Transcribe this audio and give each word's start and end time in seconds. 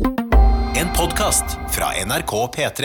En 0.00 0.88
podkast 0.96 1.44
fra 1.70 1.84
NRK 2.06 2.32
P3. 2.56 2.84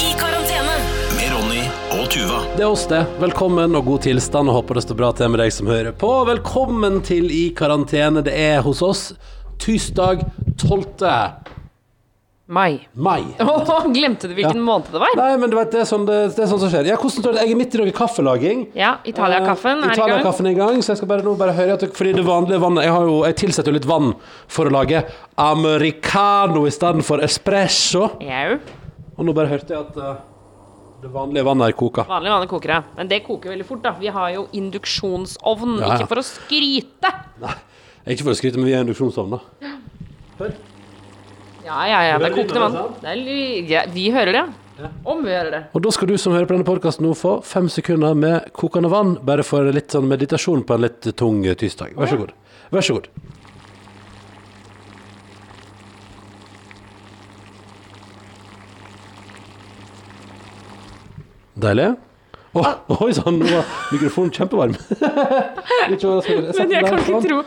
I 0.00 0.12
karantene. 0.18 0.76
Med 1.16 1.32
Ronny 1.32 1.64
og 1.90 2.10
Tuva. 2.10 2.40
Det 2.56 2.62
er 2.62 2.70
oss, 2.70 2.86
det. 2.88 3.02
Velkommen 3.20 3.76
og 3.76 3.84
god 3.84 4.06
tilstand. 4.06 4.48
og 4.48 4.54
Håper 4.60 4.80
det 4.80 4.86
står 4.86 5.00
bra 5.02 5.12
til 5.12 5.34
med 5.34 5.42
deg 5.44 5.52
som 5.52 5.68
hører 5.68 5.92
på. 5.92 6.12
Velkommen 6.24 7.02
til 7.04 7.28
I 7.28 7.50
karantene. 7.56 8.24
Det 8.24 8.32
er 8.32 8.64
hos 8.64 8.80
oss 8.82 9.04
tirsdag 9.60 10.24
12. 10.56 11.04
Mai. 12.48 12.78
mai. 12.94 13.24
Åh, 13.42 13.86
glemte 13.90 14.28
du 14.30 14.34
hvilken 14.38 14.60
Ja. 14.60 14.62
måned 14.62 14.92
det 14.94 15.00
var? 15.02 15.16
Nei, 15.18 15.32
men 15.42 15.50
du 15.50 15.56
vet, 15.58 15.72
det 15.74 15.80
er 15.82 15.88
sånn, 15.88 16.04
det, 16.06 16.18
det 16.36 16.44
er 16.44 16.50
sånn 16.52 16.60
som 16.62 16.70
skjer. 16.70 16.86
Ja, 16.86 16.94
hvordan 17.00 17.14
står 17.24 17.34
det? 17.34 17.40
Jeg 17.42 17.54
er 17.56 17.58
midt 17.58 17.74
i 17.74 17.80
noe 17.80 17.94
kaffelaging. 17.96 18.60
Ja, 18.78 18.92
Italia-kaffen 19.02 19.80
Eh, 19.82 19.82
er 19.82 19.82
i 19.82 19.88
gang. 19.88 19.96
Italia-kaffen 19.98 20.46
er 20.46 20.54
i 20.54 20.58
gang, 20.60 20.78
så 20.78 20.92
jeg 20.94 21.00
skal 21.00 21.10
bare 21.10 21.26
nå 21.26 21.32
bare 21.40 21.56
høre 21.58 21.74
at 21.74 21.82
Fordi 21.96 22.12
det 22.14 22.22
vanlige 22.24 22.60
vannet 22.62 22.84
Jeg, 22.86 22.92
har 22.94 23.08
jo, 23.08 23.16
jeg 23.26 23.36
tilsetter 23.42 23.72
jo 23.72 23.78
litt 23.80 23.88
vann 23.90 24.12
for 24.46 24.70
å 24.70 24.74
lage 24.76 25.02
americano 25.42 26.62
i 26.66 26.70
stedet 26.70 27.02
for 27.08 27.18
espresso. 27.26 28.12
Jau. 28.22 28.60
Og 29.16 29.26
nå 29.26 29.34
bare 29.34 29.50
hørte 29.50 29.74
jeg 29.74 29.80
at 29.82 29.98
uh, 29.98 30.14
det 31.02 31.10
vanlige 31.12 31.44
vannet 31.50 31.72
er 31.72 31.76
koka. 31.82 32.06
Vanlig 32.08 32.30
vannet 32.36 32.52
koker, 32.54 32.74
ja. 32.76 32.80
Men 32.96 33.10
det 33.10 33.24
koker 33.26 33.52
veldig 33.56 33.66
fort, 33.66 33.82
da. 33.84 33.96
Vi 33.98 34.06
har 34.12 34.30
jo 34.36 34.46
induksjonsovn, 34.54 35.80
Ja, 35.80 35.88
ja. 35.88 35.98
ikke 35.98 36.08
for 36.14 36.22
å 36.22 36.26
skryte. 36.30 37.12
Nei, 37.42 37.56
ikke 38.14 38.22
for 38.28 38.36
å 38.36 38.38
skryte, 38.38 38.60
men 38.62 38.70
vi 38.70 38.76
er 38.78 38.86
induksjonsovn, 38.86 39.34
da. 39.34 39.74
Hør. 40.38 40.54
Ja, 41.66 41.82
ja, 41.90 42.02
ja. 42.06 42.18
Det 42.22 42.28
er 42.28 42.36
kokende 42.36 42.62
vann. 42.62 42.94
Det 43.02 43.10
er 43.10 43.66
ja, 43.66 43.82
vi 43.90 44.06
hører 44.14 44.36
det. 44.36 44.44
Ja. 44.76 44.90
Om 45.08 45.22
vi 45.24 45.32
hører 45.32 45.50
det. 45.50 45.60
Og 45.74 45.82
da 45.82 45.90
skal 45.94 46.10
du 46.12 46.18
som 46.20 46.34
hører 46.36 46.46
på 46.46 46.54
denne 46.54 46.68
podkasten 46.68 47.06
nå 47.08 47.14
få 47.16 47.38
fem 47.42 47.66
sekunder 47.72 48.14
med 48.14 48.50
kokende 48.54 48.90
vann, 48.92 49.16
bare 49.24 49.42
for 49.46 49.66
litt 49.74 49.94
sånn 49.94 50.06
meditasjon 50.06 50.62
på 50.68 50.76
en 50.76 50.84
litt 50.84 51.08
tung 51.18 51.40
eh, 51.46 51.56
tirsdag. 51.58 51.96
Vær 51.98 52.12
så 52.12 52.20
god. 52.20 52.36
Vær 52.70 52.86
så 52.86 53.00
god. 53.00 53.10
Deilig. 61.66 61.94
Å, 62.56 62.62
Oi 63.04 63.12
sann, 63.16 63.36
nå 63.40 63.46
var 63.50 63.64
mikrofonen 63.92 64.32
kjempevarm. 64.34 64.74
Men 65.90 66.72
jeg 66.72 66.84
kan 66.86 66.98
ikke 67.00 67.20
tro 67.26 67.38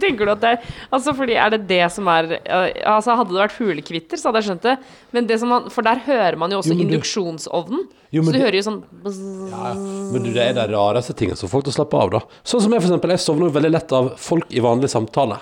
Tenker 0.00 0.28
du 0.28 0.32
at 0.34 0.42
det 0.42 0.50
er 0.54 0.72
Altså, 0.94 1.14
fordi 1.16 1.36
er 1.40 1.52
det 1.54 1.60
det 1.70 1.80
som 1.94 2.08
er 2.12 2.34
Altså, 2.38 3.16
hadde 3.18 3.34
det 3.34 3.42
vært 3.42 3.56
fuglekvitter, 3.56 4.20
så 4.20 4.28
hadde 4.30 4.42
jeg 4.42 4.48
skjønt 4.50 4.66
det. 4.68 4.74
Men 5.16 5.28
det 5.30 5.38
som 5.42 5.52
man 5.54 5.68
For 5.74 5.86
der 5.86 6.02
hører 6.06 6.38
man 6.40 6.52
jo 6.54 6.60
også 6.62 6.74
Jo, 6.76 6.80
induksjonsovnen. 6.86 7.86
Jo, 8.14 8.22
så 8.24 8.32
du 8.32 8.38
det- 8.38 8.44
hører 8.46 8.56
jo 8.56 8.64
sånn. 8.64 8.80
Ja. 9.52 9.74
Men 10.12 10.22
du, 10.24 10.30
det 10.32 10.44
er 10.46 10.54
de 10.56 10.66
rareste 10.72 11.12
tingene 11.18 11.36
som 11.36 11.50
folk 11.52 11.66
til 11.66 11.74
å 11.74 11.76
slappe 11.76 11.98
av, 12.00 12.12
da. 12.14 12.20
Sånn 12.40 12.62
som 12.64 12.72
jeg, 12.72 12.80
for 12.80 12.88
eksempel. 12.88 13.12
Jeg 13.12 13.20
sovner 13.24 13.50
jo 13.50 13.56
veldig 13.58 13.72
lett 13.74 13.92
av 13.98 14.14
folk 14.16 14.48
i 14.56 14.62
vanlig 14.64 14.88
samtale. 14.92 15.36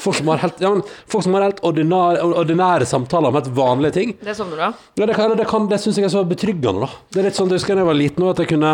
Folk 0.00 0.16
som 0.16 0.30
har 0.32 0.40
helt, 0.40 0.60
ja, 0.64 0.70
folk 1.12 1.24
som 1.26 1.34
har 1.36 1.44
helt 1.44 1.58
ordinære, 1.66 2.22
ordinære 2.40 2.86
samtaler 2.88 3.28
om 3.28 3.36
helt 3.36 3.50
vanlige 3.56 3.96
ting. 3.98 4.14
Det 4.24 4.32
sovner 4.38 4.56
du 4.56 4.62
av? 4.70 4.78
Ja, 4.96 5.06
det, 5.10 5.16
kan, 5.18 5.34
det, 5.36 5.46
kan, 5.50 5.66
det 5.68 5.80
syns 5.82 5.98
jeg 6.00 6.08
er 6.08 6.14
så 6.14 6.22
betryggende, 6.28 6.86
da. 6.86 7.02
Det 7.12 7.20
er 7.20 7.28
litt 7.28 7.36
sånn, 7.36 7.52
Jeg 7.52 7.60
husker 7.60 7.76
da 7.76 7.84
jeg 7.84 7.90
var 7.90 7.98
liten 8.00 8.24
også, 8.24 8.36
at 8.38 8.42
jeg 8.44 8.50
kunne 8.54 8.72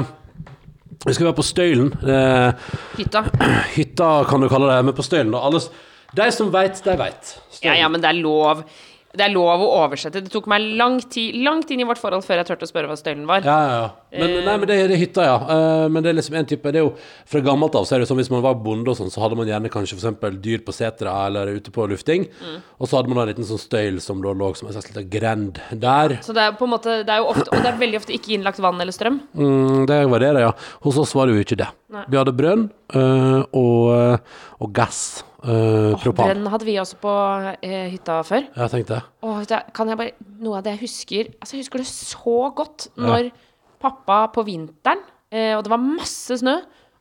Jeg 1.06 1.14
skulle 1.16 1.28
være 1.32 1.38
på 1.38 1.47
Støylen. 1.47 1.91
Eh, 2.02 2.70
Hytta. 3.00 3.24
hytta, 3.77 4.10
kan 4.30 4.42
du 4.42 4.48
kalle 4.50 4.70
det, 4.70 4.78
men 4.88 4.94
på 4.97 5.04
Støylen. 5.06 5.34
da. 5.34 5.42
Alle, 5.50 5.60
de 6.16 6.28
som 6.32 6.50
veit, 6.54 6.78
de 6.84 6.94
veit. 6.98 7.34
Ja, 7.62 7.74
ja, 7.77 7.88
men 7.92 8.00
det 8.02 8.08
er 8.10 8.20
lov. 8.22 8.62
Det 9.17 9.25
er 9.27 9.33
lov 9.33 9.62
å 9.64 9.69
oversette. 9.83 10.22
Det 10.25 10.33
tok 10.33 10.48
meg 10.50 10.64
lang 10.78 10.98
tid, 11.00 11.39
langt 11.45 11.70
inn 11.72 11.83
i 11.83 11.86
vårt 11.89 12.00
forhold 12.00 12.25
før 12.27 12.42
jeg 12.42 12.50
turte 12.50 12.67
å 12.67 12.70
spørre 12.70 12.91
hva 12.91 12.97
støylen 12.98 13.25
var. 13.28 13.47
Ja, 13.47 13.56
ja, 13.67 13.78
ja. 13.81 13.89
Men, 14.17 14.33
nei, 14.47 14.55
men 14.62 14.69
det, 14.70 14.77
det 14.89 14.97
er 14.97 15.00
hytta, 15.00 15.25
ja. 15.27 15.36
Uh, 15.45 15.86
men 15.92 16.05
det 16.05 16.09
er 16.09 16.17
liksom 16.17 16.36
en 16.39 16.47
type 16.48 16.70
Det 16.72 16.78
er 16.81 16.86
jo 16.86 16.92
Fra 17.28 17.42
gammelt 17.44 17.75
av 17.77 17.84
så 17.84 17.97
er 17.97 18.00
det 18.00 18.06
sånn 18.09 18.17
hvis 18.17 18.31
man 18.33 18.41
var 18.44 18.55
bonde 18.64 18.89
og 18.89 18.97
sånn, 18.97 19.11
så 19.12 19.20
hadde 19.20 19.37
man 19.37 19.50
gjerne 19.50 19.69
kanskje 19.72 19.98
eksempel 19.98 20.39
dyr 20.41 20.62
på 20.64 20.72
setra 20.72 21.12
eller 21.27 21.50
ute 21.59 21.72
på 21.75 21.84
lufting. 21.91 22.28
Mm. 22.41 22.56
Og 22.81 22.89
så 22.89 22.98
hadde 22.98 23.12
man 23.12 23.25
en 23.25 23.31
liten 23.33 23.48
sånn 23.48 23.61
støyl 23.61 24.00
som 24.05 24.22
da 24.25 24.33
lå 24.33 24.53
som 24.56 24.70
en 24.70 24.77
slags 24.77 24.89
liten 24.92 25.11
grend 25.12 25.61
der. 25.72 26.17
Så 26.25 26.37
det 26.37 26.47
er 26.47 26.56
på 26.56 26.69
en 26.69 26.75
måte 26.76 27.00
Det 27.06 27.12
er 27.12 27.22
jo 27.22 27.31
ofte 27.34 27.50
Og 27.50 27.60
det 27.60 27.72
er 27.72 27.81
veldig 27.82 28.00
ofte 28.00 28.16
ikke 28.16 28.37
innlagt 28.38 28.62
vann 28.62 28.81
eller 28.81 28.94
strøm. 28.97 29.21
Mm, 29.37 29.87
det 29.91 30.00
var 30.12 30.25
det, 30.25 30.32
ja. 30.47 30.53
Hos 30.87 31.00
oss 31.03 31.15
var 31.19 31.28
det 31.28 31.37
jo 31.37 31.47
ikke 31.47 31.60
det. 31.60 31.71
Nei. 31.93 32.05
Vi 32.10 32.19
hadde 32.19 32.34
brønn 32.37 32.69
uh, 32.97 33.43
og, 33.55 34.22
og 34.62 34.76
gass. 34.76 35.25
Eh, 35.46 35.96
propan. 36.02 36.30
Brønn 36.30 36.50
hadde 36.52 36.68
vi 36.68 36.76
også 36.82 36.98
på 37.02 37.12
eh, 37.62 37.88
hytta 37.92 38.20
før. 38.26 38.48
Jeg 38.56 38.72
tenkte 38.72 39.02
vet 39.22 39.72
kan 39.76 39.90
jeg 39.92 40.00
bare 40.00 40.14
Noe 40.42 40.58
av 40.58 40.64
det 40.66 40.76
jeg 40.76 40.82
husker 40.84 41.28
Altså, 41.40 41.56
jeg 41.56 41.64
husker 41.64 41.82
det 41.82 41.88
så 41.90 42.38
godt 42.56 42.88
når 43.00 43.30
pappa 43.82 44.24
på 44.32 44.42
vinteren, 44.46 45.02
eh, 45.30 45.52
og 45.56 45.62
det 45.66 45.70
var 45.70 45.82
masse 45.82 46.38
snø, 46.40 46.54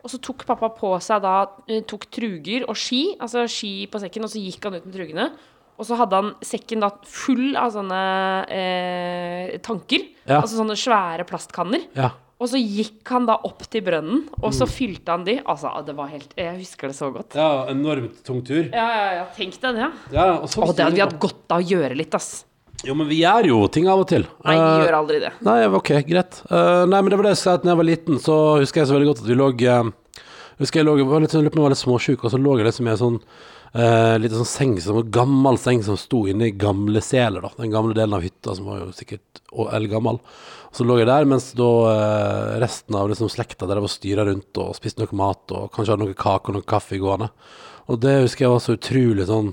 og 0.03 0.11
så 0.11 0.19
tok 0.21 0.43
pappa 0.45 0.69
på 0.75 0.91
seg 1.01 1.23
da 1.23 1.35
eh, 1.71 1.81
Tok 1.87 2.05
truger 2.13 2.67
og 2.69 2.77
ski, 2.77 3.15
altså 3.17 3.45
ski 3.49 3.87
på 3.89 4.01
sekken, 4.03 4.27
og 4.27 4.33
så 4.33 4.41
gikk 4.43 4.67
han 4.67 4.77
ut 4.77 4.85
med 4.85 4.97
trugene. 4.97 5.29
Og 5.75 5.87
så 5.87 5.97
hadde 5.99 6.19
han 6.19 6.29
sekken 6.45 6.83
da 6.83 6.91
full 7.09 7.55
av 7.59 7.73
sånne 7.73 8.01
eh, 8.53 9.55
tanker. 9.65 10.05
Ja. 10.23 10.39
Altså 10.41 10.59
sånne 10.59 10.77
svære 10.79 11.25
plastkanner. 11.27 11.87
Ja. 11.97 12.13
Og 12.35 12.49
så 12.51 12.59
gikk 12.59 13.07
han 13.13 13.25
da 13.29 13.37
opp 13.47 13.61
til 13.71 13.83
brønnen, 13.85 14.25
og 14.43 14.51
så 14.53 14.65
fylte 14.67 15.13
han 15.13 15.23
de. 15.23 15.37
Altså, 15.47 15.69
det 15.87 15.93
var 15.95 16.09
helt 16.11 16.33
Jeg 16.35 16.57
husker 16.59 16.91
det 16.91 16.97
så 16.97 17.07
godt. 17.13 17.37
ja, 17.39 17.65
enormt 17.71 18.17
tung 18.27 18.41
tur. 18.43 18.65
Ja, 18.73 18.87
ja, 18.91 19.05
ja. 19.21 19.25
Tenk 19.37 19.55
deg 19.61 19.77
det. 19.79 19.87
Ja, 20.11 20.25
og 20.41 20.49
så 20.51 20.65
Å, 20.65 20.73
det 20.75 20.83
hadde 20.83 20.97
vi 20.99 21.05
hatt 21.05 21.15
godt 21.23 21.55
av 21.55 21.63
å 21.63 21.67
gjøre 21.69 21.95
litt, 21.95 22.13
ass. 22.17 22.43
Jo, 22.83 22.93
men 22.93 23.07
vi 23.07 23.21
gjør 23.21 23.47
jo 23.53 23.61
ting 23.71 23.87
av 23.87 24.03
og 24.03 24.09
til. 24.11 24.27
Nei, 24.43 24.57
vi 24.59 24.65
Eh, 24.65 24.83
gjør 24.83 24.97
aldri 24.99 25.19
det. 25.23 25.31
Nei, 25.47 25.59
ok, 25.79 25.91
greit. 26.09 26.41
Uh, 26.51 26.83
nei, 26.91 26.99
men 26.99 27.09
det 27.09 27.17
var 27.21 27.29
det 27.29 27.35
jeg 27.37 27.43
sa 27.45 27.53
at 27.55 27.63
da 27.63 27.71
jeg 27.71 27.79
var 27.79 27.87
liten, 27.87 28.19
så 28.19 28.35
husker 28.59 28.81
jeg 28.83 28.89
så 28.91 28.97
veldig 28.97 29.09
godt 29.13 29.23
at 29.23 29.29
vi 29.31 29.37
lå 29.39 29.47
uh, 29.55 29.91
Husker 30.59 30.79
jeg 30.79 30.85
lå, 30.87 30.93
var 31.07 31.23
litt, 31.23 31.33
jeg 31.33 31.51
var 31.55 31.71
litt 31.71 31.79
småsjuk, 31.81 32.21
og 32.27 32.31
så 32.31 32.37
lå 32.39 32.57
jeg 32.59 32.67
liksom 32.67 32.87
i 32.87 32.91
en 32.93 32.99
sånn 32.99 33.17
uh, 33.75 34.15
litt 34.21 34.33
sånn 34.33 34.47
seng, 34.49 34.75
som 34.83 34.99
en 35.01 35.11
gammel 35.13 35.59
seng 35.61 35.83
som 35.85 35.97
sto 35.99 36.23
inne 36.31 36.49
i 36.49 36.55
gamle 36.55 37.03
seler, 37.03 37.45
da. 37.45 37.51
Den 37.59 37.73
gamle 37.73 37.95
delen 37.97 38.17
av 38.17 38.25
hytta, 38.25 38.55
som 38.57 38.69
var 38.69 38.81
jo 38.81 38.91
sikkert 38.95 39.43
eldgammel. 39.75 40.19
Og 40.69 40.79
så 40.79 40.87
lå 40.87 40.97
jeg 40.99 41.07
der, 41.07 41.27
mens 41.29 41.51
da 41.55 41.69
eh, 41.91 42.55
resten 42.63 42.97
av 42.99 43.07
liksom 43.11 43.29
slekta 43.31 43.67
der 43.69 43.79
var 43.83 43.91
styra 43.91 44.25
rundt 44.27 44.59
og 44.59 44.75
spiste 44.75 45.03
noe 45.03 45.19
mat, 45.19 45.43
og 45.55 45.69
kanskje 45.75 45.95
hadde 45.95 46.07
noe 46.09 46.17
kake 46.19 46.51
og 46.51 46.57
noe 46.57 46.67
kaffe 46.67 46.99
gående. 46.99 47.29
Og 47.87 48.01
det 48.03 48.17
husker 48.23 48.45
jeg 48.45 48.55
var 48.55 48.63
så 48.65 48.75
utrolig 48.75 49.27
sånn 49.29 49.51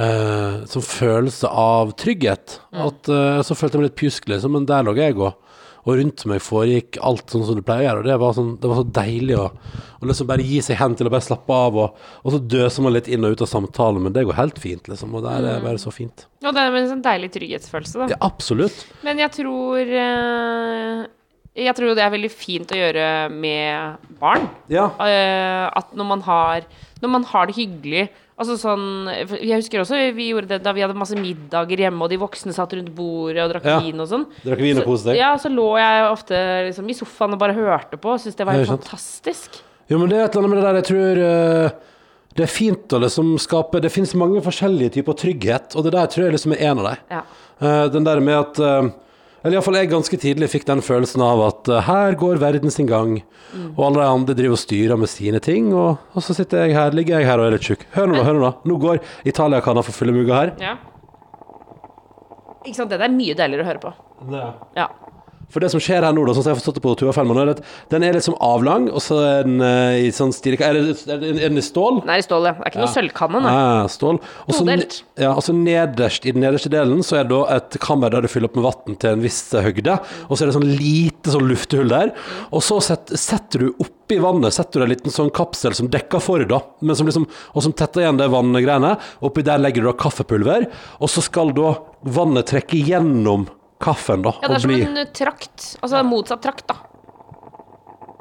eh, 0.00 0.62
Sånn 0.70 0.86
følelse 0.86 1.50
av 1.50 1.92
trygghet. 2.00 2.58
At 2.72 3.10
eh, 3.12 3.42
Så 3.44 3.54
følte 3.58 3.76
jeg 3.76 3.82
meg 3.82 3.90
litt 3.90 4.00
pjusk, 4.00 4.30
liksom, 4.32 4.56
men 4.56 4.68
der 4.70 4.86
lå 4.86 4.96
jeg 4.96 5.18
og 5.20 5.36
og 5.84 5.98
rundt 5.98 6.22
meg 6.30 6.40
foregikk 6.40 6.96
alt 7.04 7.32
sånn 7.32 7.44
som 7.44 7.58
det 7.58 7.64
pleier 7.66 7.84
å 7.84 7.88
gjøre. 7.88 8.00
Og 8.00 8.08
det 8.08 8.16
var, 8.22 8.36
sånn, 8.36 8.52
det 8.60 8.70
var 8.70 8.78
så 8.80 8.86
deilig 8.98 9.36
å, 9.36 9.48
å 10.00 10.08
liksom 10.08 10.28
bare 10.30 10.46
gi 10.46 10.60
seg 10.64 10.78
hen 10.80 10.94
til 10.96 11.10
å 11.10 11.12
bare 11.12 11.26
slappe 11.26 11.58
av. 11.66 11.76
Og, 11.82 12.06
og 12.22 12.34
så 12.34 12.40
døser 12.54 12.86
man 12.86 12.94
litt 12.96 13.10
inn 13.12 13.26
og 13.26 13.34
ut 13.34 13.44
av 13.44 13.50
samtalen, 13.50 14.06
men 14.06 14.14
det 14.16 14.24
går 14.24 14.38
helt 14.38 14.60
fint, 14.62 14.88
liksom. 14.88 15.12
Og 15.12 15.26
det 15.26 15.34
er 15.36 15.60
bare 15.64 15.82
så 15.82 15.92
fint. 15.92 16.24
Og 16.44 16.56
det 16.56 16.62
er 16.62 16.78
en 16.80 16.90
sånn 16.94 17.04
deilig 17.04 17.30
trygghetsfølelse, 17.36 18.00
da. 18.00 18.08
Ja, 18.14 18.20
absolutt. 18.24 18.80
Men 19.04 19.20
jeg 19.20 19.32
tror 19.36 19.92
eh, 20.00 21.04
Jeg 21.54 21.76
tror 21.76 21.94
det 21.94 22.02
er 22.02 22.16
veldig 22.16 22.32
fint 22.32 22.72
å 22.72 22.80
gjøre 22.80 23.06
med 23.30 24.08
barn. 24.20 24.48
Ja. 24.72 24.88
Uh, 24.96 25.68
at 25.68 25.92
når 25.94 26.08
man 26.08 26.24
har 26.26 26.64
Når 27.04 27.12
man 27.12 27.26
har 27.28 27.46
det 27.46 27.58
hyggelig 27.60 28.08
Altså 28.34 28.56
sånn 28.58 29.06
Jeg 29.38 29.60
husker 29.60 29.84
også 29.84 29.98
vi 30.16 30.32
gjorde 30.32 30.48
det 30.50 30.64
da 30.64 30.72
vi 30.74 30.82
hadde 30.82 30.96
masse 30.98 31.14
middager 31.18 31.84
hjemme, 31.84 32.02
og 32.02 32.10
de 32.10 32.18
voksne 32.18 32.54
satt 32.56 32.72
rundt 32.74 32.90
bordet 32.96 33.44
og 33.44 33.52
drakk 33.52 33.68
Ja. 33.68 33.78
vin 33.84 34.02
og 34.02 34.08
sånn. 34.10 34.26
Drakk 34.42 34.62
vin 34.64 34.80
og 34.82 34.88
koste 34.88 35.12
deg? 35.12 35.20
Ja, 35.20 35.36
så 35.38 35.52
lå 35.52 35.68
jeg 35.78 36.08
ofte 36.10 36.40
liksom 36.66 36.90
i 36.90 36.96
sofaen 36.98 37.36
og 37.36 37.38
bare 37.38 37.54
hørte 37.54 37.96
på, 38.00 38.16
og 38.16 38.18
syntes 38.18 38.40
det 38.40 38.46
var 38.48 38.58
helt 38.58 38.72
fantastisk. 38.72 39.60
Jo, 39.86 40.00
men 40.00 40.08
det 40.10 40.18
er 40.18 40.24
et 40.24 40.34
eller 40.34 40.48
annet 40.48 40.54
med 40.54 40.58
det 40.58 40.66
der 40.66 40.80
jeg 40.80 40.88
tror 40.90 41.22
uh, 41.22 41.94
Det 42.34 42.42
er 42.42 42.50
fint 42.50 42.94
å 42.96 42.98
liksom 43.04 43.34
skape 43.38 43.82
Det 43.84 43.92
finnes 43.92 44.14
mange 44.18 44.40
forskjellige 44.42 44.96
typer 44.96 45.18
trygghet, 45.20 45.76
og 45.76 45.86
det 45.86 45.92
der 45.94 46.10
tror 46.10 46.26
jeg 46.26 46.34
liksom 46.34 46.56
er 46.56 46.62
en 46.70 46.82
av 46.82 46.90
dem. 46.90 47.08
Ja. 47.14 47.22
Uh, 47.62 47.86
den 47.94 48.04
der 48.08 48.20
med 48.24 48.34
at 48.40 48.58
eh, 48.58 48.88
Eller 49.44 49.58
iallfall 49.58 49.76
jeg 49.76 49.90
ganske 49.92 50.18
tidlig 50.20 50.48
fikk 50.48 50.64
den 50.70 50.80
følelsen 50.80 51.20
av 51.20 51.42
at 51.44 51.68
uh, 51.68 51.82
her 51.84 52.16
går 52.16 52.40
verden 52.40 52.72
sin 52.72 52.88
gang, 52.88 53.18
og 53.74 53.82
alle 53.90 54.00
de 54.00 54.06
andre 54.08 54.36
driver 54.38 54.56
og 54.56 54.62
styrer 54.62 54.96
med 54.98 55.10
sine 55.12 55.40
ting, 55.44 55.68
og, 55.76 56.00
og 56.16 56.24
så 56.24 56.32
sitter 56.36 56.64
jeg 56.64 56.78
her, 56.78 56.96
ligger 56.96 57.20
jeg 57.20 57.28
her 57.28 57.42
og 57.42 57.50
er 57.50 57.58
litt 57.58 57.66
tjukk. 57.68 57.84
Hør 57.92 58.08
nå, 58.08 58.16
da, 58.16 58.24
hør 58.24 58.40
nå. 58.40 58.50
Nå 58.64 58.78
går 58.80 59.02
Italia-kanna 59.28 59.84
for 59.84 59.96
fulle 59.96 60.16
mugger 60.16 60.34
her. 60.40 60.54
ja. 60.64 60.74
Ikke 62.64 62.78
sant, 62.78 62.88
det 62.88 62.96
er 62.96 63.12
mye 63.12 63.34
deiligere 63.36 63.60
å 63.60 63.68
høre 63.68 63.80
på. 63.82 63.90
Det. 64.32 64.44
Ja. 64.78 64.86
For 65.54 65.62
det 65.62 65.70
som 65.70 65.78
skjer 65.82 66.02
her 66.02 66.12
nå, 66.16 66.24
da, 66.26 66.34
sånn 66.34 66.42
som 66.42 66.50
jeg 66.50 66.56
har 66.56 66.60
forstått 66.60 66.80
det 66.80 66.82
på 66.82 66.94
Tuva-filmen, 66.98 67.38
er 67.44 67.52
at 67.54 67.60
den 67.94 68.02
er 68.02 68.16
litt 68.16 68.26
som 68.26 68.34
avlang, 68.42 68.88
og 68.90 68.98
så 69.04 69.20
er 69.22 69.44
den 69.46 69.60
eh, 69.62 70.00
i 70.08 70.10
sånn 70.14 70.32
stil 70.34 70.56
Er, 70.58 70.74
det, 70.74 70.96
er 71.06 71.20
den- 71.22 71.38
er 71.38 71.48
den 71.54 71.60
i 71.62 71.64
stål? 71.64 72.00
Er 72.10 72.18
i 72.18 72.26
stål, 72.26 72.48
ja. 72.50 72.54
Det 72.58 72.66
er 72.66 72.72
ikke 72.74 72.82
noe 72.82 72.92
sølvkanne, 72.96 73.42
nei. 73.44 73.52
Ah, 73.54 73.86
stål. 73.94 74.18
Og 74.48 74.50
så, 74.56 74.64
Todelt. 74.64 74.98
ja, 75.22 75.30
og 75.32 75.42
så 75.46 75.54
nederst, 75.54 76.26
i 76.26 76.34
den 76.34 76.42
nederste 76.42 76.72
delen 76.74 77.00
så 77.06 77.20
er 77.20 77.28
det 77.28 77.32
da 77.36 77.56
et 77.60 77.78
kammer 77.84 78.10
der 78.10 78.26
du 78.26 78.28
fyller 78.32 78.50
opp 78.50 78.58
med 78.58 78.66
vann 78.66 78.98
til 78.98 79.14
en 79.14 79.22
viss 79.24 79.40
høgde. 79.54 79.96
Og 80.28 80.34
så 80.36 80.42
er 80.44 80.50
det 80.50 80.56
sånn 80.58 80.68
lite 80.74 81.30
sånn 81.38 81.46
luftehull 81.48 81.94
der. 81.94 82.12
Og 82.50 82.60
så 82.66 82.80
set, 82.82 83.14
setter 83.14 83.68
du 83.68 83.70
oppi 83.78 84.18
vannet 84.20 84.52
setter 84.52 84.82
du 84.82 84.84
en 84.88 84.92
liten 84.92 85.14
sånn 85.14 85.30
kapsel 85.34 85.72
som 85.78 85.86
dekker 85.88 86.20
for, 86.20 86.42
da. 86.50 86.58
Men 86.84 86.98
som 86.98 87.06
liksom, 87.08 87.24
og 87.54 87.62
som 87.64 87.72
tetter 87.72 88.02
igjen 88.04 88.18
det 88.20 88.26
vanngreiene. 88.34 88.96
Oppi 89.24 89.46
der 89.46 89.62
legger 89.62 89.86
du 89.86 89.92
da 89.92 89.96
kaffepulver. 90.02 90.66
Og 91.00 91.08
så 91.14 91.22
skal 91.24 91.54
da 91.56 91.76
vannet 92.04 92.50
trekke 92.50 92.82
gjennom 92.84 93.46
kaffen, 93.82 94.24
da. 94.24 94.34
Ja, 94.42 94.50
det 94.50 94.58
er 94.58 94.64
som 94.64 94.72
bli 94.72 94.82
en 94.86 95.00
eh, 95.00 95.08
trakt. 95.14 95.70
Altså 95.80 96.00
en 96.00 96.10
motsatt 96.10 96.42
trakt, 96.44 96.66
da. 96.70 96.78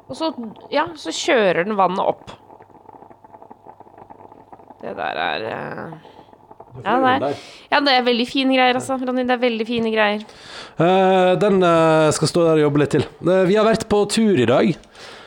Og 0.09 0.17
så, 0.17 0.31
ja, 0.73 0.87
så 0.99 1.13
kjører 1.15 1.63
den 1.67 1.77
vannet 1.79 2.03
opp. 2.03 2.33
Det 4.83 4.95
der 4.97 5.19
er 5.23 5.45
uh... 5.47 5.93
ja, 6.83 6.97
det 6.99 7.11
er, 7.13 7.43
ja, 7.71 7.79
det 7.79 7.93
er 7.95 8.03
veldig 8.05 8.25
fine 8.27 8.57
greier, 8.57 8.75
altså. 8.75 8.97
Ronny, 8.99 9.23
det 9.29 9.37
er 9.37 9.43
veldig 9.45 9.67
fine 9.69 9.93
greier. 9.93 10.25
Uh, 10.75 11.33
den 11.39 11.61
uh, 11.63 12.09
skal 12.13 12.29
stå 12.29 12.47
der 12.49 12.59
og 12.59 12.65
jobbe 12.65 12.83
litt 12.83 12.95
til. 12.97 13.07
Uh, 13.23 13.45
vi 13.47 13.55
har 13.57 13.67
vært 13.67 13.87
på 13.89 14.03
tur 14.11 14.43
i 14.43 14.49
dag. 14.49 14.73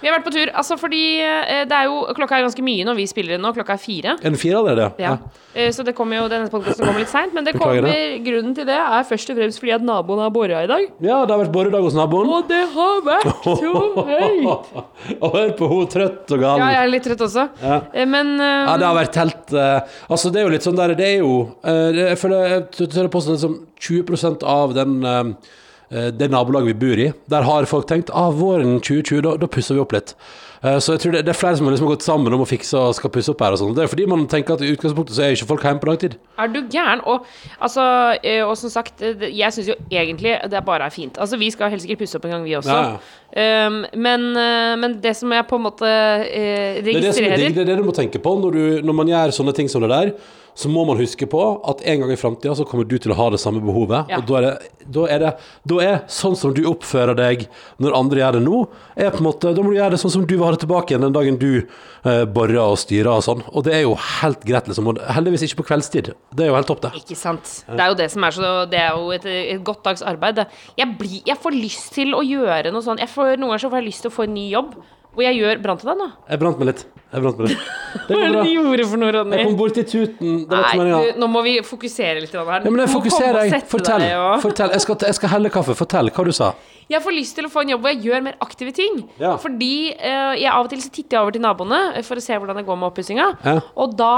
Vi 0.00 0.08
har 0.08 0.18
vært 0.18 0.26
på 0.26 0.32
tur, 0.34 0.50
altså 0.52 0.76
fordi 0.78 1.02
eh, 1.24 1.62
det 1.68 1.76
er 1.76 1.88
jo 1.88 2.02
Klokka 2.16 2.36
er 2.38 2.44
ganske 2.44 2.64
mye 2.64 2.84
når 2.86 2.98
vi 2.98 3.06
spiller 3.10 3.36
inn 3.36 3.44
nå. 3.44 3.52
Klokka 3.56 3.76
er 3.76 3.82
fire. 3.82 4.16
En 4.28 4.38
fire 4.38 4.60
allerede? 4.60 4.90
Ja. 5.02 5.16
ja. 5.56 5.70
Så 5.72 5.84
det 5.86 5.94
kommer 5.96 6.20
jo, 6.20 6.26
denne 6.28 6.50
podkasten 6.52 6.84
kommer 6.84 7.00
litt 7.00 7.12
seint. 7.12 7.32
Men 7.36 7.46
det 7.46 7.54
kommer, 7.56 7.88
grunnen 8.26 8.56
til 8.56 8.68
det 8.68 8.76
er 8.76 9.06
først 9.08 9.32
og 9.32 9.38
fremst 9.40 9.62
fordi 9.62 9.74
at 9.78 9.86
naboen 9.86 10.20
har 10.20 10.32
bora 10.34 10.62
i 10.66 10.70
dag. 10.70 10.84
Ja, 11.00 11.22
det 11.24 11.32
har 11.32 11.40
vært 11.40 11.54
boredag 11.54 11.86
hos 11.86 11.96
naboen. 11.96 12.28
Og 12.28 12.50
det 12.50 12.62
har 12.74 13.00
vært 13.06 13.46
så 13.62 13.72
høyt! 14.10 14.76
Og 15.16 15.36
hør 15.36 15.54
på 15.56 15.70
hun 15.72 15.88
trøtt 15.92 16.36
og 16.36 16.44
gal. 16.44 16.60
Ja, 16.60 16.70
jeg 16.76 16.82
er 16.82 16.92
litt 16.92 17.06
trøtt 17.08 17.24
også. 17.28 17.48
Ja. 17.64 17.80
Eh, 17.92 18.08
Men 18.08 18.34
um... 18.36 18.44
Ja, 18.44 18.76
det 18.80 18.88
har 18.88 18.98
vært 18.98 19.20
helt 19.20 19.56
uh, 19.56 19.96
Altså, 20.12 20.30
det 20.32 20.40
er 20.40 20.46
jo 20.46 20.52
litt 20.54 20.66
sånn 20.66 20.78
der 20.78 20.94
Det 20.98 21.06
er 21.06 21.16
jo 21.20 21.32
uh, 21.64 21.88
Jeg 21.96 22.18
føler 22.20 22.52
jeg 22.56 22.90
tør 22.92 23.10
påstå 23.12 23.36
det 23.36 23.42
som 23.42 23.56
20 23.80 24.44
av 24.46 24.74
den 24.76 25.04
eh, 25.04 25.16
eh, 25.18 25.54
det 25.90 26.26
nabolaget 26.32 26.72
vi 26.72 26.80
bor 26.80 26.98
i, 26.98 27.12
der 27.30 27.46
har 27.46 27.68
folk 27.70 27.86
tenkt 27.86 28.10
ah, 28.10 28.32
våren 28.34 28.80
2020, 28.80 29.22
da, 29.22 29.36
da 29.38 29.46
pusser 29.46 29.76
vi 29.78 29.84
opp 29.84 29.92
litt. 29.94 30.16
Eh, 30.64 30.78
Så 30.82 30.96
jeg 30.96 31.00
tror 31.02 31.12
det, 31.14 31.24
det 31.26 31.32
er 31.34 31.38
flere 31.38 31.56
som 31.58 31.66
har 31.68 31.74
liksom 31.76 31.90
gått 31.90 32.02
sammen 32.06 32.34
om 32.34 32.42
å 32.42 32.48
fikse 32.48 32.78
og 32.80 32.94
skal 32.96 33.12
pusse 33.14 33.30
opp 33.32 33.42
her 33.44 33.54
og 33.54 33.60
sånn. 33.60 33.74
Det 33.76 33.84
er 33.84 33.90
fordi 33.92 34.06
man 34.10 34.24
tenker 34.30 34.56
at 34.56 34.64
i 34.64 34.72
utgangspunktet 34.74 35.16
så 35.16 35.26
er 35.26 35.36
ikke 35.36 35.48
folk 35.52 35.66
hjemme 35.66 35.82
på 35.82 35.90
dagtid. 35.90 36.16
Er 36.42 36.50
du 36.52 36.58
gæren? 36.72 37.04
Og, 37.06 37.26
altså, 37.60 37.84
eh, 38.22 38.42
og 38.46 38.56
som 38.58 38.72
sagt, 38.72 39.02
eh, 39.04 39.28
jeg 39.30 39.52
syns 39.54 39.70
jo 39.70 39.76
egentlig 39.92 40.34
det 40.50 40.64
bare 40.66 40.88
er 40.88 40.94
fint. 40.94 41.20
Altså, 41.22 41.38
vi 41.38 41.50
skal 41.54 41.70
helt 41.70 41.84
sikkert 41.84 42.02
pusse 42.02 42.18
opp 42.18 42.26
en 42.26 42.36
gang, 42.38 42.48
vi 42.48 42.58
også. 42.58 42.80
Ja, 42.82 42.98
Um, 43.36 43.82
men, 44.00 44.22
eh, 44.38 44.76
men 44.80 44.94
det 45.02 45.10
som 45.18 45.28
jeg 45.34 45.44
på 45.50 45.58
en 45.58 45.64
måte 45.66 45.84
registrerer 45.84 46.84
Det 46.86 46.94
er 46.96 47.02
det 47.02 47.14
som 47.16 47.24
er 47.26 47.36
digg, 47.36 47.54
det 47.56 47.62
er 47.64 47.68
det 47.68 47.76
du 47.82 47.84
må 47.84 47.92
tenke 47.92 48.20
på 48.22 48.32
når, 48.40 48.54
du, 48.54 48.86
når 48.86 48.96
man 48.96 49.10
gjør 49.10 49.34
sånne 49.36 49.52
ting 49.58 49.68
som 49.68 49.84
det 49.84 49.90
der. 49.92 50.12
Så 50.56 50.70
må 50.72 50.86
man 50.88 50.96
huske 50.96 51.26
på 51.28 51.40
at 51.68 51.82
en 51.84 52.00
gang 52.02 52.12
i 52.14 52.16
framtida 52.16 52.54
så 52.56 52.64
kommer 52.68 52.86
du 52.88 52.96
til 52.96 53.12
å 53.12 53.16
ha 53.18 53.26
det 53.34 53.40
samme 53.42 53.60
behovet. 53.60 54.08
Ja. 54.08 54.22
Og 54.22 54.28
da 54.30 54.38
er, 54.38 54.46
det, 54.46 54.86
da, 54.94 55.02
er 55.12 55.20
det, 55.20 55.32
da 55.68 55.80
er 55.84 55.98
sånn 56.12 56.36
som 56.38 56.54
du 56.56 56.62
oppfører 56.70 57.18
deg 57.18 57.44
når 57.82 57.96
andre 57.98 58.22
gjør 58.22 58.38
det 58.38 58.42
nå, 58.46 58.62
er 58.96 59.12
på 59.12 59.20
en 59.20 59.28
måte, 59.28 59.52
da 59.52 59.64
må 59.64 59.74
du 59.74 59.76
gjøre 59.76 59.92
det 59.96 60.00
sånn 60.00 60.14
som 60.14 60.24
du 60.24 60.32
vil 60.32 60.46
ha 60.46 60.54
det 60.54 60.62
tilbake 60.64 60.94
igjen 60.94 61.04
den 61.04 61.16
dagen 61.18 61.38
du 61.42 61.50
eh, 61.60 62.24
borer 62.24 62.62
og 62.64 62.80
styrer 62.80 63.12
og 63.12 63.26
sånn. 63.28 63.44
Og 63.52 63.68
det 63.68 63.76
er 63.76 63.84
jo 63.84 63.94
helt 64.00 64.48
greit, 64.48 64.72
liksom. 64.72 64.90
Og 64.94 65.04
heldigvis 65.18 65.44
ikke 65.46 65.60
på 65.60 65.68
kveldstid. 65.74 66.12
Det 66.32 66.46
er 66.46 66.52
jo 66.52 66.58
helt 66.58 66.72
topp, 66.72 66.84
det. 66.88 66.94
Ikke 67.04 67.20
sant. 67.20 67.58
Det 67.68 67.76
er 67.76 67.92
jo 67.92 68.00
det 68.00 68.10
som 68.16 68.24
er 68.24 68.36
så 68.36 68.56
Det 68.70 68.80
er 68.80 68.96
jo 68.96 69.12
et, 69.12 69.28
et 69.28 69.64
godt 69.66 69.84
dags 69.84 70.04
arbeid. 70.06 70.46
Jeg, 70.80 70.92
blir, 70.96 71.20
jeg 71.28 71.40
får 71.42 71.60
lyst 71.60 71.92
til 72.00 72.16
å 72.16 72.24
gjøre 72.24 72.72
noe 72.72 72.96
jeg 72.96 73.12
får, 73.12 73.36
Noen 73.36 73.52
ganger 73.52 73.66
så 73.66 73.68
får 73.72 73.82
jeg 73.82 73.90
lyst 73.90 74.06
til 74.06 74.12
å 74.12 74.16
få 74.16 74.24
en 74.24 74.38
ny 74.38 74.48
jobb 74.48 74.76
hvor 75.16 75.24
jeg 75.24 75.38
gjør 75.40 75.62
Brant 75.64 75.80
du 75.80 75.88
deg 75.88 75.96
nå? 75.96 76.06
Jeg 76.28 76.40
brant 76.42 76.58
meg 76.60 76.68
litt. 76.68 76.82
Jeg 77.12 77.22
brant 77.22 77.38
på. 77.38 77.46
Det 77.46 78.12
Hva 78.12 78.22
er 78.26 78.32
det 78.34 78.40
du 78.44 78.50
gjorde 78.50 78.86
for 78.90 79.00
noe, 79.00 79.12
Ronny? 79.14 79.36
Jeg 79.38 79.48
kom 79.48 79.58
borti 79.58 79.84
tuten. 79.86 80.32
Det 80.50 80.56
var 80.56 80.74
Nei, 80.76 80.86
du, 80.90 81.20
nå 81.22 81.28
må 81.30 81.42
vi 81.46 81.52
fokusere 81.64 82.22
litt 82.24 82.34
her. 82.34 82.48
Ja, 82.58 82.72
men 82.72 82.82
jeg 82.82 82.92
fokuserer, 82.92 83.42
jeg. 83.46 83.62
Fortell. 83.70 84.02
deg 84.02 84.16
ja. 84.16 84.32
Fortell. 84.42 84.74
Jeg 84.74 84.84
skal, 84.84 84.98
jeg 85.06 85.18
skal 85.20 85.32
helle 85.36 85.52
kaffe. 85.54 85.76
Fortell 85.78 86.10
hva 86.12 86.26
du 86.26 86.34
sa. 86.36 86.50
Jeg 86.86 87.02
får 87.02 87.14
lyst 87.16 87.34
til 87.34 87.48
å 87.48 87.50
få 87.50 87.64
en 87.64 87.72
jobb 87.72 87.82
hvor 87.82 87.90
jeg 87.90 88.04
gjør 88.06 88.20
mer 88.22 88.36
aktive 88.44 88.72
ting. 88.74 89.00
Ja. 89.18 89.32
Fordi 89.42 89.70
uh, 89.96 90.34
jeg 90.38 90.50
av 90.52 90.68
og 90.68 90.70
til 90.70 90.82
så 90.84 90.90
titter 90.94 91.16
jeg 91.16 91.24
over 91.24 91.34
til 91.34 91.42
naboene 91.42 91.80
for 92.06 92.20
å 92.20 92.22
se 92.22 92.36
hvordan 92.38 92.60
det 92.60 92.66
går 92.68 92.78
med 92.78 92.88
oppussinga. 92.92 93.26
Ja. 93.42 93.56
Og 93.74 93.96
da 93.98 94.12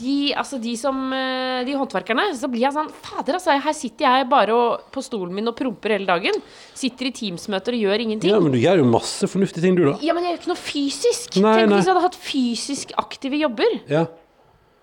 de, 0.00 0.16
altså 0.34 0.58
de 0.62 0.72
som 0.78 0.98
eh, 1.14 1.60
De 1.66 1.76
håndverkerne, 1.76 2.24
så 2.38 2.48
blir 2.50 2.64
jeg 2.64 2.74
sånn 2.74 2.88
Fader, 3.04 3.36
altså. 3.38 3.54
Her 3.62 3.76
sitter 3.76 4.06
jeg 4.06 4.26
bare 4.30 4.56
og, 4.56 4.88
på 4.90 5.02
stolen 5.04 5.36
min 5.36 5.50
og 5.50 5.54
promper 5.58 5.94
hele 5.94 6.08
dagen. 6.08 6.40
Sitter 6.74 7.10
i 7.10 7.14
Teams-møter 7.14 7.76
og 7.76 7.84
gjør 7.86 8.04
ingenting. 8.06 8.32
Ja, 8.32 8.40
men 8.42 8.54
du 8.54 8.58
gjør 8.58 8.82
jo 8.82 8.88
masse 8.90 9.28
fornuftige 9.30 9.62
ting, 9.66 9.78
du, 9.78 9.84
da. 9.92 9.94
Ja, 10.02 10.16
men 10.16 10.26
jeg 10.26 10.34
gjør 10.34 10.42
ikke 10.42 10.52
noe 10.52 10.62
fysisk. 10.64 11.38
Nei, 11.38 11.54
Tenk 11.60 11.70
nei. 11.70 11.78
hvis 11.78 11.90
jeg 11.90 11.94
hadde 11.94 12.06
hatt 12.08 12.18
fysisk 12.30 12.94
aktive 13.00 13.40
jobber. 13.40 13.78
Ja. 13.90 14.06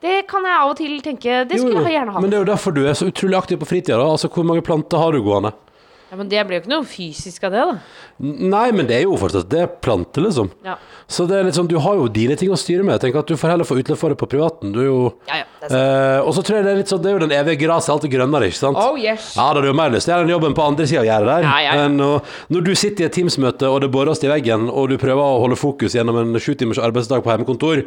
Det 0.04 0.28
kan 0.30 0.46
jeg 0.46 0.54
av 0.62 0.72
og 0.72 0.76
til 0.78 1.00
tenke 1.02 1.40
Det 1.50 1.58
skulle 1.58 1.82
jeg 1.88 1.96
gjerne 1.96 2.14
hatt. 2.14 2.22
Men 2.22 2.30
det 2.30 2.38
er 2.38 2.44
jo 2.44 2.50
derfor 2.52 2.76
du 2.76 2.84
er 2.86 2.98
så 2.98 3.08
utrolig 3.10 3.40
aktiv 3.40 3.58
på 3.64 3.70
fritida. 3.70 3.98
Altså, 4.04 4.30
hvor 4.30 4.46
mange 4.46 4.62
planter 4.66 5.02
har 5.02 5.16
du 5.16 5.24
gående? 5.26 5.56
Ja, 6.10 6.16
men 6.16 6.30
det 6.32 6.40
blir 6.48 6.58
jo 6.58 6.62
ikke 6.64 6.72
noe 6.72 6.86
fysisk 6.88 7.44
av 7.44 7.52
det, 7.52 7.64
da. 7.68 7.74
Nei, 8.24 8.72
men 8.72 8.88
det 8.88 8.96
er 8.96 9.02
jo 9.04 9.18
fortsatt 9.20 9.50
Det 9.52 9.60
er 9.60 9.68
planter, 9.84 10.24
liksom. 10.24 10.48
Ja, 10.66 10.78
Så 11.06 11.26
det 11.28 11.36
er 11.38 11.44
litt 11.44 11.58
sånn, 11.58 11.68
du 11.68 11.76
har 11.84 11.96
jo 12.00 12.08
dine 12.08 12.38
ting 12.40 12.50
å 12.50 12.58
styre 12.58 12.82
med. 12.84 12.96
Jeg 12.96 13.02
tenker 13.12 13.20
at 13.20 13.28
Du 13.28 13.36
får 13.36 13.52
heller 13.52 13.68
få 13.68 13.76
utløp 13.82 14.00
for 14.00 14.10
det 14.10 14.18
på 14.18 14.30
privaten. 14.32 14.72
Du 14.72 14.80
er 14.80 14.88
jo 14.88 15.02
ja. 15.28 15.42
ja 15.42 15.44
det 15.60 15.68
er 15.68 15.70
sant. 15.70 15.78
eh, 15.82 16.20
Og 16.28 16.34
så 16.38 16.44
tror 16.48 16.58
jeg 16.58 16.66
det 16.66 16.72
er 16.72 16.80
litt 16.80 16.94
sånn 16.94 17.02
Det 17.04 17.12
er 17.12 17.18
jo 17.18 17.24
den 17.28 17.36
evige 17.38 17.60
gresset 17.66 18.08
er 18.08 18.14
grønnere, 18.16 18.48
ikke 18.48 18.62
sant? 18.62 18.80
Oh 18.80 18.96
yes. 18.98 19.34
Ja, 19.36 19.50
da 19.52 19.60
har 19.60 19.62
du 19.62 19.68
jo 19.68 19.78
mer 19.78 19.92
lyst 19.94 20.08
til 20.08 20.14
å 20.14 20.18
gjøre 20.18 20.28
den 20.30 20.36
jobben 20.38 20.56
på 20.58 20.68
andre 20.68 20.88
sida 20.88 21.02
av 21.04 21.10
gjerdet 21.12 21.34
der. 21.34 21.48
Ja, 21.50 21.58
ja, 21.68 21.74
ja. 21.76 21.86
enn 21.90 21.98
å- 22.08 22.22
når 22.56 22.64
du 22.70 22.74
sitter 22.76 23.04
i 23.04 23.08
et 23.12 23.14
Teams-møte, 23.20 23.68
og 23.70 23.82
det 23.84 23.92
bores 23.92 24.24
i 24.24 24.32
veggen, 24.32 24.70
og 24.72 24.90
du 24.90 24.98
prøver 24.98 25.22
å 25.22 25.42
holde 25.44 25.60
fokus 25.60 25.94
gjennom 26.00 26.18
en 26.24 26.40
sju 26.40 26.54
timers 26.56 26.80
arbeidsdag 26.80 27.22
på 27.24 27.36
hjemmekontor, 27.36 27.84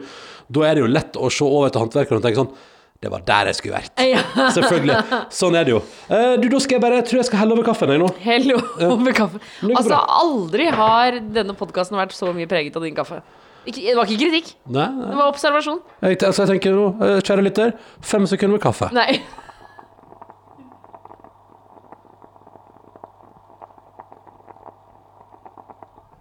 da 0.51 0.61
er 0.69 0.75
det 0.77 0.85
jo 0.85 0.93
lett 0.93 1.17
å 1.17 1.31
se 1.33 1.45
over 1.49 1.71
til 1.73 1.81
håndverkeren 1.87 2.21
og 2.21 2.23
tenke 2.29 2.45
sånn 2.45 2.53
Det 3.01 3.09
var 3.09 3.23
der 3.25 3.49
jeg 3.49 3.57
skulle 3.57 3.79
vært. 3.79 4.01
Ja. 4.05 4.21
Selvfølgelig. 4.53 4.97
Sånn 5.33 5.55
er 5.57 5.65
det 5.65 5.73
jo. 5.73 5.79
Eh, 6.13 6.35
du, 6.37 6.51
da 6.53 6.59
skal 6.61 6.77
jeg 6.77 6.83
bare 6.85 6.99
Jeg 6.99 7.07
tror 7.09 7.21
jeg 7.23 7.29
skal 7.31 7.41
helle 7.41 7.55
over 7.57 7.65
kaffen, 7.65 7.93
jeg 7.95 8.03
nå. 8.03 8.09
Hell 8.21 8.51
over 8.91 9.15
kaffen. 9.17 9.41
Men 9.65 9.79
Altså, 9.81 10.01
aldri 10.21 10.67
har 10.69 11.17
denne 11.33 11.55
podkasten 11.57 11.97
vært 11.97 12.13
så 12.13 12.29
mye 12.37 12.49
preget 12.51 12.77
av 12.77 12.85
din 12.85 12.97
kaffe. 12.99 13.23
Ikke, 13.65 13.81
det 13.81 13.95
var 13.97 14.09
ikke 14.09 14.21
kritikk, 14.27 14.53
Nei, 14.73 14.87
nei. 14.97 15.09
det 15.11 15.17
var 15.19 15.29
observasjon. 15.33 15.81
Jeg, 16.05 16.17
altså, 16.25 16.45
jeg 16.47 16.51
tenker 16.55 16.77
nå, 16.77 16.85
eh, 17.05 17.19
kjære 17.25 17.43
lytter, 17.45 17.73
fem 18.13 18.29
sekunder 18.29 18.57
med 18.59 18.65
kaffe. 18.65 18.89
Nei. 18.97 19.19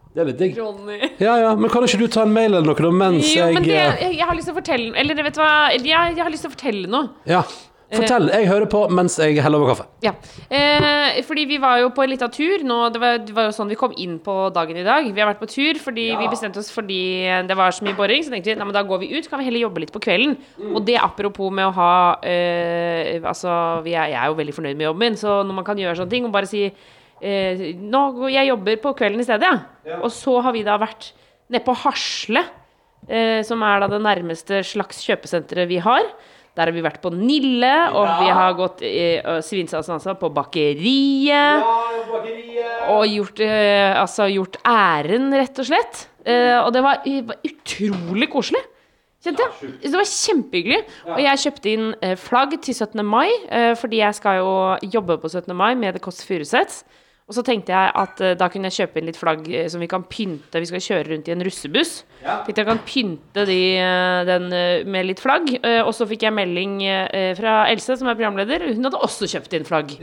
Det 0.10 0.24
er 0.24 0.30
litt 0.32 0.40
digg. 0.42 0.58
Ronny. 0.58 1.00
Ja, 1.22 1.36
ja, 1.38 1.54
men 1.56 1.70
kan 1.70 1.86
ikke 1.86 2.02
du 2.02 2.08
ta 2.10 2.26
en 2.26 2.34
mail 2.34 2.50
eller 2.50 2.66
noe 2.66 2.78
da, 2.82 2.90
mens 2.90 3.30
Jo, 3.30 3.46
men 3.54 3.66
det, 3.66 3.76
jeg 3.76 3.90
eh, 3.94 4.06
jeg, 4.08 4.20
jeg 4.20 4.30
har 4.30 4.38
lyst 4.38 4.50
til 4.50 4.56
å 4.56 4.58
fortelle 4.58 4.94
Eller 4.98 5.26
vet 5.28 5.36
du 5.38 5.42
hva, 5.44 5.56
jeg, 5.76 5.86
jeg 5.86 6.24
har 6.24 6.32
lyst 6.34 6.48
til 6.48 6.50
å 6.50 6.56
fortelle 6.56 6.90
noe. 6.90 7.12
Ja. 7.30 7.44
Fortell. 7.90 8.28
Jeg 8.30 8.46
hører 8.46 8.70
på 8.70 8.84
mens 8.94 9.16
jeg 9.18 9.40
heller 9.42 9.64
over 9.64 9.72
kaffe. 9.72 9.86
Ja. 10.06 10.12
Eh, 10.54 11.22
fordi 11.26 11.48
vi 11.50 11.58
var 11.62 11.80
jo 11.82 11.88
på 11.96 12.04
en 12.04 12.12
liten 12.12 12.30
tur 12.34 12.62
nå. 12.68 12.78
Det 12.94 13.02
var, 13.02 13.18
det 13.26 13.34
var 13.34 13.48
jo 13.48 13.56
sånn 13.56 13.72
vi 13.72 13.78
kom 13.80 13.96
inn 13.98 14.20
på 14.22 14.36
dagen 14.54 14.78
i 14.78 14.86
dag. 14.86 15.08
Vi 15.10 15.24
har 15.24 15.32
vært 15.32 15.42
på 15.42 15.50
tur 15.50 15.80
fordi 15.82 16.06
vi 16.20 16.30
bestemte 16.30 16.62
oss 16.62 16.70
fordi 16.74 17.02
det 17.50 17.58
var 17.58 17.74
så 17.74 17.86
mye 17.88 17.98
boring. 17.98 18.22
Så 18.26 18.34
tenkte 18.34 18.54
vi 18.54 18.60
nei, 18.60 18.68
men 18.70 18.78
da 18.78 18.86
går 18.86 19.02
vi 19.02 19.10
ut, 19.16 19.30
kan 19.30 19.42
vi 19.42 19.50
heller 19.50 19.66
jobbe 19.66 19.86
litt 19.86 19.94
på 19.96 20.04
kvelden. 20.06 20.38
Og 20.70 20.84
det 20.86 21.00
apropos 21.02 21.50
med 21.54 21.72
å 21.72 21.74
ha 21.80 21.92
eh, 22.22 23.18
Altså, 23.20 23.50
er, 23.84 24.14
jeg 24.14 24.20
er 24.22 24.30
jo 24.30 24.38
veldig 24.38 24.54
fornøyd 24.56 24.78
med 24.78 24.90
jobben 24.90 25.06
min, 25.08 25.18
så 25.20 25.42
når 25.46 25.58
man 25.58 25.66
kan 25.66 25.80
gjøre 25.82 25.98
sånne 25.98 26.14
ting 26.14 26.28
og 26.30 26.34
bare 26.34 26.50
si 26.50 26.68
eh, 27.22 27.76
Nå 27.80 28.30
jeg 28.32 28.50
jobber 28.52 28.80
på 28.84 28.96
kvelden 29.00 29.24
i 29.24 29.28
stedet, 29.28 29.50
ja. 29.86 30.00
Og 30.02 30.12
så 30.14 30.40
har 30.46 30.56
vi 30.56 30.66
da 30.68 30.78
vært 30.82 31.12
nede 31.50 31.64
på 31.66 31.76
Hasle, 31.84 32.44
eh, 33.08 33.40
som 33.48 33.64
er 33.66 33.82
da 33.84 33.90
det 33.92 34.02
nærmeste 34.06 34.62
slags 34.68 35.02
kjøpesenteret 35.08 35.70
vi 35.70 35.80
har. 35.84 36.06
Der 36.58 36.68
har 36.68 36.76
vi 36.76 36.84
vært 36.84 37.00
på 37.04 37.12
Nille, 37.14 37.74
og 37.96 38.08
vi 38.20 38.32
har 38.36 38.56
gått 38.58 38.82
eh, 38.84 39.22
svinsalsen 39.46 39.96
altså 39.96 40.16
på 40.20 40.32
bakeriet. 40.36 41.64
Og 42.90 43.06
gjort, 43.08 43.40
eh, 43.46 43.94
altså, 43.96 44.28
gjort 44.34 44.58
æren, 44.68 45.30
rett 45.40 45.62
og 45.62 45.70
slett. 45.70 46.08
Eh, 46.26 46.58
og 46.60 46.74
det 46.76 46.84
var, 46.84 47.06
var 47.30 47.40
utrolig 47.48 48.28
koselig. 48.34 48.62
Kjente 49.24 49.44
jeg. 49.44 49.72
Det 49.84 49.98
var 49.98 50.08
kjempehyggelig. 50.08 50.80
Og 51.12 51.22
jeg 51.24 51.42
kjøpte 51.44 51.72
inn 51.74 51.88
eh, 52.06 52.16
flagg 52.20 52.56
til 52.64 52.76
17. 52.76 53.02
mai, 53.04 53.28
eh, 53.52 53.74
fordi 53.80 54.00
jeg 54.00 54.16
skal 54.16 54.40
jo 54.40 54.52
jobbe 54.98 55.20
på 55.20 55.32
17. 55.32 55.52
mai 55.60 55.74
med 55.80 55.98
Det 55.98 56.04
Kåss 56.04 56.24
Furuseths. 56.28 56.84
Og 57.30 57.36
så 57.38 57.44
tenkte 57.46 57.70
jeg 57.70 57.92
at 57.94 58.22
eh, 58.26 58.32
da 58.34 58.48
kunne 58.50 58.72
jeg 58.72 58.88
kjøpe 58.88 58.98
inn 58.98 59.06
litt 59.06 59.18
flagg 59.20 59.44
eh, 59.54 59.68
som 59.70 59.82
vi 59.84 59.88
kan 59.90 60.02
pynte. 60.10 60.58
Vi 60.64 60.66
skal 60.66 60.82
kjøre 60.82 61.12
rundt 61.12 61.28
i 61.30 61.34
en 61.36 61.44
russebuss. 61.46 61.92
Tenkte 62.24 62.64
jeg 62.64 62.68
kan 62.68 62.82
pynte 62.88 63.44
de, 63.46 63.58
eh, 63.78 64.22
den 64.26 64.48
med 64.90 65.06
litt 65.06 65.22
flagg. 65.22 65.52
Og 65.86 65.92
så 65.94 66.08
fikk 66.10 66.26
jeg 66.26 66.34
melding 66.34 66.80
fra 67.38 67.54
Else, 67.70 68.00
som 68.00 68.10
er 68.10 68.18
programleder. 68.18 68.66
Hun 68.74 68.90
hadde 68.90 69.02
også 69.06 69.30
kjøpt 69.30 69.54
inn 69.60 69.68
flagg. 69.68 69.94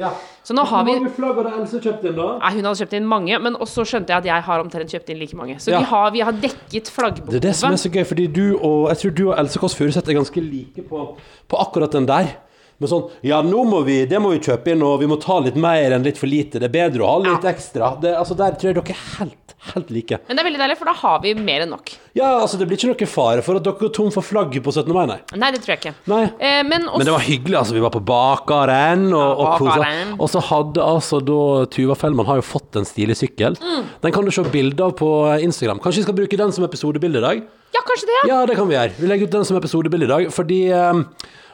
Så 0.46 0.54
nå 0.54 0.62
har 0.70 0.86
vi 0.86 0.94
Hvor 0.94 1.02
mange 1.02 1.16
flagg 1.18 1.42
hadde 1.42 1.54
Else 1.64 1.82
kjøpt 1.82 2.06
inn, 2.06 2.16
da? 2.16 2.28
Nei, 2.44 2.52
hun 2.54 2.70
hadde 2.70 2.80
kjøpt 2.84 2.96
inn 3.00 3.10
mange, 3.10 3.42
men 3.42 3.58
så 3.66 3.82
skjønte 3.90 4.14
jeg 4.14 4.22
at 4.22 4.30
jeg 4.30 4.46
har 4.46 4.62
omtrent 4.62 4.94
kjøpt 4.94 5.10
inn 5.10 5.18
like 5.18 5.36
mange. 5.36 5.58
Så 5.58 5.74
Ja. 5.74 5.82
vi, 5.82 5.90
har, 5.90 6.10
vi 6.14 6.24
har 6.30 6.40
dekket 6.46 6.94
flaggbehovet. 6.94 7.34
Det 7.34 7.42
er 7.42 7.48
det 7.50 7.56
som 7.58 7.72
er 7.74 7.82
så 7.82 7.90
gøy, 7.90 8.04
fordi 8.06 8.26
du 8.30 8.46
og 8.62 8.88
jeg 8.94 9.02
tror 9.02 9.14
du 9.18 9.24
og 9.32 9.38
Else 9.42 9.58
Kåss 9.58 9.74
Furuseth 9.74 10.08
er 10.08 10.14
ganske 10.22 10.40
like 10.40 10.86
på, 10.88 11.06
på 11.50 11.56
akkurat 11.58 11.90
den 11.90 12.06
der. 12.06 12.36
Men 12.78 12.90
sånn 12.90 13.06
Ja, 13.24 13.38
nå 13.42 13.62
må 13.64 13.82
vi, 13.86 14.02
det 14.10 14.18
må 14.20 14.34
vi 14.34 14.40
kjøpe 14.44 14.74
inn, 14.74 14.82
og 14.84 14.98
vi 15.00 15.06
må 15.08 15.16
ta 15.22 15.38
litt 15.40 15.56
mer 15.56 15.94
enn 15.96 16.04
litt 16.04 16.18
for 16.20 16.28
lite. 16.28 16.60
Det 16.60 16.68
er 16.68 16.74
bedre 16.74 17.04
å 17.06 17.14
ha 17.14 17.18
litt 17.24 17.44
ekstra. 17.48 17.94
Det, 18.02 18.12
altså 18.18 18.36
Der 18.36 18.56
tror 18.60 18.72
jeg 18.72 18.76
dere 18.76 18.92
er 18.92 19.04
helt, 19.18 19.54
helt 19.72 19.90
like. 19.94 20.18
Men 20.28 20.36
det 20.36 20.42
er 20.42 20.48
veldig 20.50 20.60
deilig, 20.60 20.76
for 20.82 20.90
da 20.90 20.94
har 21.00 21.22
vi 21.24 21.32
mer 21.40 21.64
enn 21.64 21.72
nok. 21.72 21.94
Ja, 22.16 22.34
altså 22.42 22.58
Det 22.60 22.66
blir 22.68 22.76
ikke 22.76 22.90
noe 22.92 23.08
fare 23.08 23.42
for 23.46 23.56
at 23.60 23.64
dere 23.64 23.80
går 23.80 23.92
tom 23.96 24.10
for 24.12 24.24
flagg 24.24 24.52
på 24.60 24.72
17. 24.74 24.92
mai, 24.92 25.06
nei. 25.08 25.18
Nei, 25.40 25.50
det 25.56 25.62
tror 25.64 25.72
jeg 25.76 25.80
ikke. 25.84 25.94
nei. 26.12 26.22
Eh, 26.36 26.60
men 26.68 26.84
også, 26.88 26.98
Men 27.00 27.08
det 27.08 27.14
var 27.16 27.24
hyggelig. 27.30 27.56
altså 27.62 27.76
Vi 27.78 27.84
var 27.86 27.94
på 27.96 28.02
bakeren 28.12 29.06
og, 29.12 29.24
og 29.40 29.46
Ja, 29.46 29.54
kosa. 29.62 29.78
bakeren. 29.80 30.12
Og 30.20 30.28
så 30.34 30.42
hadde 30.50 30.84
altså 30.84 31.20
da 31.24 31.40
Tuva 31.72 31.96
Fellmann 31.96 32.28
har 32.28 32.40
jo 32.42 32.46
fått 32.46 32.76
en 32.76 32.84
stilig 32.88 33.16
sykkel. 33.22 33.56
Mm. 33.60 33.88
Den 34.04 34.12
kan 34.12 34.24
du 34.28 34.30
se 34.36 34.44
bilde 34.52 34.84
av 34.84 34.92
på 35.00 35.10
Instagram. 35.48 35.80
Kanskje 35.80 36.02
vi 36.04 36.06
skal 36.10 36.18
bruke 36.20 36.36
den 36.44 36.52
som 36.52 36.64
episodebilde 36.68 37.22
i 37.22 37.26
dag? 37.26 37.42
Ja, 37.74 37.80
kanskje 37.88 38.06
det, 38.08 38.20
ja. 38.20 38.28
Ja, 38.34 38.44
det 38.48 38.56
kan 38.56 38.68
vi 38.68 38.76
gjøre. 38.76 38.92
Vi 39.00 39.08
legger 39.10 39.26
ut 39.28 39.34
den 39.40 39.44
som 39.48 39.56
episodebilde 39.58 40.06
i 40.06 40.12
dag, 40.12 40.28
fordi 40.32 40.60
eh, 40.72 41.02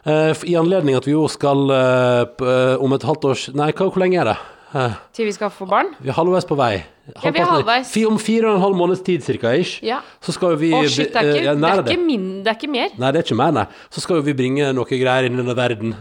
I 0.05 0.57
anledning 0.59 0.97
at 0.99 1.07
vi 1.07 1.13
jo 1.15 1.29
skal 1.31 1.71
eh, 1.71 2.23
eh, 2.43 2.75
om 2.83 2.93
et 2.97 3.05
halvt 3.07 3.27
års 3.31 3.45
Nei, 3.55 3.69
hva, 3.71 3.87
hvor 3.87 4.03
lenge 4.03 4.19
er 4.19 4.33
det? 4.33 4.39
Eh, 4.75 4.97
Til 5.15 5.29
vi 5.29 5.35
skal 5.37 5.53
få 5.55 5.69
barn. 5.71 5.93
vi 6.03 6.11
er 6.11 6.17
halvveis 6.17 6.49
på 6.49 6.57
vei. 6.59 6.83
Halvveis. 7.03 7.91
Om 8.07 8.19
fire 8.23 8.47
og 8.47 8.57
en 8.57 8.63
halv 8.63 8.77
måneds 8.79 9.01
tid 9.03 9.25
cirka, 9.27 9.51
ish, 9.59 9.83
Ja. 9.83 9.99
så 10.23 10.33
skal 10.33 10.55
vi 10.57 10.71
Å, 10.71 10.83
shit, 10.87 11.11
det 11.11 11.19
er 11.19 11.27
eh, 11.27 11.35
ikke, 11.35 11.45
ja, 11.45 11.55
det 11.55 11.71
er 11.71 11.97
ikke, 11.97 12.05
min, 12.07 12.27
det 12.45 12.51
er 12.53 12.57
ikke 12.61 12.71
mer. 12.71 12.93
Nei, 12.95 13.11
det 13.11 13.19
er 13.19 13.27
ikke 13.27 13.39
mer, 13.41 13.53
nei. 13.57 13.65
Så 13.91 14.03
skal 14.05 14.23
vi 14.23 14.35
bringe 14.39 14.69
noe 14.73 14.87
greier 14.87 15.27
inn 15.27 15.35
i 15.35 15.41
denne 15.41 15.57
verden. 15.59 15.97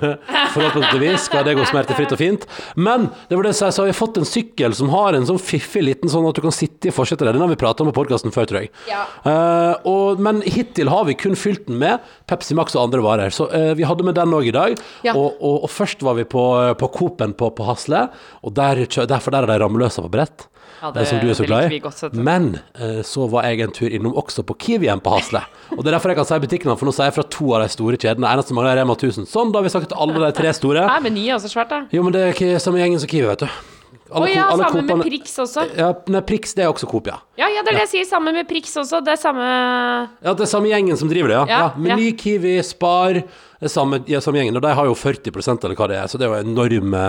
Forhåpentligvis 0.54 1.26
skal 1.26 1.42
det 1.48 1.56
gå 1.58 1.66
smertefritt 1.66 2.14
og 2.14 2.20
fint. 2.20 2.46
Men 2.78 3.08
det 3.28 3.34
var 3.34 3.48
det 3.48 3.54
jeg 3.54 3.60
sa, 3.64 3.72
så 3.74 3.82
har 3.82 3.90
vi 3.90 3.96
fått 3.98 4.20
en 4.20 4.28
sykkel 4.28 4.76
som 4.78 4.92
har 4.94 5.18
en 5.18 5.26
sånn 5.26 5.42
fiffig 5.42 5.82
liten 5.82 6.12
sånn 6.12 6.28
at 6.30 6.38
du 6.38 6.44
kan 6.46 6.54
sitte 6.54 6.90
i 6.90 6.94
forsetet 6.94 7.26
der. 7.26 7.34
Den 7.34 7.42
har 7.42 7.50
vi 7.50 7.58
prata 7.58 7.82
om 7.82 7.90
på 7.90 7.98
podkasten 7.98 8.34
før, 8.34 8.46
tror 8.46 8.62
jeg. 8.62 8.70
Ja. 8.86 9.02
Uh, 9.26 9.74
og, 9.90 10.22
men 10.22 10.44
hittil 10.46 10.92
har 10.92 11.08
vi 11.10 11.18
kun 11.18 11.34
fylt 11.34 11.66
den 11.66 11.82
med 11.82 11.98
Pepsi 12.30 12.54
Max 12.54 12.78
og 12.78 12.86
andre 12.86 13.02
varer. 13.02 13.34
Så 13.34 13.50
uh, 13.50 13.72
vi 13.74 13.88
hadde 13.90 14.06
med 14.06 14.14
den 14.20 14.38
òg 14.38 14.52
i 14.52 14.54
dag. 14.54 14.78
Ja. 15.02 15.18
Og, 15.18 15.34
og, 15.42 15.66
og 15.66 15.74
først 15.74 16.06
var 16.06 16.14
vi 16.20 16.28
på, 16.30 16.46
på 16.78 16.92
Coop-en 16.94 17.34
på, 17.34 17.50
på 17.58 17.66
Hasle, 17.66 18.06
og 18.46 18.54
der, 18.54 18.86
derfor 18.86 19.34
der 19.34 19.48
er 19.48 19.56
de 19.56 19.62
rammeløse 19.64 20.04
på 20.04 20.14
brett. 20.14 20.46
Ja, 20.82 20.90
det, 20.94 21.06
som 21.08 21.20
du 21.22 21.28
er 21.30 21.38
så 21.38 21.46
glad 21.48 21.72
i. 21.72 21.78
godt, 21.84 22.02
vet. 22.02 22.14
Men 22.14 22.48
eh, 22.78 23.02
så 23.06 23.28
var 23.30 23.46
jeg 23.48 23.60
en 23.66 23.74
tur 23.76 23.88
innom 23.90 24.14
også 24.20 24.44
på 24.46 24.56
Kiwien 24.58 25.00
på 25.04 25.14
Hasle. 25.14 25.44
Og 25.76 25.82
det 25.82 25.90
er 25.90 25.96
derfor 25.96 26.12
jeg 26.12 26.18
kan 26.20 26.28
si 26.28 26.40
butikkene, 26.46 26.76
for 26.78 26.88
nå 26.90 26.94
sier 26.96 27.08
jeg 27.10 27.16
fra 27.18 27.26
to 27.36 27.52
av 27.56 27.64
de 27.64 27.68
store 27.72 27.96
kjedene. 28.00 28.30
Eneste 28.30 28.56
mangler 28.56 28.74
er 28.74 28.82
Rema 28.82 28.96
1000. 28.98 29.28
Sånn, 29.30 29.52
da 29.54 29.60
har 29.62 29.68
vi 29.68 29.72
sagt 29.74 29.94
alle 29.96 30.18
de 30.26 30.32
tre 30.36 30.52
store. 30.56 30.86
Nei, 30.90 30.98
Meny 31.08 31.28
er 31.30 31.38
også 31.38 31.52
svært, 31.54 31.72
da. 31.72 31.84
Jo, 31.94 32.02
men 32.06 32.12
det 32.16 32.24
er 32.26 32.34
ikke 32.36 32.58
samme 32.62 32.82
gjengen 32.82 33.00
som 33.02 33.10
Kiwi, 33.10 33.28
vet 33.30 33.46
du. 33.46 33.73
Å 34.14 34.28
ja, 34.30 34.44
alle 34.52 34.68
sammen 34.70 34.86
med 34.86 35.02
Prix 35.06 35.32
også. 35.42 35.64
Ja, 35.76 35.88
nei, 36.14 36.20
Prix 36.28 36.54
det 36.54 36.64
er 36.64 36.70
også 36.70 36.86
Coop, 36.90 37.08
ja. 37.10 37.16
Ja, 37.40 37.48
ja, 37.50 37.64
det 37.66 37.72
er 37.72 37.78
det 37.80 37.82
jeg 37.88 37.92
sier. 37.92 38.06
Sammen 38.12 38.36
med 38.38 38.46
Prix 38.48 38.70
også. 38.80 39.00
Det 39.04 39.14
er 39.16 39.20
samme 39.20 39.44
Ja, 40.22 40.32
det 40.34 40.46
er 40.46 40.50
samme 40.50 40.70
gjengen 40.70 40.96
som 41.00 41.10
driver 41.10 41.32
det, 41.32 41.38
ja. 41.40 41.44
Ja, 41.50 41.58
ja. 41.66 41.72
Meny, 41.76 42.12
Kiwi, 42.20 42.54
Spar. 42.66 43.20
Det 43.64 43.70
samme, 43.72 44.02
ja, 44.10 44.20
samme 44.24 44.38
gjengen. 44.42 44.56
Og 44.60 44.62
de 44.64 44.72
har 44.78 44.88
jo 44.90 44.94
40% 44.98 45.64
eller 45.66 45.78
hva 45.78 45.88
det 45.90 45.98
er, 45.98 46.08
så 46.10 46.20
det 46.20 46.28
er 46.28 46.34
jo 46.34 46.42
enorme 46.46 47.04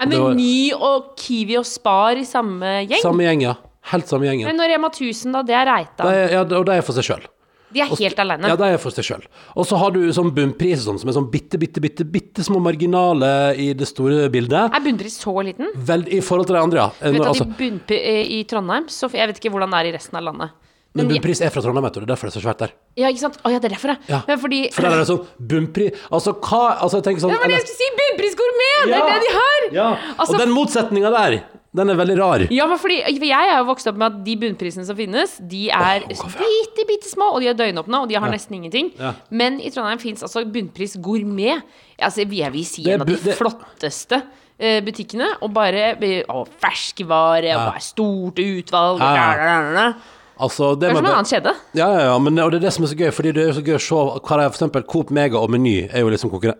Er 0.00 0.06
det 0.10 0.20
Meny 0.20 0.70
og 0.76 1.12
Kiwi 1.20 1.58
og 1.60 1.66
Spar 1.68 2.18
i 2.20 2.24
samme 2.28 2.80
gjeng? 2.88 3.02
Samme 3.04 3.26
gjeng, 3.28 3.44
ja. 3.50 3.54
Helt 3.90 4.08
samme 4.10 4.26
gjengen. 4.28 4.48
Men 4.50 4.58
når 4.60 4.74
Rema 4.74 4.90
1000, 4.92 5.32
da? 5.32 5.42
Det 5.46 5.54
er 5.56 5.68
Reita. 5.68 6.08
Er- 6.10 6.32
ja, 6.34 6.40
og 6.44 6.66
de 6.66 6.72
er 6.76 6.82
for 6.84 6.96
seg 6.96 7.06
sjøl. 7.06 7.28
De 7.72 7.80
er 7.84 7.86
helt 7.86 8.18
alene. 8.18 8.48
Ja, 8.50 8.56
de 8.58 8.68
er 8.74 8.78
for 8.82 8.90
seg 8.90 9.04
sjøl. 9.06 9.24
Og 9.54 9.66
så 9.68 9.76
har 9.78 9.92
du 9.94 10.00
sånn 10.12 10.32
bunnpris 10.34 10.82
sånn, 10.86 10.98
som 10.98 11.08
er 11.08 11.14
sånn 11.14 11.28
bitte, 11.30 11.58
bitte, 11.62 11.80
bitte, 11.80 12.04
bitte 12.04 12.42
små 12.46 12.58
marginaler 12.64 13.54
i 13.58 13.68
det 13.78 13.86
store 13.86 14.28
bildet. 14.32 14.74
Er 14.74 14.82
bunnpris 14.84 15.20
så 15.22 15.34
liten? 15.46 15.70
Vel, 15.76 16.02
I 16.10 16.18
forhold 16.24 16.46
til 16.50 16.56
de 16.58 16.62
andre, 16.64 16.78
ja. 16.82 16.88
Du 16.98 17.12
vet 17.14 17.20
at 17.22 17.28
Altså, 17.30 17.46
i, 17.46 17.54
bunnp 17.60 17.94
i 17.94 18.40
Trondheim 18.50 18.88
så 18.90 19.06
Jeg 19.14 19.30
vet 19.30 19.38
ikke 19.38 19.52
hvordan 19.54 19.70
det 19.70 19.78
er 19.84 19.90
i 19.92 19.94
resten 19.98 20.18
av 20.18 20.24
landet. 20.26 20.50
men 20.92 21.06
Men, 21.06 21.12
bunnpris 21.14 21.40
er 21.46 21.50
fra 21.54 21.62
Trondheim, 21.62 21.84
vet 21.86 21.94
du. 21.94 22.00
Det 22.00 22.08
er 22.08 22.12
derfor 22.16 22.26
det 22.26 22.34
er 22.34 22.40
så 22.40 22.44
svært 22.48 22.58
der. 22.64 22.72
ja, 22.98 23.06
ikke 23.14 23.22
sant? 23.22 23.38
Å 23.44 23.50
ja, 23.54 23.58
det 23.62 23.70
er 23.70 23.74
derfor, 23.76 23.96
Ja. 24.10 24.22
Men 24.26 24.38
fordi 24.42 24.60
For 24.74 24.82
der 24.82 24.90
er 24.90 24.98
det 25.04 25.06
sånn 25.12 25.26
bunnpris 25.38 25.94
Altså, 26.10 26.34
hva 26.42 26.62
Altså, 26.82 26.98
jeg 26.98 27.04
tenker 27.06 27.20
sånn 27.22 27.30
Det 27.30 27.38
var 27.38 27.46
det 27.46 27.58
jeg 27.60 27.68
skulle 27.68 27.82
si! 27.84 27.90
Bunnprisgourmet! 28.00 28.82
Det 28.90 28.98
er 28.98 29.06
det 29.14 29.22
de 29.28 29.32
har! 29.38 29.68
Ja. 29.78 29.88
Altså- 30.18 30.34
og 30.34 30.40
den 30.42 30.50
motsetninga 30.50 31.10
der, 31.14 31.38
den 31.76 31.92
er 31.92 31.98
veldig 32.00 32.16
rar. 32.18 32.42
Ja, 32.50 32.64
men 32.66 32.80
fordi 32.82 32.98
for 33.04 33.26
Jeg 33.28 33.50
er 33.52 33.60
jo 33.60 33.66
vokst 33.68 33.86
opp 33.86 33.98
med 34.00 34.08
at 34.08 34.18
de 34.26 34.34
bunnprisene 34.40 34.82
som 34.88 34.98
finnes, 34.98 35.36
de 35.52 35.68
er 35.70 36.02
oh, 36.02 36.32
bitte, 36.40 36.86
bitte 36.88 37.10
små, 37.10 37.28
og 37.36 37.44
de 37.44 37.50
er 37.52 37.58
døgnåpne, 37.58 38.00
og 38.02 38.10
de 38.10 38.18
har 38.18 38.32
nesten 38.32 38.56
ingenting. 38.58 38.90
Ja. 38.98 39.12
Men 39.30 39.60
i 39.62 39.70
Trondheim 39.70 40.02
fins 40.02 40.24
altså 40.26 40.42
bunnpris 40.50 40.96
gourmet. 41.02 41.62
Altså, 42.00 42.24
jeg 42.26 42.52
vil 42.56 42.66
si 42.66 42.88
er 42.88 42.98
en 42.98 43.04
av 43.04 43.10
de 43.10 43.18
det- 43.22 43.36
flotteste 43.38 44.18
eh, 44.58 44.80
butikkene. 44.82 45.28
Og 45.46 45.52
bare 45.54 45.92
å, 45.94 46.40
og 46.40 46.48
ferskvare, 46.62 47.54
og 47.54 47.68
bare 47.70 47.84
stort 47.86 48.42
utvalg. 48.42 49.04
Ja, 49.04 49.12
ja. 49.14 49.28
da, 49.38 49.60
da, 49.62 49.74
da. 49.78 50.16
Altså, 50.40 50.72
det 50.74 50.88
Det 50.88 50.90
er 50.90 50.96
som 50.96 51.04
en 51.04 51.12
annen 51.12 51.28
kjede. 51.28 51.54
Ja, 51.76 51.86
ja, 51.92 52.00
ja, 52.08 52.18
men 52.18 52.38
og 52.40 52.50
det 52.50 52.62
er 52.62 52.66
det 52.66 52.72
som 52.72 52.84
er 52.86 52.90
så 52.90 52.96
gøy, 52.98 53.10
fordi 53.12 53.32
det 53.36 53.46
er 53.46 53.52
så 53.52 53.62
gøy 53.62 53.76
å 53.76 53.82
se 53.84 53.94
hva 53.94 54.40
det 54.40 54.44
er, 54.46 54.50
for 54.50 54.58
eksempel 54.58 54.86
Coop 54.88 55.10
Mega 55.12 55.38
og 55.38 55.52
Meny 55.52 55.84
er 55.86 56.00
jo 56.02 56.10
liksom 56.10 56.32
konkurrent... 56.32 56.58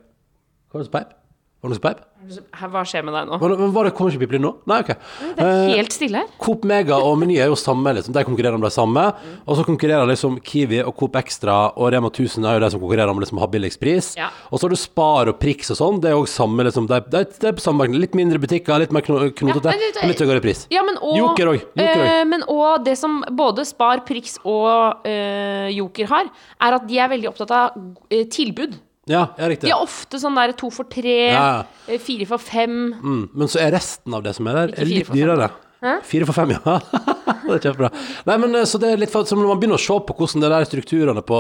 Hva 0.71 0.79
var 0.79 0.85
det 0.85 0.91
som 0.91 0.95
peip? 0.99 1.09
Var 1.11 1.67
det 1.67 1.73
noe 1.73 1.79
som 1.81 1.87
peip? 1.89 2.03
Hva 2.21 2.83
skjer 2.85 3.05
med 3.07 3.15
deg 3.17 3.29
nå? 3.31 3.39
Men, 3.41 3.55
men 3.63 3.71
var 3.75 3.87
det, 3.89 3.93
kommer 3.97 4.13
ikke 4.13 4.27
pipler 4.27 4.43
nå? 4.43 4.51
Nei, 4.69 4.81
ok. 4.85 4.91
Det 5.39 5.45
er 5.47 5.71
helt 5.79 5.95
stille 5.95 6.21
her. 6.21 6.33
Coop 6.43 6.67
Mega 6.69 6.99
og 7.01 7.15
Meny 7.21 7.39
er 7.41 7.49
jo 7.49 7.57
samme, 7.59 7.95
liksom. 7.97 8.13
De 8.15 8.25
konkurrerer 8.29 8.59
om 8.59 8.65
det 8.67 8.73
samme. 8.75 9.07
Og 9.47 9.57
så 9.57 9.65
konkurrerer 9.65 10.05
liksom 10.11 10.37
Kiwi 10.45 10.83
og 10.85 10.93
Coop 11.01 11.17
Extra 11.21 11.55
og 11.73 11.89
Rema 11.95 12.11
1000 12.13 12.45
er 12.45 12.59
jo 12.59 12.65
de 12.67 12.71
som 12.75 12.83
konkurrerer 12.83 13.13
om 13.15 13.23
liksom 13.23 13.41
å 13.41 13.45
ha 13.47 13.49
billigst 13.55 13.81
pris. 13.81 14.11
Ja. 14.21 14.29
Og 14.51 14.61
så 14.61 14.69
har 14.69 14.75
du 14.75 14.81
Spar 14.83 15.33
og 15.33 15.39
Prix 15.41 15.73
og 15.73 15.81
sånn. 15.81 16.03
Det 16.05 16.13
er 16.13 16.17
jo 16.19 16.27
samme, 16.29 16.67
liksom. 16.69 16.91
Det 16.91 16.99
er, 17.01 17.07
det 17.15 17.23
er, 17.25 17.31
det 17.41 17.51
er 17.53 17.57
på 17.57 17.65
samme 17.65 17.85
marked. 17.87 17.97
Litt 18.05 18.19
mindre 18.19 18.43
butikker, 18.43 18.85
litt 18.85 18.93
mer 18.97 19.07
kno- 19.07 19.23
knotete, 19.41 19.73
Ja, 19.73 19.91
og 20.05 20.13
litt 20.13 20.23
høyere 20.27 20.45
pris. 20.45 20.67
Ja, 20.75 20.85
men 20.87 21.01
og, 21.01 21.17
Joker 21.17 21.55
òg. 21.55 21.65
Eh, 21.81 21.91
òg. 22.05 22.13
men 22.35 22.45
og 22.53 22.85
det 22.85 22.99
som 23.01 23.21
både 23.39 23.65
Spar, 23.69 24.05
Prix 24.09 24.37
og 24.45 25.09
øh, 25.09 25.67
Joker 25.79 26.13
har, 26.13 26.31
er 26.61 26.79
at 26.79 26.87
de 26.91 27.01
er 27.01 27.11
veldig 27.17 27.33
opptatt 27.33 27.57
av 27.57 27.81
eh, 28.13 28.27
tilbud. 28.31 28.77
Ja, 29.11 29.25
ja, 29.37 29.49
riktig. 29.51 29.67
De 29.67 29.75
er 29.75 29.83
ofte 29.83 30.21
sånn 30.23 30.37
der 30.39 30.53
to 30.59 30.71
for 30.71 30.87
tre, 30.91 31.17
Ja. 31.33 31.65
eh, 31.89 31.99
fire 31.99 32.27
for 32.31 32.39
fem. 32.39 32.93
Mm, 32.95 33.25
men 33.35 33.49
så 33.51 33.59
er 33.65 33.73
resten 33.75 34.15
av 34.15 34.23
det 34.23 34.37
som 34.37 34.47
er 34.47 34.55
der, 34.63 34.69
Ikke 34.69 34.81
er 34.81 34.87
fire 34.87 34.95
litt 35.01 35.07
for 35.11 35.15
fem. 35.17 35.21
dyrere. 35.25 35.51
Hæ? 35.81 35.93
Fire 36.05 36.27
for 36.29 36.37
fem, 36.37 36.51
ja. 36.53 36.61
det 37.49 37.55
er 37.57 37.63
kjempebra. 37.65 37.89
Nei, 38.29 38.35
men 38.43 38.55
eh, 38.61 38.67
så 38.69 38.77
det 38.79 38.91
er 38.93 38.99
litt 39.01 39.11
for, 39.11 39.25
så 39.25 39.33
Når 39.39 39.49
man 39.49 39.61
begynner 39.63 39.79
å 39.81 39.81
se 39.81 39.97
på 40.05 40.13
hvordan 40.19 40.43
det 40.45 40.51
der 40.53 40.67
strukturene 40.69 41.23
på 41.25 41.39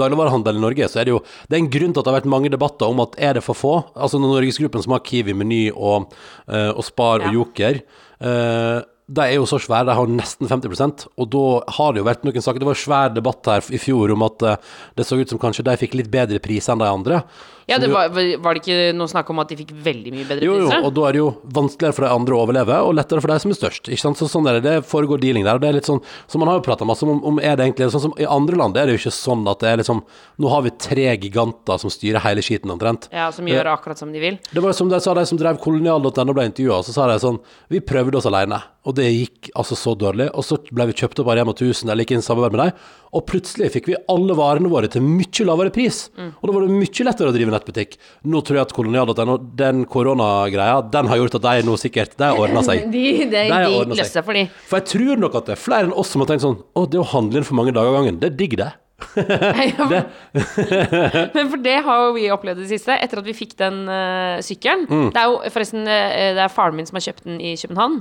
dagligvarehandel 0.00 0.56
i 0.56 0.62
Norge, 0.62 0.88
så 0.88 1.00
er 1.02 1.04
det 1.04 1.12
jo 1.12 1.20
Det 1.48 1.52
er 1.58 1.62
en 1.62 1.70
grunn 1.74 1.92
til 1.92 2.00
at 2.00 2.06
det 2.08 2.12
har 2.14 2.20
vært 2.22 2.30
mange 2.32 2.50
debatter 2.54 2.88
om 2.88 3.00
at 3.04 3.14
er 3.20 3.34
det 3.36 3.44
for 3.44 3.54
få? 3.54 3.74
Altså 3.94 4.18
når 4.18 4.32
Norgesgruppen 4.40 4.82
som 4.82 4.92
har 4.96 5.04
Kiwi, 5.04 5.34
Meny 5.36 5.70
og, 5.76 6.08
eh, 6.48 6.70
og 6.72 6.82
Spar 6.88 7.20
Ja. 7.20 7.28
og 7.28 7.34
Joker 7.34 7.82
eh, 8.20 8.82
de 9.08 9.24
er 9.24 9.38
jo 9.38 9.46
så 9.48 9.56
svære, 9.62 9.86
de 9.88 9.96
har 9.96 10.10
nesten 10.12 10.50
50% 10.50 11.06
og 11.16 11.28
da 11.32 11.44
har 11.78 11.94
det 11.94 12.02
jo 12.02 12.08
vært 12.08 12.26
noen 12.28 12.44
saker 12.44 12.60
Det 12.60 12.68
var 12.68 12.80
svær 12.80 13.14
debatt 13.14 13.48
her 13.48 13.70
i 13.72 13.80
fjor 13.80 14.12
om 14.12 14.24
at 14.26 14.44
eh, 14.44 14.58
det 14.98 15.06
så 15.08 15.16
ut 15.16 15.32
som 15.32 15.40
kanskje 15.40 15.64
de 15.64 15.76
fikk 15.80 15.96
litt 15.96 16.10
bedre 16.12 16.40
pris 16.44 16.68
enn 16.68 16.82
de 16.82 16.88
andre. 16.88 17.22
Ja, 17.68 17.76
det 17.78 17.90
var, 17.92 18.08
var 18.40 18.56
det 18.56 18.62
ikke 18.62 18.92
noe 18.96 19.10
snakk 19.10 19.28
om 19.28 19.42
at 19.42 19.50
de 19.52 19.58
fikk 19.58 19.74
veldig 19.84 20.12
mye 20.14 20.24
bedre 20.24 20.46
jo, 20.46 20.54
jo, 20.62 20.68
og 20.72 20.92
da 20.96 21.02
er 21.08 21.16
det 21.16 21.20
jo 21.20 21.26
vanskeligere 21.52 21.96
for 21.98 22.06
de 22.06 22.12
andre 22.14 22.36
å 22.36 22.40
overleve, 22.46 22.78
og 22.86 22.94
lettere 22.96 23.20
for 23.20 23.28
de 23.28 23.36
som 23.42 23.52
er 23.52 23.58
størst. 23.58 23.90
Ikke 23.92 24.00
sant? 24.00 24.20
Så 24.20 24.28
sånn 24.32 24.48
er 24.48 24.56
det, 24.56 24.62
det 24.64 24.86
foregår 24.88 25.20
dealing 25.20 25.44
der, 25.44 25.58
og 25.58 25.64
det 25.64 25.68
er 25.68 25.76
litt 25.76 25.88
sånn 25.88 26.00
Så 26.30 26.40
man 26.40 26.48
har 26.48 26.58
jo 26.58 26.64
prata 26.64 26.86
masse 26.88 27.04
om, 27.04 27.20
om 27.28 27.40
er 27.42 27.58
det 27.58 27.66
egentlig 27.66 27.90
sånn 27.92 28.06
som 28.06 28.14
I 28.16 28.28
andre 28.28 28.56
land 28.56 28.78
er 28.80 28.88
det 28.88 28.96
jo 28.96 29.02
ikke 29.02 29.12
sånn 29.18 29.44
at 29.52 29.60
det 29.60 29.68
er 29.68 29.82
liksom 29.82 30.00
Nå 30.40 30.52
har 30.52 30.64
vi 30.64 30.72
tre 30.80 31.06
giganter 31.20 31.82
som 31.82 31.92
styrer 31.92 32.22
hele 32.24 32.42
skiten 32.44 32.72
omtrent. 32.72 33.08
Ja, 33.12 33.28
som 33.34 33.48
gjør 33.50 33.72
akkurat 33.74 34.00
som 34.00 34.12
de 34.14 34.22
vil. 34.22 34.38
Det 34.48 34.62
var 34.64 34.76
som 34.76 34.88
de 34.88 35.00
sa, 35.02 35.12
de 35.18 35.24
som 35.28 35.40
drev 35.40 35.58
kolonial.no 35.60 36.34
ble 36.36 36.46
intervjua, 36.48 36.80
så 36.86 36.94
sa 36.94 37.08
de 37.10 37.18
sånn 37.20 37.40
Vi 37.72 37.82
prøvde 37.84 38.20
oss 38.20 38.28
alene, 38.30 38.60
og 38.88 38.96
det 38.96 39.08
gikk 39.10 39.50
altså 39.58 39.76
så 39.76 39.92
dårlig. 39.98 40.30
Og 40.32 40.46
så 40.46 40.60
ble 40.70 40.88
vi 40.88 40.96
kjøpt 41.02 41.20
opp 41.20 41.32
av 41.32 41.40
Rema 41.40 41.52
1000 41.56 41.90
eller 41.90 42.06
gikk 42.06 42.16
inn 42.16 42.24
i 42.24 42.28
samarbeid 42.28 42.54
med 42.54 42.62
dem, 42.62 42.86
og 43.14 43.24
plutselig 43.28 43.70
fikk 43.74 43.90
vi 43.90 43.96
alle 44.12 44.36
varene 44.38 44.70
våre 44.72 44.90
til 44.92 45.04
mye 45.04 45.46
lavere 45.48 45.72
pris. 45.74 46.06
Og 46.18 46.44
da 46.48 46.54
var 46.54 46.66
det 46.66 46.74
mye 46.76 47.06
lettere 47.08 47.30
å 47.30 47.36
drive 47.36 47.54
nettbutikk. 47.54 47.96
Nå 48.28 48.42
tror 48.44 48.60
jeg 48.60 48.66
at 48.68 48.74
kolonial.no, 48.76 49.38
den 49.58 49.84
koronagreia, 49.88 50.82
den 50.92 51.10
har 51.10 51.22
gjort 51.22 51.38
at 51.40 51.46
de 51.48 51.66
nå 51.68 51.76
sikkert 51.80 52.16
De 52.18 52.32
ordna 52.34 52.64
seg. 52.66 52.86
De, 52.98 53.04
de, 53.30 53.44
har 53.52 53.68
de 53.68 53.94
løser 53.94 54.12
seg 54.18 54.26
for 54.26 54.36
de. 54.36 54.44
For 54.68 54.80
jeg 54.80 54.90
tror 54.92 55.22
nok 55.22 55.38
at 55.38 55.48
det 55.48 55.56
er 55.56 55.60
flere 55.60 55.88
enn 55.88 55.96
oss 55.96 56.12
som 56.14 56.22
har 56.24 56.30
tenkt 56.30 56.44
sånn 56.44 56.58
Å, 56.58 56.84
det 56.90 57.00
å 57.00 57.06
handle 57.12 57.40
inn 57.40 57.46
for 57.46 57.58
mange 57.58 57.74
dager 57.76 57.92
av 57.92 58.00
gangen, 58.00 58.20
det 58.22 58.32
er 58.32 58.38
digg, 58.38 58.56
det. 58.60 58.70
Det. 58.98 60.00
Men 61.36 61.50
for 61.52 61.60
det 61.62 61.74
har 61.86 62.00
jo 62.02 62.14
vi 62.16 62.24
opplevd 62.34 62.62
det 62.64 62.68
siste, 62.72 62.96
etter 62.98 63.20
at 63.20 63.26
vi 63.28 63.34
fikk 63.36 63.54
den 63.60 63.80
uh, 63.86 64.38
sykkelen. 64.44 64.84
Mm. 64.90 65.04
Det 65.14 65.22
er 65.22 65.30
jo 65.30 65.52
forresten 65.54 65.86
eh, 65.86 66.32
Det 66.36 66.42
er 66.44 66.52
faren 66.52 66.76
min 66.78 66.88
som 66.88 66.98
har 66.98 67.04
kjøpt 67.06 67.26
den 67.28 67.38
i 67.40 67.52
København. 67.60 67.96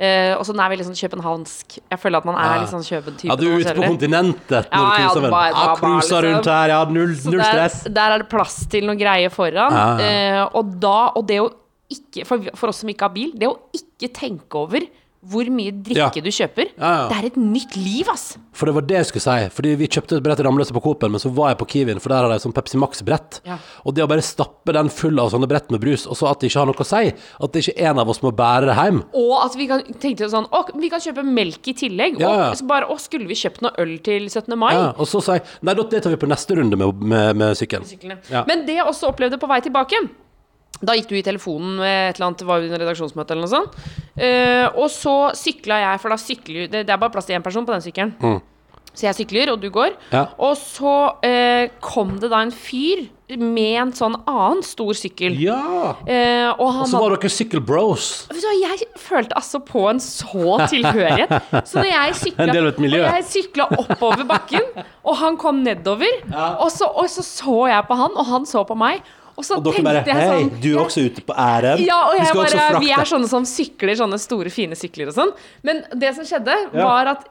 Eh, 0.00 0.32
og 0.38 0.44
så 0.48 0.54
den 0.56 0.62
er 0.64 0.72
veldig 0.72 0.88
sånn 0.88 0.98
københavnsk. 0.98 1.78
Jeg 1.92 2.02
føler 2.02 2.22
at 2.22 2.28
man 2.28 2.40
er 2.40 2.62
litt 2.62 2.72
sånn 2.72 2.86
køben-type. 2.86 3.30
Ja, 3.30 3.36
du 3.40 3.46
er 3.48 3.60
ute 3.60 3.76
på 3.76 3.86
kontinentet 3.86 4.70
Ja, 4.72 4.80
når 4.80 4.88
du 4.88 4.88
ja, 4.88 4.96
cruiser 4.98 5.20
den. 5.20 5.30
det 5.30 5.32
Ja, 5.32 5.64
bare 5.68 5.76
cruiser 5.82 5.98
liksom- 5.98 6.28
rundt 6.28 6.50
her, 6.54 6.74
ja, 6.74 6.80
null, 6.98 7.14
null 7.28 7.38
der, 7.38 7.52
stress. 7.52 7.78
der 8.00 8.14
er 8.16 8.24
det 8.24 8.28
plass 8.32 8.58
til 8.72 8.88
noe 8.88 8.96
greier 9.00 9.34
foran. 9.34 9.78
Ja, 9.80 9.88
ja. 9.98 10.12
Eh, 10.44 10.48
og 10.52 10.76
da 10.80 10.96
Og 11.18 11.26
det 11.28 11.40
å 11.44 11.48
ikke 11.88 12.26
for, 12.28 12.42
for 12.54 12.68
oss 12.68 12.82
som 12.82 12.90
ikke 12.92 13.06
har 13.06 13.14
bil, 13.14 13.30
det 13.38 13.48
å 13.48 13.54
ikke 13.72 14.10
tenke 14.12 14.60
over 14.60 14.84
hvor 15.30 15.48
mye 15.52 15.72
drikke 15.72 15.96
Ja. 15.98 16.24
du 16.24 16.30
kjøper, 16.30 16.70
Ja, 16.78 17.08
det 17.08 17.16
er 17.18 17.26
et 17.26 17.36
nytt 17.36 17.76
liv, 17.76 18.08
ass. 18.08 18.36
For 18.52 18.66
det 18.66 18.74
var 18.74 18.82
det 18.82 18.96
jeg 18.96 19.06
skulle 19.06 19.22
si. 19.22 19.48
Fordi 19.54 19.74
vi 19.76 19.86
kjøpte 19.88 20.16
et 20.16 20.22
brett 20.22 20.40
i 20.40 20.42
ramløse 20.42 20.72
på 20.74 20.82
Coop-en, 20.82 21.10
men 21.12 21.20
så 21.20 21.30
var 21.32 21.50
jeg 21.50 21.58
på 21.58 21.66
Kiwien, 21.68 22.00
for 22.00 22.08
der 22.08 22.22
har 22.26 22.28
de 22.32 22.38
sånn 22.42 22.52
Pepsi 22.54 22.78
Max-brett. 22.80 23.40
Ja. 23.46 23.58
Og 23.86 23.94
det 23.94 24.02
å 24.04 24.08
bare 24.08 24.22
stappe 24.24 24.72
den 24.72 24.88
full 24.88 25.18
av 25.20 25.30
sånne 25.30 25.46
brett 25.48 25.70
med 25.70 25.80
brus, 25.80 26.06
og 26.06 26.16
så 26.16 26.30
at 26.30 26.40
det 26.40 26.50
ikke 26.50 26.58
har 26.58 26.66
noe 26.66 26.74
å 26.74 26.86
si, 26.88 27.12
at 27.40 27.52
det 27.52 27.62
ikke 27.66 27.76
er 27.78 27.90
en 27.90 27.98
av 28.00 28.08
oss 28.08 28.20
må 28.22 28.32
bære 28.34 28.66
det 28.66 28.76
hjem. 28.76 29.02
Og 29.14 29.34
at 29.44 29.54
vi 29.56 29.66
kan, 29.70 29.82
tenkte 30.00 30.24
jo 30.26 30.28
sånn 30.32 30.46
Å, 30.50 30.64
vi 30.80 30.88
kan 30.90 31.00
kjøpe 31.00 31.24
melk 31.24 31.68
i 31.68 31.74
tillegg. 31.74 32.18
Ja, 32.20 32.32
ja. 32.34 32.50
Og 32.50 32.56
så 32.56 32.66
bare 32.66 32.86
Å, 32.88 32.98
skulle 32.98 33.26
vi 33.28 33.34
kjøpt 33.34 33.60
noe 33.62 33.72
øl 33.78 33.98
til 34.02 34.28
17. 34.28 34.56
mai? 34.58 34.72
Ja, 34.74 34.92
og 34.98 35.06
så 35.06 35.22
sa 35.22 35.34
jeg 35.38 35.42
nei, 35.62 35.74
da- 35.74 35.82
det 35.88 36.02
tar 36.02 36.10
vi 36.10 36.16
på 36.16 36.28
neste 36.28 36.56
runde 36.56 36.76
med, 36.76 37.02
med, 37.02 37.36
med 37.36 37.54
sykkelen. 37.56 37.84
syklene. 37.86 38.18
Ja. 38.30 38.44
Men 38.48 38.64
det 38.66 38.74
jeg 38.76 38.86
også 38.86 39.12
opplevde 39.12 39.38
på 39.38 39.46
vei 39.48 39.60
tilbake 39.60 39.94
Da 40.78 40.94
gikk 40.94 41.08
du 41.10 41.16
i 41.18 41.24
telefonen 41.26 41.78
med 41.80 42.10
et 42.12 42.18
eller 42.20 42.28
annet 42.28 42.44
Var 42.46 42.66
under 42.68 42.78
redaksjonsmøte 42.84 43.34
eller 43.34 43.48
noe 43.48 43.54
sånt 43.56 43.80
Uh, 44.18 44.66
Og 44.78 44.88
så 44.90 45.12
sykla 45.38 45.76
jeg 45.82 46.00
For 46.02 46.10
da 46.10 46.16
sykler 46.18 46.68
det, 46.70 46.84
det 46.86 46.90
er 46.94 46.98
bare 46.98 47.10
plass 47.14 47.26
til 47.26 47.36
en 47.38 47.42
person 47.46 47.66
på 47.66 47.70
den 47.74 47.82
sykkelen 47.84 48.14
Så 48.98 49.04
jeg 49.06 49.14
sykler, 49.14 49.52
og 49.52 49.60
du 49.62 49.68
går 49.70 49.92
Mm. 49.94 50.14
Ja. 50.14 50.24
Og 50.42 50.56
så 50.58 50.94
uh, 51.22 51.68
kom 51.84 52.16
det 52.18 52.30
da 52.32 52.40
en 52.42 52.50
fyr 52.50 53.04
Med 53.38 53.74
en 53.82 53.92
sånn 53.94 54.16
annen 54.26 54.62
stor 54.66 54.90
sykkel 54.98 55.36
Ja! 55.42 55.92
Eh, 56.08 56.48
Og 56.56 56.70
han 56.72 56.82
Og 56.86 56.90
så 56.90 57.02
var 57.02 57.14
dere 57.14 57.30
Sykkel 57.30 57.60
Bros. 57.60 58.06
Vet 58.32 58.40
du 58.42 58.46
hva, 58.48 58.54
Jeg 58.64 58.88
følte 58.98 59.36
altså 59.38 59.60
på 59.68 59.82
en 59.90 60.00
så 60.02 60.56
tilhørighet. 60.70 61.34
Så 61.68 61.78
når 61.82 61.90
jeg 61.92 62.14
sykla, 62.22 62.46
jeg 62.88 63.26
sykla 63.28 63.66
oppover 63.76 64.24
bakken, 64.30 64.64
og 65.04 65.18
han 65.20 65.36
kom 65.36 65.60
nedover, 65.66 66.08
og, 66.56 66.70
så, 66.72 66.88
og 66.88 67.06
så 67.12 67.22
så 67.26 67.58
jeg 67.68 67.84
på 67.90 67.98
han, 68.00 68.16
og 68.16 68.26
han 68.32 68.48
så 68.48 68.64
på 68.66 68.74
meg. 68.80 69.04
Og 69.38 69.46
så 69.46 69.56
Og 69.58 69.62
dere 69.68 69.84
bare 69.86 70.00
Hei, 70.02 70.24
sånn 70.26 70.48
du 70.58 70.68
er 70.72 70.80
også 70.82 71.04
ute 71.06 71.22
på 71.22 71.34
ærend. 71.38 71.84
Ja, 71.86 71.98
og 72.08 72.16
Vi 72.16 72.24
jeg 72.24 72.34
bare, 72.34 72.80
vi 72.82 72.90
er 72.90 73.06
sånne 73.06 73.28
som 73.30 73.44
sykler, 73.46 73.94
sånne 74.00 74.18
store, 74.18 74.50
fine 74.50 74.74
sykler 74.78 75.12
og 75.12 75.14
sånn. 75.14 75.30
Men 75.62 75.84
det 75.94 76.10
som 76.16 76.26
skjedde, 76.26 76.56
Ja. 76.74 76.84
var 76.88 77.06
at 77.12 77.28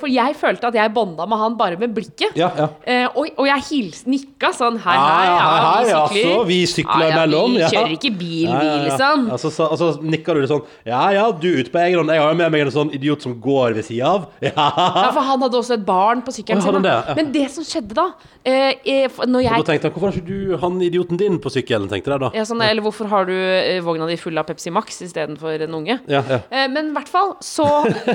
For 0.00 0.08
jeg 0.12 0.36
følte 0.36 0.68
at 0.68 0.74
jeg 0.76 0.92
bonda 0.92 1.26
med 1.26 1.38
han 1.40 1.56
bare 1.56 1.78
med 1.80 1.94
blikket. 1.96 2.36
Ja, 2.36 2.50
ja. 2.56 2.68
Eh, 2.84 3.06
og, 3.14 3.26
og 3.38 3.46
jeg 3.48 3.64
hils, 3.70 4.04
nikka 4.04 4.52
sånn 4.52 4.76
hei, 4.84 4.94
Ja, 4.94 5.06
hei, 5.08 5.24
ja, 5.24 5.38
ja, 5.40 5.70
hei, 5.70 5.80
vi 5.80 5.86
sykler. 5.88 6.30
altså, 6.30 6.44
vi 6.46 6.58
sykler 6.66 7.08
ja, 7.08 7.24
ja. 7.24 7.46
Vi 7.46 7.70
kjører 7.76 7.94
ikke 7.96 8.12
bil, 8.18 8.50
vi, 8.50 8.66
ja. 8.68 8.76
liksom. 8.84 9.30
Og 9.32 9.40
så, 9.40 9.50
altså 9.70 9.90
nikker 10.02 10.34
du 10.36 10.40
litt 10.44 10.52
sånn 10.52 10.64
Ja 10.86 11.02
ja, 11.16 11.24
du 11.32 11.48
er 11.54 11.60
ute 11.64 11.72
på 11.72 11.80
egen 11.86 11.98
hånd. 12.02 12.12
Jeg 12.12 12.20
har 12.20 12.30
jo 12.34 12.38
med 12.42 12.52
meg 12.52 12.66
en 12.66 12.74
sånn 12.74 12.92
idiot 12.94 13.22
som 13.24 13.34
går 13.40 13.74
ved 13.78 13.84
sida 13.88 14.12
av. 14.16 14.28
Ja. 14.50 14.52
Ja, 14.56 15.10
for 15.14 15.22
han 15.24 15.40
hadde 15.44 15.56
også 15.56 15.74
et 15.78 15.84
barn 15.86 16.20
på 16.26 16.32
sykkelen 16.34 16.60
sin. 16.62 16.74
han. 16.84 17.16
Men 17.16 17.32
det 17.32 17.46
som 17.54 17.64
skjedde 17.64 17.94
da 17.96 18.06
eh, 18.44 19.08
når 19.26 19.44
jeg, 19.44 19.52
Og 19.56 19.64
da 19.64 19.72
tenkte 19.72 19.88
jeg, 19.88 19.94
hvorfor 19.94 20.10
har 20.10 20.16
ikke 20.18 20.26
du 20.28 20.56
han 20.60 20.80
idioten 20.82 21.20
din 21.20 21.29
på 21.38 21.52
sykkelen, 21.54 21.86
tenkte 21.90 22.10
jeg 22.10 22.20
da. 22.24 22.30
ja, 22.34 22.44
sånn, 22.48 22.62
Eller 22.66 22.82
hvorfor 22.82 23.06
har 23.12 23.28
du 23.28 23.34
eh, 23.34 23.78
vogna 23.84 24.08
di 24.10 24.16
full 24.20 24.36
av 24.40 24.48
Pepsi 24.48 24.72
Max 24.74 25.00
istedenfor 25.06 25.62
en 25.68 25.74
unge? 25.78 26.00
Ja, 26.10 26.22
ja. 26.26 26.40
Eh, 26.50 26.66
Men 26.72 26.90
i 26.90 26.94
hvert 26.96 27.08
fall 27.12 27.36
så 27.44 27.68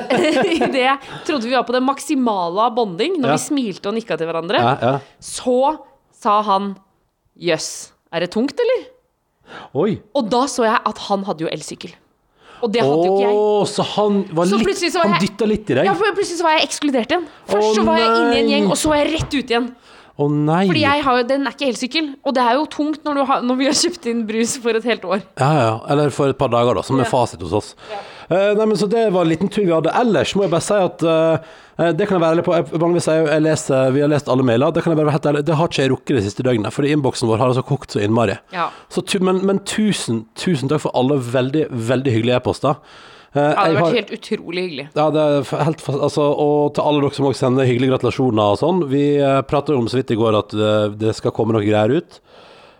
I 0.55 0.59
det 0.73 0.97
trodde 1.27 1.45
vi 1.47 1.55
var 1.55 1.63
på 1.67 1.75
det 1.77 1.83
maksimale 1.85 2.67
av 2.67 2.75
bonding, 2.75 3.19
når 3.21 3.31
Ja. 3.31 3.37
vi 3.37 3.45
smilte 3.47 3.91
og 3.91 3.95
nikka 3.95 4.17
til 4.19 4.27
hverandre. 4.27 4.59
ja, 4.59 4.75
ja. 4.81 4.95
Så 5.21 5.77
sa 6.11 6.41
han 6.41 6.73
jøss, 7.39 7.91
er 8.11 8.25
det 8.25 8.31
tungt, 8.35 8.59
eller? 8.59 8.87
Oi. 9.77 9.99
Og 10.15 10.29
da 10.31 10.45
så 10.49 10.65
jeg 10.65 10.81
at 10.89 10.97
han 11.07 11.23
hadde 11.27 11.45
jo 11.45 11.51
elsykkel. 11.53 11.93
Og 12.63 12.71
det 12.71 12.81
hadde 12.81 13.03
jo 13.05 13.15
ikke 13.17 13.25
jeg. 13.27 13.67
Så 13.69 13.83
han 13.95 14.21
var 14.33 14.47
Så 14.49 14.57
litt 14.57 14.79
så 14.79 15.01
var 15.01 15.11
Han 15.11 15.21
dytta 15.21 15.45
litt 15.49 15.69
i 15.69 15.75
deg? 15.77 15.85
Ja, 15.85 15.93
for 15.97 16.15
Plutselig 16.17 16.39
så 16.39 16.45
var 16.47 16.55
jeg 16.57 16.69
ekskludert 16.69 17.11
igjen. 17.11 17.25
Først 17.51 17.67
oh, 17.67 17.73
så 17.75 17.83
var 17.85 17.99
jeg 17.99 18.07
inne 18.15 18.31
i 18.31 18.39
en 18.41 18.49
gjeng, 18.53 18.69
og 18.71 18.79
så 18.79 18.89
var 18.91 19.01
jeg 19.03 19.11
rett 19.13 19.35
ut 19.35 19.53
igjen. 19.53 19.67
Å 20.15 20.29
nei. 20.31 20.61
Fordi 20.69 20.79
jeg 20.85 21.01
har 21.03 21.17
jo, 21.19 21.23
den 21.27 21.43
er 21.43 21.51
ikke 21.57 21.67
elsykkel, 21.67 22.05
og 22.23 22.35
det 22.37 22.43
er 22.45 22.53
jo 22.55 22.65
tungt 22.71 23.01
når, 23.03 23.17
du 23.19 23.23
har, 23.27 23.41
når 23.43 23.57
vi 23.59 23.65
har 23.67 23.73
kjøpt 23.75 24.05
inn 24.07 24.21
brus 24.29 24.53
for 24.63 24.77
et 24.79 24.85
helt 24.87 25.03
år. 25.03 25.23
Ja, 25.41 25.49
ja. 25.59 25.73
Eller 25.91 26.13
for 26.15 26.31
et 26.31 26.37
par 26.39 26.53
dager, 26.53 26.77
da, 26.77 26.83
som 26.87 26.99
er 27.01 27.03
Ja. 27.03 27.09
fasit 27.11 27.41
hos 27.43 27.51
oss. 27.51 27.73
Eh, 28.29 28.53
nei, 28.55 28.65
men 28.65 28.77
Så 28.77 28.87
det 28.89 29.11
var 29.11 29.21
en 29.25 29.29
liten 29.29 29.49
tur 29.51 29.65
vi 29.65 29.73
hadde. 29.75 29.91
Ellers 29.93 30.31
må 30.35 30.45
jeg 30.45 30.51
bare 30.53 30.63
si 30.63 30.73
at 30.73 31.03
eh, 31.03 31.91
det 31.91 32.07
kan 32.07 32.15
jeg 32.15 32.23
være 32.23 32.35
ærlig 32.37 32.45
på. 32.47 32.53
Jeg, 32.55 32.69
jeg, 32.71 33.27
jeg 33.27 33.43
leser, 33.43 33.91
vi 33.91 33.99
har 34.05 34.07
lest 34.07 34.29
alle 34.31 34.43
mailer. 34.47 34.71
Det 34.71 34.83
kan 34.83 34.91
jeg 34.95 34.97
bare 35.01 35.09
være 35.11 35.17
helt 35.17 35.27
ærlig 35.33 35.43
Det 35.45 35.57
har 35.59 35.67
ikke 35.67 35.81
jeg 35.83 35.91
rukket 35.91 36.15
det 36.15 36.23
siste 36.29 36.43
døgnet, 36.47 36.73
fordi 36.73 36.93
innboksen 36.95 37.27
vår 37.27 37.37
har 37.43 37.51
altså 37.51 37.65
kokt 37.67 37.91
så 37.91 37.99
innmari. 37.99 38.37
Ja. 38.55 38.69
Så, 38.89 39.03
men, 39.19 39.43
men 39.45 39.59
tusen, 39.67 40.23
tusen 40.39 40.71
takk 40.71 40.85
for 40.87 40.95
alle 40.95 41.19
veldig, 41.19 41.67
veldig 41.91 42.15
hyggelige 42.15 42.39
e-poster. 42.39 42.79
Eh, 43.35 43.41
det 43.41 43.57
hadde 43.57 43.65
har 43.67 43.75
har- 43.75 43.91
vært 43.91 43.99
helt 43.99 44.13
utrolig 44.15 44.61
hyggelig. 44.65 44.87
ja, 44.95 45.05
det 45.11 45.21
er 45.21 45.63
helt 45.65 45.81
fast, 45.83 45.99
altså, 45.99 46.21
Og 46.39 46.73
til 46.73 46.83
alle 46.87 47.01
dere 47.01 47.13
som 47.17 47.25
også 47.25 47.43
sender 47.43 47.65
hyggelige 47.67 47.91
gratulasjoner 47.91 48.53
og 48.53 48.59
sånn. 48.61 48.83
Vi 48.89 49.03
uh, 49.19 49.41
prata 49.41 49.75
om 49.75 49.87
så 49.91 49.99
vidt 49.99 50.11
i 50.11 50.15
går 50.19 50.37
at 50.39 50.49
det, 50.55 50.99
det 50.99 51.15
skal 51.17 51.31
komme 51.35 51.51
noe 51.51 51.65
greier 51.65 51.97
ut 51.99 52.19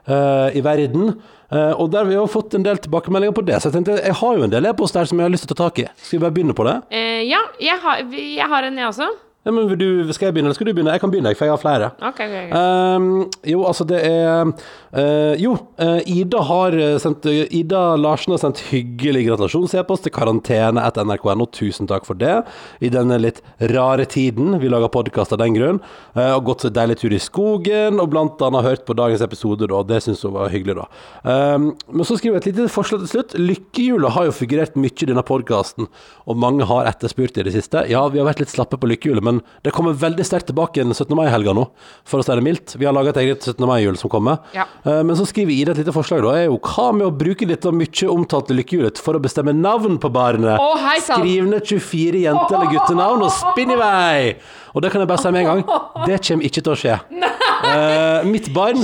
uh, 0.08 0.48
i 0.56 0.62
verden. 0.64 1.18
Uh, 1.52 1.74
og 1.78 1.92
der 1.92 2.00
har 2.04 2.10
vi 2.10 2.16
jo 2.16 2.26
fått 2.32 2.56
en 2.56 2.64
del 2.64 2.78
tilbakemeldinger 2.82 3.36
på 3.36 3.44
det. 3.46 3.60
Så 3.62 3.70
jeg 3.70 3.76
tenkte, 3.84 4.00
jeg 4.02 4.16
har 4.16 4.38
jo 4.38 4.44
en 4.48 4.50
del 4.50 4.66
e-post 4.66 4.94
der 4.96 5.06
som 5.06 5.20
jeg 5.20 5.28
har 5.28 5.34
lyst 5.36 5.46
til 5.46 5.54
å 5.54 5.60
ta 5.60 5.68
tak 5.70 5.84
i. 5.84 5.88
Skal 6.00 6.20
vi 6.20 6.24
bare 6.24 6.34
begynne 6.40 6.56
på 6.58 6.66
det? 6.66 6.78
Uh, 6.90 7.22
ja, 7.28 7.44
jeg 7.60 7.78
har, 7.84 8.02
jeg 8.16 8.48
har 8.56 8.64
en, 8.64 8.78
jeg 8.78 8.88
også. 8.94 9.12
Ja, 9.46 9.52
men 9.54 9.70
du, 9.78 10.14
Skal 10.14 10.32
jeg 10.32 10.34
begynne, 10.34 10.50
eller 10.50 10.58
skal 10.58 10.66
du 10.66 10.74
begynne? 10.74 10.94
Jeg 10.96 11.02
kan 11.04 11.12
begynne, 11.14 11.32
for 11.38 11.46
jeg 11.46 11.54
har 11.54 11.62
flere. 11.62 11.92
Ok, 12.02 12.22
ok, 12.25 12.36
ok. 12.48 12.54
Um, 12.58 13.10
jo, 13.46 13.62
altså 13.70 13.86
det 13.86 14.00
er 14.02 14.50
uh, 14.50 15.34
Jo, 15.38 15.52
uh, 15.78 16.00
Ida 16.10 16.42
har 16.50 16.74
eh, 16.74 16.96
sendt 17.02 17.28
Ida 17.30 17.82
Larsen 18.00 18.34
har 18.34 18.42
sendt 18.42 18.64
hyggelig 18.72 19.28
gratulasjons-e-post 19.28 20.08
til 20.08 20.14
karantene 20.16 20.82
etter 20.82 21.06
nrk.no. 21.06 21.46
Tusen 21.54 21.86
takk 21.90 22.08
for 22.08 22.18
det. 22.18 22.40
I 22.82 22.90
denne 22.90 23.20
litt 23.22 23.44
rare 23.70 24.08
tiden. 24.10 24.56
Vi 24.64 24.72
lager 24.72 24.90
podkast 24.90 25.36
av 25.36 25.44
den 25.44 25.54
grunn. 25.60 25.82
Uh, 26.18 26.34
og 26.40 26.50
gått 26.50 26.66
en 26.66 26.74
deilig 26.74 26.98
tur 27.04 27.14
i 27.14 27.22
skogen, 27.22 28.02
og 28.02 28.10
blant 28.16 28.42
annet 28.42 28.66
hørt 28.66 28.88
på 28.90 28.98
dagens 28.98 29.22
episode, 29.25 29.70
da. 29.70 29.84
Det 29.86 30.02
syns 30.08 30.25
hun 30.25 30.34
var 30.40 30.50
hyggelig, 30.56 30.80
da. 30.82 30.90
Um, 31.22 31.70
men 31.94 32.10
så 32.10 32.18
skriver 32.18 32.40
jeg 32.40 32.48
et 32.48 32.50
lite 32.50 32.74
forslag 32.74 33.06
til 33.06 33.14
slutt. 33.14 33.38
Lykkehjulet 33.38 34.18
har 34.18 34.25
jo 34.32 34.36
figurert 34.42 34.74
mye 34.80 34.90
i 34.96 35.12
denne 35.14 35.28
podkasten, 35.28 35.86
og 36.25 36.42
mange 36.42 36.66
har 36.66 36.90
etterspurt 36.90 37.38
i 37.38 37.46
det 37.46 37.54
siste. 37.54 37.86
Ja, 37.94 38.08
vi 38.10 38.24
har 38.24 38.32
vært 38.32 38.42
litt 38.42 38.54
slappe 38.56 38.82
på 38.82 38.90
lykkehjulet, 38.90 39.22
men 39.25 39.35
det 39.63 39.72
kommer 39.75 39.94
veldig 39.98 40.25
sterkt 40.27 40.48
tilbake 40.51 40.84
den 40.84 40.94
17. 40.94 41.15
mai-helga 41.18 41.54
nå, 41.58 41.68
for 42.06 42.22
å 42.22 42.25
si 42.25 42.32
det 42.38 42.44
mildt. 42.46 42.75
Vi 42.80 42.86
har 42.88 42.94
laga 42.96 43.13
et 43.13 43.22
eget 43.24 43.42
17. 43.46 43.65
mai-hjul 43.70 43.98
som 43.98 44.10
kommer. 44.13 44.39
Ja. 44.56 44.65
Eh, 44.86 45.01
Men 45.04 45.15
så 45.15 45.25
skriver 45.30 45.51
Ida 45.56 45.72
et 45.75 45.82
lite 45.84 45.94
forslag, 45.96 46.22
da. 46.25 46.34
Er 46.38 46.45
jo 46.50 46.60
hva 46.60 46.91
med 46.95 47.08
å 47.08 47.13
bruke 47.15 47.48
dette 47.48 47.71
mye 47.71 48.10
omtalte 48.12 48.56
lykkehjulet 48.58 48.98
for 49.02 49.15
å 49.17 49.24
bestemme 49.24 49.54
navn 49.56 49.98
på 50.00 50.12
barnet? 50.12 50.60
Oh! 50.60 50.78
Skriv 51.06 51.45
ned 51.50 51.65
24 51.65 52.21
jente- 52.26 52.54
eller 52.56 52.71
guttenavn 52.71 53.24
og 53.26 53.32
spinn 53.32 53.71
i 53.71 53.80
vei! 53.80 54.36
Og 54.76 54.82
det 54.84 54.91
kan 54.91 55.00
jeg 55.02 55.08
bare 55.08 55.24
si 55.24 55.32
med 55.32 55.45
en 55.45 55.52
gang, 55.63 55.82
det 56.06 56.19
kommer 56.28 56.43
ikke 56.50 56.62
til 56.65 56.74
å 56.76 56.80
skje. 56.80 57.00
Uh, 57.65 58.21
mitt 58.28 58.50
barn 58.54 58.78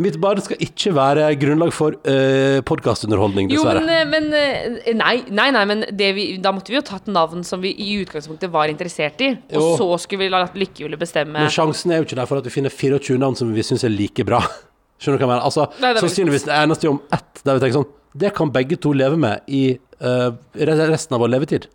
Mitt 0.00 0.16
barn 0.18 0.40
skal 0.42 0.58
ikke 0.62 0.90
være 0.96 1.28
grunnlag 1.38 1.70
for 1.74 1.94
uh, 1.94 2.58
podkastunderholdning, 2.66 3.52
Jo, 3.54 3.62
men, 3.68 3.86
eh, 3.92 4.02
men 4.10 4.26
eh, 4.34 4.88
nei, 4.98 5.14
nei, 5.30 5.46
nei, 5.54 5.62
men 5.70 5.84
det 5.94 6.08
vi, 6.16 6.24
da 6.42 6.50
måtte 6.54 6.72
vi 6.72 6.78
jo 6.80 6.84
tatt 6.86 7.06
navn 7.12 7.44
som 7.46 7.62
vi 7.62 7.70
i 7.70 7.92
utgangspunktet 8.02 8.50
var 8.50 8.72
interessert 8.72 9.22
i. 9.22 9.30
Og 9.54 9.60
Jo. 9.60 9.68
så 9.78 9.88
skulle 10.02 10.26
vi 10.26 10.32
latt 10.34 10.58
lykkehjulet 10.58 10.98
bestemme. 10.98 11.38
Men 11.38 11.52
sjansen 11.52 11.94
er 11.94 12.02
jo 12.02 12.08
ikke 12.08 12.18
der 12.18 12.30
for 12.30 12.42
at 12.42 12.48
vi 12.48 12.54
finner 12.56 12.74
24 12.74 13.20
navn 13.22 13.38
som 13.38 13.52
vi 13.54 13.66
syns 13.66 13.86
er 13.86 13.94
like 13.94 14.26
bra. 14.26 14.42
Skjønner 15.02 15.20
du 15.20 15.24
hva 15.24 15.28
jeg 15.28 15.32
mener? 15.34 15.46
Altså, 15.46 15.68
Nei, 15.84 15.92
det 15.94 16.02
Sannsynligvis 16.02 16.48
det 16.48 16.56
eneste 16.56 16.90
om 16.90 16.98
ett 17.14 17.44
der 17.44 17.58
vi 17.58 17.62
tenker 17.64 17.78
sånn 17.80 17.92
Det 18.24 18.30
kan 18.34 18.50
begge 18.54 18.78
to 18.80 18.92
leve 18.94 19.18
med 19.20 19.46
i 19.50 19.62
uh, 20.02 20.30
resten 20.54 21.16
av 21.16 21.22
vår 21.22 21.34
levetid. 21.34 21.66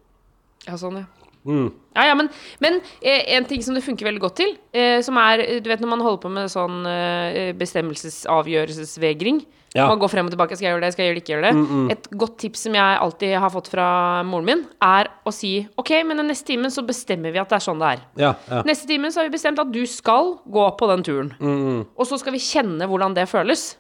Ja, 0.68 0.76
sånn, 0.80 1.02
ja. 1.04 1.19
Mm. 1.48 1.70
Ja, 1.96 2.04
ja, 2.10 2.16
men, 2.20 2.28
men 2.60 2.82
eh, 3.02 3.24
en 3.36 3.46
ting 3.48 3.62
som 3.64 3.74
det 3.76 3.84
funker 3.86 4.06
veldig 4.10 4.22
godt 4.22 4.36
til, 4.42 4.52
eh, 4.76 5.00
som 5.04 5.18
er 5.18 5.42
Du 5.64 5.70
vet 5.72 5.80
når 5.82 5.90
man 5.94 6.04
holder 6.04 6.22
på 6.24 6.32
med 6.32 6.52
sånn 6.52 6.82
eh, 6.88 7.54
bestemmelsesavgjørelsesvegring. 7.60 9.42
Ja. 9.76 9.86
Man 9.86 10.00
går 10.02 10.10
frem 10.10 10.26
og 10.26 10.34
tilbake. 10.34 10.58
Skal 10.58 10.66
jeg 10.66 10.74
gjøre 10.74 10.82
det? 10.86 10.94
Skal 10.96 11.06
jeg 11.06 11.12
gjøre 11.12 11.20
det? 11.20 11.24
Ikke 11.24 11.34
gjøre 11.36 11.50
det? 11.50 11.94
Et 11.94 12.08
godt 12.24 12.38
tips 12.42 12.64
som 12.66 12.74
jeg 12.74 13.00
alltid 13.06 13.36
har 13.38 13.52
fått 13.54 13.70
fra 13.70 13.88
moren 14.26 14.48
min, 14.48 14.64
er 14.82 15.12
å 15.30 15.34
si 15.34 15.52
OK, 15.78 15.92
men 16.10 16.18
den 16.24 16.32
neste 16.32 16.50
timen 16.50 16.74
så 16.74 16.82
bestemmer 16.88 17.34
vi 17.36 17.42
at 17.42 17.52
det 17.52 17.60
er 17.60 17.66
sånn 17.68 17.82
det 17.84 17.92
er. 17.94 18.02
Ja, 18.24 18.32
ja. 18.50 18.64
Neste 18.66 18.90
time 18.90 19.12
så 19.14 19.22
har 19.22 19.30
vi 19.30 19.36
bestemt 19.38 19.62
at 19.62 19.70
du 19.74 19.84
skal 19.90 20.40
gå 20.50 20.66
på 20.80 20.90
den 20.90 21.06
turen. 21.06 21.30
Mm, 21.38 21.84
Og 21.94 22.10
så 22.10 22.18
skal 22.22 22.34
vi 22.34 22.42
kjenne 22.42 22.90
hvordan 22.90 23.14
det 23.18 23.28
føles. 23.30 23.76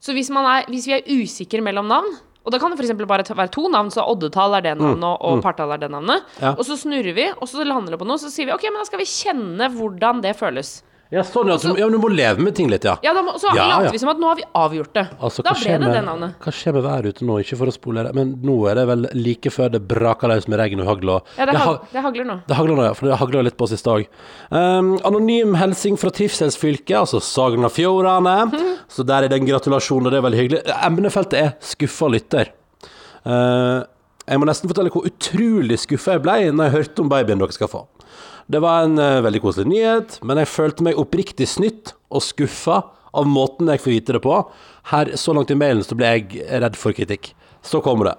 Så 0.00 0.12
hvis, 0.16 0.28
man 0.32 0.44
er, 0.48 0.68
hvis 0.68 0.86
vi 0.88 0.96
er 0.98 1.08
usikre 1.08 1.64
mellom 1.64 1.88
navn, 1.88 2.12
og 2.44 2.52
da 2.52 2.58
kan 2.58 2.72
det 2.72 2.78
f.eks. 2.80 2.92
bare 3.06 3.24
være 3.36 3.52
to 3.52 3.68
navn, 3.68 3.90
så 3.92 4.04
Oddetall 4.08 4.54
er 4.56 4.62
det 4.64 4.76
navnet, 4.80 5.04
og, 5.04 5.18
og 5.20 5.42
Partall 5.44 5.72
er 5.76 5.82
det 5.82 5.90
navnet. 5.92 6.22
Mm, 6.24 6.38
Ja. 6.42 6.52
Og 6.56 6.64
så 6.64 6.76
snurrer 6.80 7.12
vi, 7.14 7.26
og 7.36 7.48
så 7.48 7.64
lander 7.64 7.92
det 7.92 7.98
på 8.00 8.06
noe, 8.08 8.16
så 8.18 8.30
sier 8.32 8.46
vi 8.48 8.54
OK, 8.54 8.64
men 8.70 8.80
da 8.80 8.86
skal 8.88 9.02
vi 9.02 9.08
kjenne 9.10 9.68
hvordan 9.76 10.22
det 10.24 10.32
føles. 10.38 10.82
Ja, 11.10 11.22
sånn, 11.26 11.48
ja, 11.50 11.56
så, 11.58 11.72
ja, 11.78 11.86
men 11.88 11.92
du 11.96 11.98
må 11.98 12.10
leve 12.14 12.38
med 12.38 12.54
ting 12.54 12.68
litt, 12.70 12.84
ja. 12.86 12.96
Ja, 13.02 13.12
da 13.12 13.22
må, 13.26 13.32
Så 13.40 13.50
Ja, 13.54 13.66
later 13.66 13.84
ja. 13.86 13.90
vi 13.90 13.98
som 13.98 14.08
at 14.12 14.18
nå 14.22 14.28
har 14.28 14.36
vi 14.36 14.44
avgjort 14.54 14.92
det. 14.94 15.04
Altså, 15.20 15.42
da 15.42 15.50
hva 15.50 15.56
ble 15.56 15.64
skjer 15.64 15.78
det 15.78 15.80
med- 15.88 15.94
det 15.96 16.04
navnet. 16.06 16.34
Hva 16.44 16.52
skjer 16.52 16.72
med 16.76 16.82
været 16.84 17.06
ute 17.10 17.24
nå? 17.26 17.38
Ikke 17.42 17.56
for 17.58 17.66
å 17.66 17.72
spole 17.74 18.04
det, 18.06 18.14
men 18.14 18.36
nå 18.42 18.56
er 18.70 18.74
det 18.78 18.86
vel 18.86 19.08
like 19.14 19.50
før 19.50 19.70
det 19.72 19.80
braker 19.88 20.28
løs 20.28 20.46
med 20.48 20.58
regn 20.60 20.80
og 20.80 20.86
hagl. 20.86 21.08
og- 21.16 21.22
Ja, 21.36 21.46
det, 21.46 21.54
hag, 21.56 21.66
ha- 21.66 21.80
det 21.92 22.02
hagler 22.02 22.24
nå. 22.24 22.36
det 22.46 22.56
hagler 22.56 22.76
nå, 22.76 22.82
ja, 22.84 22.92
for 22.94 23.06
det 23.06 23.18
hagla 23.18 23.42
litt 23.42 23.56
på 23.56 23.62
oss 23.64 23.72
i 23.72 23.76
stad. 23.76 24.06
Um, 24.52 24.98
anonym 25.04 25.56
hilsing 25.56 25.96
fra 25.98 26.10
trivselsfylket, 26.10 26.96
altså 26.96 27.20
Sogn 27.20 27.64
og 27.64 27.72
Fjordane. 27.72 28.52
Så 28.88 29.04
der 29.04 29.24
er 29.24 29.28
det 29.28 29.40
en 29.40 29.46
gratulasjon, 29.48 30.06
og 30.06 30.10
det 30.12 30.18
er 30.22 30.28
veldig 30.30 30.38
hyggelig. 30.38 30.62
Emnefeltet 30.84 31.34
er 31.34 31.54
'skuffa 31.60 32.06
lytter'. 32.08 32.48
Uh, 33.26 33.84
jeg 34.30 34.38
må 34.38 34.46
nesten 34.46 34.70
fortelle 34.70 34.92
hvor 34.94 35.08
utrolig 35.08 35.80
skuffa 35.82 36.14
jeg 36.16 36.22
ble 36.22 36.36
når 36.54 36.68
jeg 36.68 36.76
hørte 36.76 37.02
om 37.02 37.10
babyen 37.10 37.42
dere 37.42 37.56
skal 37.56 37.70
få. 37.72 37.82
Det 38.50 38.60
var 38.62 38.86
en 38.86 38.98
eh, 39.02 39.20
veldig 39.26 39.42
koselig 39.42 39.70
nyhet, 39.70 40.16
men 40.26 40.38
jeg 40.40 40.50
følte 40.50 40.86
meg 40.86 40.98
oppriktig 40.98 41.48
snytt 41.50 41.94
og 42.10 42.22
skuffa 42.24 42.80
av 43.10 43.26
måten 43.26 43.70
jeg 43.70 43.82
får 43.82 43.94
vite 43.96 44.16
det 44.16 44.22
på. 44.24 44.36
Her, 44.90 45.14
Så 45.18 45.34
langt 45.34 45.50
i 45.50 45.58
mailen 45.58 45.82
så 45.86 45.98
ble 45.98 46.14
jeg 46.14 46.46
redd 46.62 46.78
for 46.78 46.94
kritikk. 46.94 47.32
Så 47.62 47.82
kommer 47.84 48.10
det. 48.10 48.16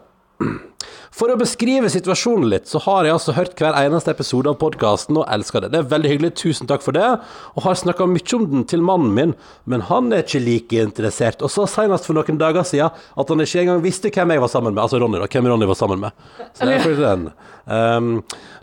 For 1.11 1.27
å 1.27 1.35
beskrive 1.35 1.89
situasjonen 1.91 2.47
litt, 2.49 2.69
så 2.71 2.79
har 2.85 3.05
jeg 3.05 3.13
altså 3.13 3.33
hørt 3.35 3.59
hver 3.59 3.75
eneste 3.75 4.13
episode 4.13 4.49
av 4.49 4.55
podkasten 4.61 5.19
og 5.19 5.27
elsker 5.29 5.65
det. 5.65 5.73
Det 5.73 5.81
er 5.81 5.89
veldig 5.91 6.11
hyggelig, 6.13 6.31
tusen 6.39 6.69
takk 6.69 6.85
for 6.85 6.95
det. 6.95 7.09
Og 7.53 7.65
har 7.65 7.75
snakka 7.77 8.07
mye 8.07 8.37
om 8.37 8.45
den 8.53 8.63
til 8.71 8.85
mannen 8.87 9.11
min, 9.17 9.33
men 9.69 9.83
han 9.89 10.07
er 10.15 10.23
ikke 10.23 10.41
like 10.45 10.85
interessert. 10.87 11.43
Og 11.43 11.51
så 11.51 11.67
senest 11.69 12.07
for 12.07 12.15
noen 12.17 12.39
dager 12.39 12.63
siden 12.67 12.95
at 12.95 13.33
han 13.33 13.43
ikke 13.43 13.65
engang 13.65 13.83
visste 13.83 14.13
hvem 14.13 14.33
jeg 14.33 14.45
var 14.45 14.53
sammen 14.55 14.73
med. 14.73 14.85
Altså 14.85 15.01
Ronny, 15.03 15.19
da. 15.19 15.27
Hvem 15.35 15.51
Ronny 15.51 15.67
var 15.69 15.79
sammen 15.81 16.01
med. 16.05 16.25
Så 16.55 16.69
det, 16.69 16.77
er 16.79 16.87
for 16.87 17.03
den. 17.03 17.27
Um, 17.67 18.13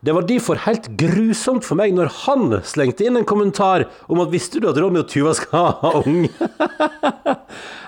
det 0.01 0.15
var 0.15 0.27
derfor 0.29 0.61
helt 0.63 0.87
grusomt 1.01 1.67
for 1.67 1.79
meg 1.79 1.95
når 1.97 2.13
han 2.23 2.53
slengte 2.67 3.07
inn 3.09 3.19
en 3.19 3.27
kommentar 3.27 3.89
om 4.07 4.21
at 4.23 4.31
visste 4.31 4.61
du 4.63 4.69
at 4.71 4.79
Ronny 4.79 5.03
og 5.03 5.09
Tuva 5.11 5.33
skal 5.35 5.73
ha 5.81 5.93
unge? 6.05 6.31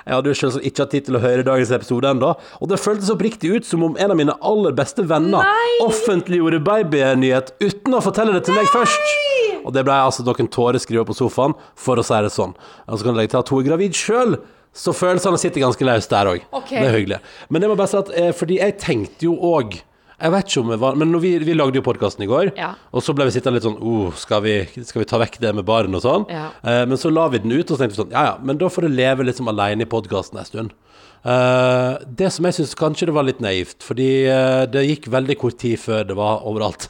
Jeg 0.01 0.17
hadde 0.17 0.33
jo 0.33 0.39
selvsagt 0.41 0.67
ikke 0.67 0.83
hatt 0.83 0.95
tid 0.97 1.07
til 1.07 1.19
å 1.19 1.23
høre 1.23 1.45
dagens 1.47 1.71
episode 1.77 2.09
ennå, 2.11 2.33
og 2.35 2.71
det 2.71 2.81
føltes 2.83 3.13
oppriktig 3.13 3.53
ut 3.55 3.69
som 3.69 3.85
om 3.87 3.99
en 4.01 4.11
av 4.11 4.19
mine 4.19 4.35
aller 4.43 4.75
beste 4.75 5.05
venner 5.07 5.47
offentliggjorde 5.85 6.63
babynyhet 6.67 7.53
uten 7.63 7.95
å 7.95 8.01
fortelle 8.03 8.35
det 8.35 8.43
til 8.49 8.59
meg 8.59 8.67
først. 8.73 9.13
Og 9.61 9.75
det 9.77 9.85
ble 9.87 9.95
altså 9.95 10.25
noen 10.27 10.49
tårer 10.51 10.83
skrive 10.83 11.05
på 11.07 11.15
sofaen, 11.15 11.55
for 11.79 12.01
å 12.01 12.07
si 12.07 12.19
det 12.25 12.33
sånn. 12.35 12.57
Og 12.89 12.97
så 12.97 13.05
kan 13.05 13.13
jeg 13.13 13.21
legge 13.21 13.35
til 13.37 13.43
at 13.43 13.53
hun 13.53 13.61
er 13.61 13.69
gravid 13.69 13.99
sjøl. 13.99 14.41
Så 14.75 14.95
følelsene 14.95 15.39
sitter 15.43 15.65
ganske 15.65 15.87
løst 15.87 16.11
der 16.11 16.31
òg. 16.31 16.43
Okay. 16.55 16.79
Det 16.79 16.89
er 16.89 16.97
hyggelig. 16.97 17.21
Men 17.51 17.63
det 17.63 17.71
må 17.71 17.77
bare 17.79 17.91
si 17.91 17.99
at 18.01 18.13
eh, 18.17 18.31
fordi 18.35 18.61
jeg 18.61 18.77
tenkte 18.83 19.27
jo 19.27 19.35
òg 19.51 19.81
Jeg 20.21 20.33
vet 20.35 20.51
ikke 20.51 20.61
om 20.61 20.71
jeg 20.75 20.81
var 20.83 20.97
Men 21.01 21.15
vi, 21.23 21.31
vi 21.39 21.55
lagde 21.57 21.81
jo 21.81 21.85
podkasten 21.87 22.25
i 22.27 22.29
går, 22.31 22.53
Ja. 22.59 22.75
og 22.93 23.03
så 23.03 23.15
ble 23.17 23.25
vi 23.29 23.33
sittende 23.37 23.57
litt 23.59 23.65
sånn 23.67 23.79
oh, 23.81 24.13
skal, 24.21 24.43
vi, 24.45 24.55
skal 24.85 25.01
vi 25.05 25.09
ta 25.09 25.19
vekk 25.23 25.39
det 25.41 25.55
med 25.57 25.65
baren 25.69 25.95
og 25.97 26.03
sånn? 26.05 26.27
Ja. 26.29 26.51
Eh, 26.63 26.85
men 26.91 27.01
så 27.01 27.11
la 27.13 27.29
vi 27.33 27.39
den 27.41 27.53
ut, 27.57 27.71
og 27.71 27.77
så 27.77 27.83
tenkte 27.85 27.97
vi 27.97 28.03
sånn 28.03 28.13
Ja 28.17 28.25
ja, 28.33 28.37
men 28.43 28.59
da 28.61 28.69
får 28.69 28.87
du 28.89 28.95
leve 28.95 29.25
liksom 29.31 29.49
alene 29.49 29.87
i 29.87 29.91
podkasten 29.91 30.39
en 30.43 30.49
stund. 30.49 30.77
Eh, 31.25 31.99
det 32.21 32.31
som 32.33 32.45
jeg 32.49 32.57
syns 32.61 32.77
kanskje 32.79 33.09
det 33.11 33.17
var 33.17 33.27
litt 33.29 33.41
naivt, 33.45 33.83
fordi 33.85 34.11
eh, 34.29 34.65
det 34.73 34.87
gikk 34.89 35.11
veldig 35.13 35.37
kort 35.41 35.59
tid 35.61 35.81
før 35.81 36.05
det 36.09 36.17
var 36.19 36.45
overalt. 36.49 36.89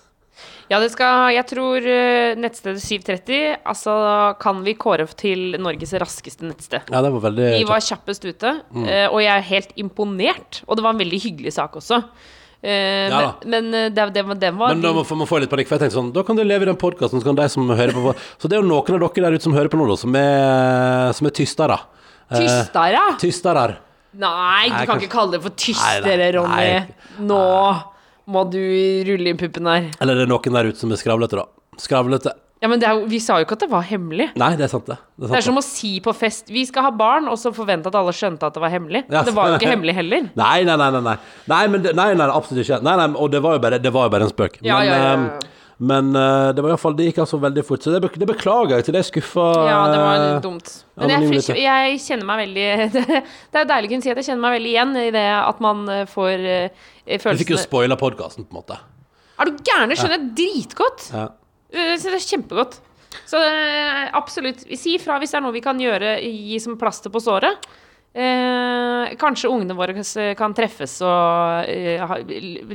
Ja, 0.71 0.79
det 0.79 0.93
skal 0.93 1.33
Jeg 1.35 1.49
tror 1.51 1.83
eh, 1.83 2.37
nettstedet 2.39 2.79
730 2.79 3.57
Altså 3.67 3.91
kan 4.39 4.61
vi 4.63 4.77
kåre 4.79 5.03
til 5.19 5.57
Norges 5.59 5.91
raskeste 5.99 6.47
nettsted. 6.47 6.87
Ja, 6.95 7.01
det 7.03 7.11
var 7.17 7.25
veldig 7.27 7.49
Vi 7.59 7.65
var 7.67 7.83
kjappest 7.83 8.23
ute, 8.29 8.53
Mm. 8.71 8.85
eh, 8.87 9.09
og 9.11 9.19
jeg 9.21 9.33
er 9.35 9.49
helt 9.51 9.73
imponert. 9.77 10.61
Og 10.69 10.79
det 10.79 10.85
var 10.87 10.95
en 10.95 11.03
veldig 11.03 11.21
hyggelig 11.27 11.53
sak 11.59 11.75
også. 11.83 12.05
Eh, 12.63 13.09
Ja 13.09 13.35
men, 13.45 13.71
men 13.71 13.75
eh, 13.75 13.89
det, 13.89 14.05
det, 14.13 14.23
den 14.41 14.57
var 14.61 14.75
Men 14.75 14.83
da 14.85 14.91
må 14.93 15.01
man 15.17 15.27
få 15.29 15.39
litt 15.41 15.49
panikk, 15.49 15.65
for 15.71 15.79
jeg 15.79 15.87
tenkte 15.87 15.97
sånn 15.97 16.11
Da 16.13 16.21
kan 16.29 16.37
du 16.37 16.43
leve 16.45 16.67
i 16.67 16.69
den 16.69 16.77
podkasten, 16.77 17.23
så 17.23 17.25
kan 17.31 17.39
de 17.39 17.47
som 17.49 17.65
hører 17.73 17.95
på 17.97 18.13
Så 18.37 18.51
det 18.51 18.59
er 18.59 18.61
jo 18.61 18.69
noen 18.69 18.85
av 18.99 19.01
dere 19.07 19.25
der 19.31 19.37
ute 19.39 19.47
som 19.47 19.55
hører 19.57 19.71
på 19.73 19.79
nå, 19.81 19.87
da, 19.89 19.97
som 19.97 20.19
er, 20.21 21.15
som 21.17 21.29
er 21.31 21.33
tystere. 21.39 21.79
Eh, 22.31 22.43
Tystere? 22.43 23.01
Tystere. 23.23 23.65
Nei, 24.13 24.67
du 24.69 24.75
Nei, 24.75 24.85
kan 24.85 24.87
kanskje- 24.91 25.07
ikke 25.07 25.15
kalle 25.15 25.33
det 25.39 25.41
for 25.47 25.57
tystere, 25.57 26.29
Ronny. 26.37 26.69
nei. 26.69 27.25
Nå 27.31 27.41
må 28.31 28.45
du 28.53 28.61
rulle 29.09 29.33
inn 29.33 29.39
puppen 29.41 29.67
her. 29.71 29.89
Eller 30.03 30.21
det 30.21 30.27
er 30.29 30.31
noen 30.35 30.55
der 30.61 30.69
ute 30.71 30.79
som 30.83 30.93
er 30.93 31.01
skravlete, 31.01 31.41
da. 31.41 31.47
Skravlete. 31.81 32.35
Ja, 32.61 32.69
men 32.69 32.81
det 32.81 32.89
er, 32.89 32.99
jo- 32.99 33.07
vi 33.09 33.19
sa 33.25 33.39
jo 33.41 33.47
ikke 33.47 33.57
at 33.57 33.63
det 33.65 33.71
var 33.73 33.85
hemmelig. 33.89 34.27
Nei, 34.37 34.51
det 34.57 34.67
er 34.67 34.73
sant, 34.73 34.85
det. 34.85 34.99
Det 35.17 35.25
er, 35.25 35.27
sant, 35.27 35.33
Det 35.33 35.39
er 35.39 35.47
som 35.47 35.61
å 35.61 35.63
si 35.65 35.93
på 36.05 36.13
fest 36.17 36.51
Vi 36.53 36.67
skal 36.69 36.85
ha 36.85 36.91
barn, 36.93 37.29
og 37.33 37.39
så 37.41 37.55
forvente 37.57 37.89
at 37.89 37.97
alle 37.97 38.13
skjønte 38.13 38.45
at 38.51 38.57
det 38.57 38.61
var 38.61 38.73
hemmelig. 38.75 39.07
Ja. 39.09 39.23
Det 39.25 39.33
var 39.37 39.55
jo 39.55 39.61
ikke 39.61 39.71
hemmelig 39.75 39.95
heller. 39.97 40.27
Nei, 40.37 40.59
nei, 40.69 40.77
nei, 40.77 40.91
nei, 40.99 41.15
nei. 41.49 41.63
Men 41.73 41.87
det, 41.87 41.95
nei, 41.97 42.11
nei, 42.21 42.27
absolutt 42.29 42.67
ikke. 42.67 42.83
Nei, 42.85 42.99
nei, 43.01 43.09
og 43.17 43.33
det 43.33 43.41
var 43.41 43.57
jo 43.57 43.63
bare, 43.65 43.81
det 43.81 43.95
var 43.95 44.11
jo 44.11 44.13
bare 44.13 44.29
en 44.29 44.35
spøk. 44.35 44.61
Ja, 44.61 44.77
men 44.77 44.91
ja, 44.91 44.99
ja, 45.01 45.09
ja. 45.09 45.41
eh, 45.41 45.57
men 45.81 46.13
uh, 46.13 46.53
det 46.53 46.61
var 46.61 46.69
i 46.69 46.73
hvert 46.75 46.83
fall, 46.83 46.93
det 46.99 47.07
gikk 47.07 47.23
altså 47.25 47.39
veldig 47.41 47.65
fort. 47.65 47.81
Så 47.81 47.95
det, 47.95 48.03
be, 48.05 48.13
det 48.21 48.29
beklager 48.29 48.77
jeg 48.77 48.91
til 48.91 48.99
det 48.99 49.05
skuffa 49.09 49.49
Ja, 49.65 49.81
det 49.89 50.03
var 50.05 50.25
eh, 50.27 50.41
dumt. 50.45 50.75
Men 51.01 51.15
jeg, 51.15 51.23
anonyme 51.25 51.57
jeg 51.65 52.01
kjenner 52.05 52.29
meg 52.29 52.43
veldig 52.43 52.67
Det 53.57 53.57
er 53.57 53.65
jo 53.65 53.71
deilig 53.73 53.89
å 53.89 53.93
kunne 53.95 54.05
si 54.05 54.13
at 54.13 54.21
jeg 54.21 54.29
kjenner 54.29 54.45
meg 54.45 54.57
veldig 54.59 54.73
igjen 54.75 54.93
i 55.01 55.09
det 55.17 55.27
at 55.41 55.65
man 55.65 55.81
får 55.89 56.11
får 56.13 57.23
følelsene 57.25 57.33
Du 57.33 57.41
fikk 57.47 57.55
jo 57.57 57.63
spoila 57.65 57.97
podkasten, 57.97 58.45
på 58.45 58.53
en 58.53 58.61
måte. 58.61 58.77
Er 59.41 59.49
du 59.49 59.57
gæren? 59.65 59.89
Det 59.89 59.97
skjønner 59.97 60.19
jeg 60.19 60.33
dritgodt. 60.37 61.07
Ja. 61.17 61.31
Eh, 61.73 61.97
Så 61.99 62.11
det 62.11 62.19
er 62.21 62.27
kjempegodt. 62.29 62.79
Så 63.27 63.39
eh, 63.43 64.09
absolutt. 64.15 64.65
Si 64.79 64.97
ifra 64.99 65.19
hvis 65.19 65.33
det 65.35 65.39
er 65.41 65.45
noe 65.47 65.55
vi 65.55 65.63
kan 65.65 65.79
gjøre, 65.83 66.17
gi 66.23 66.59
som 66.63 66.77
plaster 66.79 67.11
på 67.11 67.23
såret. 67.23 67.67
Eh, 68.11 69.15
kanskje 69.21 69.51
ungene 69.51 69.77
våre 69.79 69.95
kan 70.35 70.55
treffes 70.57 70.97
og 71.07 71.69
eh, 71.71 72.03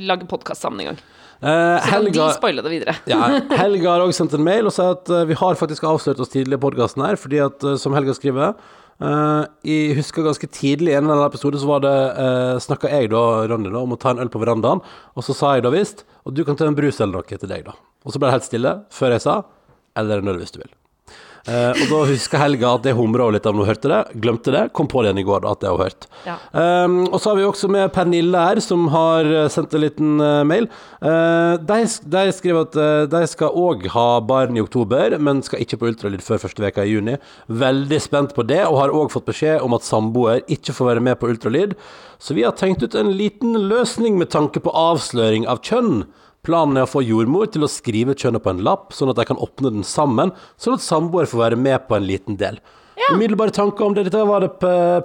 lage 0.07 0.27
podkast 0.31 0.63
sammen 0.63 0.79
en 0.85 0.89
gang. 0.93 0.99
Eh, 1.43 1.75
Så 1.83 1.89
kan 1.89 2.05
Helga 2.05 2.27
de 2.29 2.37
spoile 2.37 2.63
det 2.63 2.71
videre. 2.71 2.95
ja, 3.11 3.19
Helga 3.63 3.91
har 3.97 4.05
også 4.05 4.21
sendt 4.23 4.37
en 4.37 4.45
mail 4.47 4.69
og 4.69 4.71
sa 4.75 4.93
at 4.93 5.11
eh, 5.11 5.25
vi 5.27 5.35
har 5.35 5.59
faktisk 5.59 5.83
avslørt 5.83 6.21
oss 6.23 6.31
tidlig 6.31 6.55
i 6.55 6.63
podkasten 6.63 7.03
her, 7.03 7.19
fordi 7.19 7.41
at, 7.43 7.65
som 7.81 7.95
Helga 7.97 8.15
skriver 8.15 8.53
eh, 8.55 9.41
Jeg 9.67 9.97
husker 9.99 10.23
ganske 10.23 10.47
tidlig 10.47 10.93
i 10.93 10.95
en 10.95 11.03
eller 11.03 11.17
annen 11.19 11.27
episode 11.33 11.59
så 11.59 11.67
var 11.67 11.83
det 11.83 11.95
uh, 12.15 12.55
snakka 12.63 12.87
jeg 12.95 13.11
da, 13.11 13.25
Ronny, 13.51 13.67
da, 13.75 13.83
om 13.83 13.91
å 13.91 13.99
ta 13.99 14.15
en 14.15 14.23
øl 14.23 14.31
på 14.31 14.39
verandaen, 14.39 14.79
og 15.15 15.27
så 15.27 15.35
sa 15.35 15.57
jeg 15.57 15.67
da 15.67 15.73
visst 15.75 16.05
Og 16.23 16.31
du 16.35 16.45
kan 16.47 16.55
ta 16.55 16.67
en 16.71 16.77
brus 16.79 17.01
eller 17.03 17.19
noe 17.19 17.27
til 17.27 17.51
deg, 17.51 17.67
da. 17.67 17.75
Og 18.05 18.13
så 18.13 18.21
ble 18.21 18.29
det 18.29 18.37
helt 18.37 18.49
stille 18.49 18.79
før 18.93 19.17
jeg 19.17 19.25
sa 19.25 19.41
eller 19.99 20.23
øl 20.23 20.41
hvis 20.41 20.55
du 20.55 20.61
vil. 20.63 20.73
Eh, 21.45 21.77
og 21.77 21.91
da 21.91 21.97
husker 22.09 22.41
Helga 22.41 22.71
at 22.73 22.87
jeg 22.89 22.97
humra 22.97 23.27
litt 23.29 23.45
av 23.45 23.53
når 23.53 23.67
hun 23.67 23.69
hørte 23.69 23.89
det. 23.91 23.99
Glemte 24.23 24.53
det. 24.53 24.63
Kom 24.73 24.87
på 24.89 25.03
det 25.03 25.11
igjen 25.11 25.21
i 25.21 25.25
går, 25.27 25.43
da, 25.43 25.51
at 25.53 25.61
det 25.61 25.69
har 25.69 25.83
hørt. 25.83 26.07
Ja. 26.25 26.37
Um, 26.57 27.03
og 27.05 27.19
så 27.21 27.31
har 27.31 27.37
vi 27.37 27.45
også 27.45 27.69
med 27.69 27.93
Pernille 27.93 28.45
her, 28.47 28.61
som 28.65 28.87
har 28.93 29.29
eh, 29.29 29.49
sendt 29.53 29.75
en 29.77 29.83
liten 29.83 30.15
uh, 30.23 30.41
mail. 30.47 30.65
Eh, 31.05 31.53
de, 31.69 31.77
de 32.15 32.23
skriver 32.33 32.65
at 32.65 32.79
uh, 32.81 33.03
de 33.13 33.21
skal 33.29 33.61
òg 33.61 33.85
ha 33.93 34.07
barn 34.25 34.57
i 34.57 34.63
oktober, 34.63 35.19
men 35.21 35.43
skal 35.45 35.61
ikke 35.61 35.77
på 35.81 35.91
ultralyd 35.91 36.25
før 36.25 36.41
første 36.47 36.65
veka 36.65 36.81
i 36.81 36.95
juni. 36.95 37.19
Veldig 37.45 38.01
spent 38.01 38.33
på 38.33 38.47
det, 38.49 38.63
og 38.65 38.81
har 38.81 38.97
òg 38.97 39.13
fått 39.13 39.29
beskjed 39.29 39.61
om 39.61 39.77
at 39.77 39.85
samboer 39.85 40.41
ikke 40.49 40.73
får 40.73 40.95
være 40.95 41.07
med 41.11 41.21
på 41.21 41.29
ultralyd. 41.29 41.77
Så 42.17 42.33
vi 42.33 42.47
har 42.47 42.57
tenkt 42.57 42.81
ut 42.81 42.97
en 42.97 43.13
liten 43.13 43.53
løsning 43.69 44.17
med 44.17 44.33
tanke 44.33 44.63
på 44.65 44.73
avsløring 44.73 45.45
av 45.51 45.61
kjønn. 45.61 46.07
Planen 46.45 46.77
er 46.79 46.85
å 46.85 46.89
få 46.89 47.01
jordmor 47.05 47.49
til 47.51 47.65
å 47.65 47.71
skrive 47.71 48.15
kjønnet 48.17 48.43
på 48.45 48.53
en 48.53 48.63
lapp, 48.65 48.93
sånn 48.93 49.11
at 49.11 49.19
de 49.19 49.25
kan 49.27 49.41
åpne 49.41 49.73
den 49.79 49.85
sammen, 49.87 50.33
sånn 50.61 50.77
at 50.77 50.85
samboer 50.85 51.29
får 51.29 51.41
være 51.47 51.59
med 51.59 51.87
på 51.89 51.97
en 51.97 52.05
liten 52.05 52.37
del. 52.41 52.59
Umiddelbare 53.11 53.51
tanker 53.51 53.85
om 53.85 53.95
det. 53.95 54.05
Dette 54.07 54.21
var 54.25 54.45
det 54.45 54.51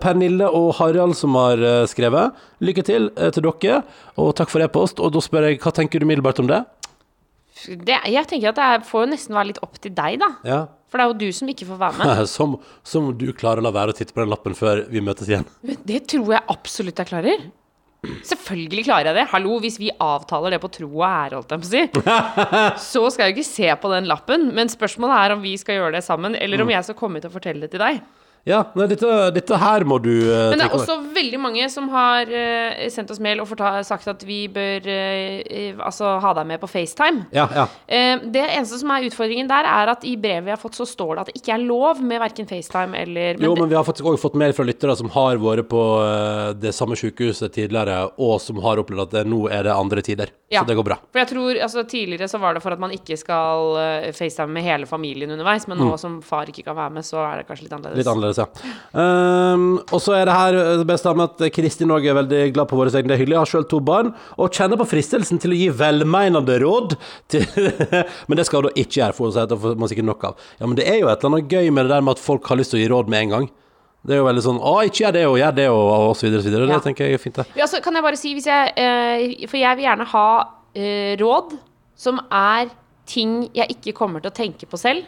Pernille 0.00 0.46
og 0.46 0.70
Harald 0.78 1.16
som 1.18 1.34
har 1.38 1.58
eh, 1.58 1.86
skrevet. 1.90 2.36
Lykke 2.62 2.84
til 2.86 3.08
eh, 3.16 3.32
til 3.34 3.44
dere, 3.48 3.80
og 4.20 4.30
takk 4.38 4.52
for 4.52 4.62
e-post. 4.64 5.02
Og 5.02 5.12
da 5.14 5.22
spør 5.24 5.48
jeg, 5.48 5.58
hva 5.64 5.72
tenker 5.74 6.00
du 6.00 6.06
umiddelbart 6.06 6.42
om 6.42 6.50
det? 6.50 6.62
Det, 7.66 7.96
jeg 8.08 8.28
tenker 8.30 8.54
at 8.54 8.60
det 8.60 8.88
får 8.88 9.10
nesten 9.10 9.36
være 9.36 9.50
litt 9.50 9.64
opp 9.66 9.80
til 9.82 9.92
deg, 9.92 10.20
da. 10.22 10.30
Ja. 10.48 10.60
For 10.90 10.98
det 10.98 11.04
er 11.04 11.10
jo 11.12 11.18
du 11.20 11.36
som 11.36 11.50
ikke 11.52 11.66
får 11.68 11.80
være 11.82 11.98
med. 12.00 12.22
Som, 12.36 12.56
som 12.86 13.10
om 13.10 13.16
du 13.18 13.28
klarer 13.36 13.62
å 13.62 13.66
la 13.66 13.74
være 13.74 13.92
å 13.92 13.96
titte 13.98 14.14
på 14.14 14.22
den 14.22 14.30
lappen 14.32 14.56
før 14.58 14.84
vi 14.90 15.02
møtes 15.04 15.28
igjen. 15.30 15.46
Men 15.66 15.78
Det 15.86 16.00
tror 16.10 16.32
jeg 16.34 16.46
absolutt 16.50 17.02
jeg 17.02 17.10
klarer. 17.10 17.44
Selvfølgelig 18.24 18.84
klarer 18.86 19.10
jeg 19.10 19.16
det. 19.18 19.26
Hallo, 19.32 19.58
hvis 19.60 19.76
vi 19.80 19.90
avtaler 20.00 20.54
det 20.54 20.60
på 20.62 20.70
tro 20.72 20.88
og 20.88 21.04
ære, 21.04 21.36
holdt 21.36 21.50
jeg 21.52 21.60
på 21.60 21.68
å 21.68 21.72
si, 21.72 22.84
så 22.92 23.02
skal 23.12 23.26
jeg 23.26 23.34
jo 23.34 23.38
ikke 23.40 23.50
se 23.50 23.68
på 23.82 23.90
den 23.92 24.08
lappen. 24.08 24.48
Men 24.56 24.72
spørsmålet 24.72 25.18
er 25.18 25.34
om 25.36 25.42
vi 25.44 25.52
skal 25.60 25.76
gjøre 25.80 25.98
det 25.98 26.04
sammen, 26.06 26.34
eller 26.38 26.60
Mm. 26.60 26.64
om 26.68 26.72
jeg 26.76 26.84
skal 26.88 26.96
komme 27.02 27.20
hit 27.20 27.28
og 27.28 27.34
fortelle 27.36 27.60
det 27.66 27.70
til 27.74 27.82
deg. 27.84 28.00
Ja, 28.48 28.62
nei, 28.78 28.86
dette, 28.90 29.08
dette 29.36 29.58
her 29.60 29.84
må 29.88 29.98
du 30.02 30.12
uh, 30.12 30.50
Men 30.50 30.60
det 30.60 30.66
er 30.66 30.76
også 30.76 30.90
også 30.90 31.14
veldig 31.14 31.40
mange 31.42 31.66
som 31.72 31.88
har 31.92 32.30
uh, 32.30 32.86
sendt 32.92 33.12
oss 33.12 33.20
mail 33.22 33.42
og 33.42 33.50
sagt 33.86 34.08
at 34.10 34.22
vi 34.26 34.42
bør 34.52 34.86
eh, 34.90 35.76
altså 35.76 36.14
ha 36.22 36.32
deg 36.36 36.48
med 36.48 36.60
på 36.62 36.68
FaceTime. 36.70 37.26
Ja, 37.34 37.46
ja. 37.54 37.66
Det 37.86 38.42
eneste 38.42 38.78
som 38.80 38.90
er 38.94 39.06
utfordringen 39.08 39.48
der, 39.50 39.66
er 39.68 39.92
at 39.92 40.04
i 40.08 40.14
brevet 40.20 40.46
vi 40.46 40.52
har 40.54 40.60
fått, 40.60 40.78
så 40.78 40.86
står 40.88 41.14
det 41.14 41.22
at 41.22 41.30
det 41.30 41.40
ikke 41.40 41.54
er 41.56 41.64
lov 41.64 42.00
med 42.04 42.22
verken 42.22 42.48
FaceTime 42.48 42.98
eller 42.98 43.40
Jo, 43.42 43.52
men 43.58 43.70
vi 43.70 43.76
har 43.78 43.86
faktisk 43.86 44.08
også 44.08 44.22
fått 44.24 44.38
mail 44.40 44.54
fra 44.56 44.66
lyttere 44.66 44.96
som 44.98 45.10
har 45.14 45.40
vært 45.42 45.68
på 45.70 45.82
det 46.60 46.72
samme 46.76 46.98
sykehuset 46.98 47.52
tidligere, 47.54 48.02
og 48.20 48.38
som 48.42 48.60
har 48.64 48.80
opplevd 48.82 49.08
at 49.08 49.16
det, 49.18 49.24
nå 49.30 49.44
er 49.52 49.66
det 49.68 49.74
andre 49.74 50.04
tider. 50.06 50.32
Ja. 50.50 50.60
Så 50.60 50.66
det 50.66 50.74
går 50.74 50.86
bra. 50.86 50.96
For 51.12 51.22
jeg 51.22 51.30
tror, 51.30 51.58
altså 51.62 51.84
Tidligere 51.90 52.28
så 52.28 52.38
var 52.42 52.54
det 52.54 52.62
for 52.62 52.74
at 52.74 52.80
man 52.82 52.92
ikke 52.94 53.16
skal 53.18 53.76
uh, 53.76 54.08
FaceTime 54.14 54.52
med 54.54 54.64
hele 54.66 54.86
familien 54.86 55.30
underveis, 55.30 55.66
men 55.70 55.78
nå 55.80 55.94
som 55.98 56.18
far 56.22 56.50
ikke 56.50 56.64
kan 56.66 56.76
være 56.76 56.94
med, 56.98 57.06
så 57.06 57.20
er 57.22 57.40
det 57.40 57.46
kanskje 57.48 57.66
litt 57.66 57.74
annerledes. 57.74 57.96
Mm. 57.96 58.00
Litt 58.00 58.10
annerledes, 58.12 58.29
ja. 58.38 58.46
Um, 58.92 59.80
og 59.90 59.98
så 60.02 60.14
er 60.18 60.28
det 60.28 60.36
her 60.36 60.84
best 60.88 61.08
av 61.10 61.18
at 61.24 61.42
Kristin 61.54 61.90
òg 61.94 62.06
er 62.06 62.18
veldig 62.20 62.42
glad 62.54 62.70
på 62.70 62.78
våre 62.78 62.92
egne. 62.92 63.10
Det 63.10 63.16
er 63.16 63.22
hyggelig. 63.24 63.36
Jeg 63.38 63.42
har 63.42 63.52
sjøl 63.54 63.68
to 63.70 63.80
barn, 63.84 64.12
og 64.38 64.54
kjenner 64.54 64.80
på 64.80 64.88
fristelsen 64.92 65.40
til 65.42 65.54
å 65.54 65.60
gi 65.60 65.70
velmeinende 65.80 66.58
råd. 66.62 66.98
Til 67.32 67.46
men 68.28 68.40
det 68.40 68.46
skal 68.48 68.62
hun 68.62 68.70
da 68.70 68.74
ikke 68.76 69.00
gjøre, 69.00 69.16
for 69.16 69.34
det 69.34 69.60
får 69.64 69.80
man 69.80 69.92
sikkert 69.92 70.10
nok 70.10 70.28
av. 70.30 70.50
Ja, 70.60 70.66
men 70.66 70.78
det 70.78 70.86
er 70.90 71.00
jo 71.00 71.08
et 71.10 71.24
eller 71.24 71.34
annet 71.34 71.56
gøy 71.56 71.72
med 71.72 71.88
det 71.88 71.94
der 71.96 72.04
med 72.06 72.18
at 72.18 72.22
folk 72.22 72.52
har 72.52 72.60
lyst 72.60 72.74
til 72.74 72.80
å 72.80 72.84
gi 72.84 72.92
råd 72.92 73.10
med 73.12 73.26
en 73.26 73.34
gang. 73.36 73.50
Det 74.00 74.14
er 74.16 74.22
jo 74.22 74.28
veldig 74.28 74.42
sånn 74.44 74.58
Å, 74.64 74.74
ikke 74.88 75.02
gjør 75.02 75.16
det, 75.16 75.24
og 75.28 75.38
gjør 75.40 75.56
det, 75.58 75.66
og, 75.72 75.82
og 75.92 76.14
så 76.16 76.26
videre, 76.26 76.40
og 76.40 76.44
så 76.44 76.50
videre. 76.50 76.68
Ja. 76.68 76.78
Det 76.78 76.86
tenker 76.88 77.08
jeg 77.08 77.18
er 77.18 77.22
fint, 77.22 77.40
det. 77.40 77.46
Ja, 77.58 77.68
så 77.68 77.82
kan 77.84 77.96
jeg 77.96 78.06
bare 78.06 78.20
si, 78.20 78.32
hvis 78.36 78.48
jeg 78.48 78.72
eh, 78.80 79.48
For 79.50 79.60
jeg 79.60 79.76
vil 79.76 79.86
gjerne 79.86 80.06
ha 80.14 80.28
eh, 80.72 81.14
råd 81.20 81.56
som 82.00 82.20
er 82.32 82.70
ting 83.10 83.42
jeg 83.56 83.76
ikke 83.76 83.96
kommer 83.98 84.22
til 84.22 84.30
å 84.30 84.36
tenke 84.36 84.68
på 84.70 84.78
selv, 84.80 85.04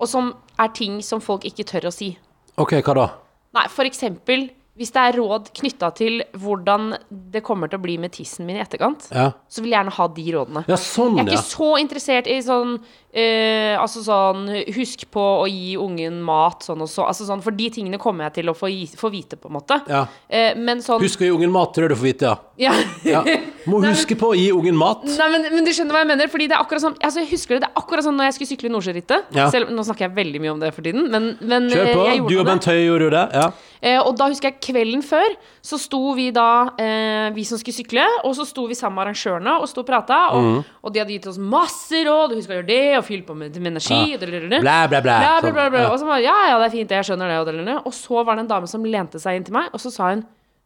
og 0.00 0.10
som 0.10 0.32
er 0.58 0.72
ting 0.74 0.98
som 1.04 1.22
folk 1.22 1.44
ikke 1.46 1.66
tør 1.68 1.90
å 1.90 1.94
si. 1.94 2.14
OK, 2.56 2.76
hva 2.86 2.94
da? 2.94 3.06
Nei, 3.54 3.66
for 3.70 3.86
eksempel 3.88 4.48
hvis 4.74 4.90
det 4.90 5.02
er 5.06 5.16
råd 5.20 5.52
knytta 5.54 5.92
til 5.94 6.22
hvordan 6.42 6.96
det 7.30 7.44
kommer 7.46 7.70
til 7.70 7.78
å 7.78 7.82
bli 7.84 7.94
med 8.02 8.10
tissen 8.16 8.42
min 8.46 8.56
i 8.58 8.62
etterkant, 8.64 9.06
Ja, 9.14 9.28
så 9.46 9.62
vil 9.62 9.70
jeg 9.70 9.78
gjerne 9.78 9.94
ha 9.94 10.06
de 10.16 10.24
rådene. 10.34 10.62
ja 10.66 10.78
sånn, 10.82 11.16
Jeg 11.20 11.28
er 11.28 11.30
ja. 11.30 11.38
ikke 11.38 11.50
så 11.52 11.68
interessert 11.78 12.26
i 12.26 12.40
sånn 12.42 12.72
uh, 12.80 13.74
Altså 13.78 14.02
sånn 14.02 14.48
Husk 14.74 15.04
på 15.14 15.22
å 15.44 15.46
gi 15.46 15.76
ungen 15.78 16.18
mat, 16.26 16.66
sånn 16.66 16.82
og 16.82 16.90
så. 16.90 17.04
Altså 17.06 17.26
sånn, 17.28 17.42
for 17.44 17.54
de 17.54 17.68
tingene 17.70 18.00
kommer 18.02 18.26
jeg 18.26 18.40
til 18.40 18.50
å 18.50 18.54
få, 18.58 18.70
få 18.98 19.10
vite, 19.14 19.38
på 19.38 19.50
en 19.50 19.54
måte. 19.60 19.78
ja. 19.86 20.06
Eh, 20.28 20.56
men 20.58 20.82
sånn 20.82 21.02
Husk 21.02 21.22
å 21.22 21.28
gi 21.28 21.30
ungen 21.36 21.52
mat, 21.54 21.70
tror 21.74 21.86
jeg 21.86 21.94
du 21.94 21.98
får 22.00 22.08
vite, 22.08 22.32
ja. 22.58 22.72
ja. 23.06 23.20
ja. 23.22 23.38
Må 23.70 23.78
huske 23.86 24.16
på 24.18 24.32
å 24.32 24.34
gi 24.34 24.48
ungen 24.54 24.76
mat. 24.78 25.04
Nei, 25.06 25.28
men, 25.36 25.46
men 25.54 25.66
du 25.66 25.70
skjønner 25.70 25.94
hva 25.94 26.02
jeg 26.02 26.10
mener? 26.10 26.30
Fordi 26.32 26.48
det 26.50 26.56
er 26.58 26.64
akkurat 26.64 26.82
sånn 26.82 26.96
Altså 26.98 27.22
jeg 27.22 27.30
husker 27.30 27.56
det, 27.56 27.62
det 27.64 27.70
er 27.70 27.78
akkurat 27.84 28.06
sånn 28.06 28.18
når 28.18 28.28
jeg 28.30 28.36
skulle 28.38 28.52
sykle 28.54 28.72
Nordsjørittet. 28.74 29.30
Nå 29.70 29.86
snakker 29.86 30.08
jeg 30.08 30.16
veldig 30.18 30.42
mye 30.42 30.54
om 30.56 30.64
det 30.64 30.72
for 30.74 30.86
tiden, 30.86 31.06
men, 31.14 31.30
men 31.44 31.70
Kjør 31.70 31.86
eh, 31.86 31.94
på. 31.94 32.08
jeg 32.10 32.26
Du 32.26 32.36
og. 32.40 32.44
Bent 32.50 32.68
Høie 32.70 32.82
gjorde 32.88 33.08
jo 33.08 33.14
det. 33.14 33.24
Ja. 33.38 33.46
Eh, 33.84 33.98
og 34.00 34.14
da 34.16 34.30
husker 34.32 34.48
jeg 34.48 34.62
kvelden 34.64 35.02
før, 35.04 35.34
så 35.60 35.76
sto 35.80 35.98
vi 36.16 36.30
da, 36.32 36.70
eh, 36.80 37.26
vi 37.36 37.42
som 37.44 37.58
skulle 37.60 37.76
sykle, 37.76 38.04
og 38.24 38.32
så 38.38 38.46
sto 38.48 38.64
vi 38.70 38.76
sammen 38.78 38.96
med 38.96 39.10
arrangørene 39.10 39.58
og 39.60 39.68
sto 39.68 39.82
og 39.84 39.88
prata, 39.90 40.20
og, 40.32 40.46
mm. 40.46 40.62
og 40.80 40.94
de 40.94 41.02
hadde 41.02 41.12
gitt 41.18 41.28
oss 41.28 41.40
masse 41.40 42.00
råd, 42.06 42.32
husk 42.38 42.48
å 42.48 42.56
gjøre 42.56 42.68
det, 42.70 42.78
og 42.96 43.04
fyll 43.04 43.24
på 43.28 43.36
med, 43.36 43.58
med 43.60 43.74
energi, 43.74 44.14
Ja. 44.14 44.20
og. 44.22 44.62
Bla, 44.64 44.78
bla, 44.88 45.02
Sånn, 45.44 45.52
bla, 45.58 45.66
bla. 45.74 45.82
ja. 45.84 45.90
Og 45.92 46.00
så 46.00 46.08
var 46.08 46.22
det, 46.22 46.24
ja, 46.30 46.38
ja, 46.48 46.56
det 46.62 46.70
er 46.70 46.76
fint, 46.78 46.96
jeg 46.96 47.10
skjønner 47.10 47.28
det, 47.28 47.42
og. 47.44 47.82
Og 47.84 47.92
så 47.92 48.24
var 48.24 48.38
det 48.40 48.46
en 48.46 48.52
dame 48.54 48.70
som 48.72 48.88
lente 48.88 49.20
seg 49.20 49.36
inn 49.36 49.44
til 49.44 49.58
meg, 49.58 49.68
og 49.76 49.84
så 49.84 49.92
sa 49.92 50.14
hun, 50.14 50.24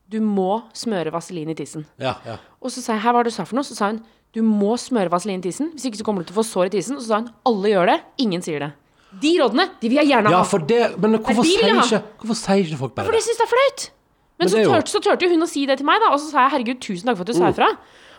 du 0.08 0.20
må 0.24 0.62
smøre 0.72 1.10
vaselin 1.12 1.50
i 1.52 1.56
tissen. 1.58 1.84
Ja, 2.00 2.14
ja. 2.24 2.38
Og 2.62 2.70
så 2.72 2.80
sa 2.80 2.94
jeg, 2.94 3.02
her 3.02 3.12
hva 3.12 3.18
var 3.18 3.26
det 3.26 3.34
du 3.34 3.36
sa 3.36 3.44
for 3.44 3.58
noe? 3.58 3.66
Så 3.66 3.74
sa 3.76 3.90
hun, 3.90 3.98
du 4.32 4.40
må 4.46 4.76
smøre 4.80 5.10
vaselin 5.12 5.42
i 5.42 5.48
tissen, 5.48 5.72
hvis 5.74 5.88
ikke 5.90 6.00
så 6.00 6.06
kommer 6.06 6.22
du 6.22 6.30
til 6.30 6.36
å 6.36 6.40
få 6.40 6.46
sår 6.48 6.70
i 6.70 6.72
tissen. 6.78 6.96
Og 6.96 7.02
så 7.02 7.10
sa 7.10 7.18
hun, 7.20 7.28
alle 7.48 7.74
gjør 7.74 7.90
det, 7.90 7.98
ingen 8.24 8.44
sier 8.44 8.62
det. 8.62 8.70
De 9.22 9.30
rådene, 9.40 9.64
de 9.80 9.88
vil 9.88 9.96
jeg 10.02 10.10
gjerne 10.10 10.28
ha. 10.28 10.32
ja, 10.38 10.42
for 10.44 10.58
det 10.68 10.98
Men 11.00 11.14
hvorfor 11.18 11.42
de 11.42 11.48
sier 11.48 11.70
ikke 11.80 12.02
Hvorfor 12.20 12.36
sier 12.36 12.64
ikke 12.66 12.78
folk 12.82 12.94
bare 12.94 13.06
For 13.08 13.12
det? 13.16 13.22
de 13.22 13.28
syns 13.30 13.38
det 13.40 13.46
er 13.46 13.52
flaut. 13.54 13.86
Men, 14.38 14.44
Men 14.44 14.48
så, 14.52 14.58
jo- 14.62 14.74
turte, 14.74 14.92
så 14.92 15.00
tørte, 15.02 15.28
hun 15.32 15.42
å 15.42 15.48
si 15.48 15.64
det 15.66 15.78
til 15.80 15.86
meg, 15.88 15.98
da. 16.04 16.12
Og 16.12 16.20
så 16.20 16.28
sa 16.30 16.44
jeg 16.44 16.52
herregud, 16.58 16.78
tusen 16.84 17.08
takk 17.08 17.16
for 17.16 17.24
at 17.24 17.32
du 17.32 17.38
sa 17.40 17.48
ifra. 17.50 17.70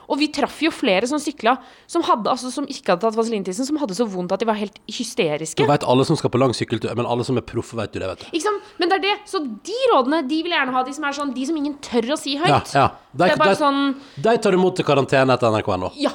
Og 0.09 0.17
vi 0.17 0.27
traff 0.33 0.57
jo 0.65 0.71
flere 0.73 1.05
som 1.05 1.19
sykla, 1.21 1.53
som, 1.85 2.01
hadde, 2.01 2.25
altså, 2.31 2.49
som 2.51 2.65
ikke 2.65 2.95
hadde 2.95 3.03
tatt 3.05 3.13
vaselintissen, 3.15 3.63
som 3.67 3.77
hadde 3.77 3.93
så 3.93 4.07
vondt 4.09 4.31
at 4.33 4.41
de 4.41 4.47
var 4.49 4.57
helt 4.57 4.79
hysteriske. 4.89 5.61
Du 5.61 5.69
vet 5.69 5.85
alle 5.85 6.03
som 6.09 6.17
skal 6.17 6.31
på 6.33 6.39
lang 6.41 6.49
sykkeltur, 6.57 6.89
men 6.97 7.05
alle 7.05 7.23
som 7.23 7.37
er 7.37 7.45
proffe, 7.45 7.77
vet 7.77 7.93
du 7.93 7.99
det, 8.01 8.07
vet 8.09 8.23
du. 8.25 8.31
Ikke 8.33 8.47
sant? 8.47 8.71
Men 8.81 8.89
det 8.89 8.97
er 8.97 9.03
det. 9.05 9.13
Så 9.29 9.37
de 9.45 9.77
rådene 9.93 10.23
de 10.27 10.41
vil 10.47 10.51
gjerne 10.57 10.73
ha, 10.73 10.81
de 10.83 10.95
som 10.97 11.05
er 11.05 11.13
sånn 11.13 11.33
De 11.37 11.45
som 11.45 11.55
ingen 11.61 11.75
tør 11.85 12.09
å 12.15 12.17
si 12.17 12.35
høyt. 12.41 12.73
ja. 12.73 12.87
De, 13.13 13.21
Det 13.21 13.31
er 13.35 13.37
bare 13.37 13.53
de, 13.53 13.61
sånn 13.61 13.79
de 14.17 14.35
tar 14.41 14.51
du 14.51 14.57
imot 14.57 14.75
til 14.81 14.85
karantene 14.89 15.37
etter 15.37 15.53
nrk.no. 15.53 15.93
Ja. 16.01 16.11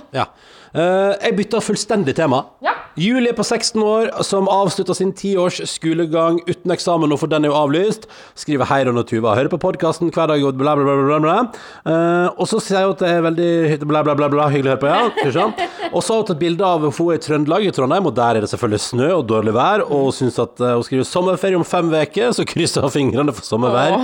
Eh, 0.74 1.14
jeg 1.22 1.36
bytter 1.38 1.62
fullstendig 1.62 2.16
tema. 2.18 2.42
Ja. 2.66 2.73
Julie 2.94 3.32
på 3.34 3.42
16 3.42 3.82
år 3.82 4.10
som 4.22 4.48
avslutta 4.48 4.94
sin 4.94 5.10
tiårs 5.16 5.58
skolegang 5.66 6.38
uten 6.46 6.70
eksamen 6.70 7.10
nå, 7.10 7.18
for 7.18 7.30
den 7.30 7.42
er 7.42 7.50
jo 7.50 7.56
avlyst. 7.58 8.06
Skriver 8.38 8.68
hei, 8.70 8.84
Ron 8.86 9.00
og 9.00 9.08
Tuva. 9.10 9.32
Hører 9.34 9.50
på 9.50 9.58
podkasten 9.64 10.12
hver 10.14 10.30
dag 10.30 10.44
og 10.46 10.54
bla, 10.60 10.76
bla, 10.78 10.86
bla. 10.86 11.06
bla, 11.08 11.18
bla. 11.24 11.36
Uh, 11.82 12.28
og 12.38 12.46
så 12.50 12.60
sier 12.62 12.86
hun 12.86 12.94
at 12.94 13.02
det 13.02 13.10
er 13.10 13.24
veldig 13.26 13.80
bla, 13.82 14.04
bla, 14.06 14.14
bla, 14.14 14.28
bla 14.30 14.46
hyggelig 14.52 14.76
å 14.76 14.76
høre 14.76 14.84
på, 14.84 14.92
ja. 14.92 15.70
Og 15.94 16.02
så 16.02 16.14
har 16.14 16.22
hun 16.22 16.28
tatt 16.30 16.40
bilde 16.40 16.66
av 16.66 16.82
hun 16.82 16.90
er 16.90 17.18
i 17.18 17.22
Trøndelag, 17.22 17.66
i 17.66 17.72
Trondheim, 17.74 18.08
og 18.08 18.14
der 18.16 18.38
er 18.38 18.44
det 18.44 18.50
selvfølgelig 18.50 18.82
snø 18.82 19.10
og 19.14 19.26
dårlig 19.30 19.54
vær. 19.54 19.84
Og 19.84 20.08
hun 20.08 20.16
syns 20.16 20.38
at 20.42 20.62
eh, 20.62 20.74
hun 20.74 20.86
skriver 20.86 21.06
sommerferie 21.06 21.58
om 21.58 21.66
fem 21.66 21.90
uker, 21.92 22.32
så 22.34 22.46
krysser 22.48 22.86
hun 22.86 22.94
fingrene 22.94 23.34
for 23.34 23.46
sommervær. 23.46 23.94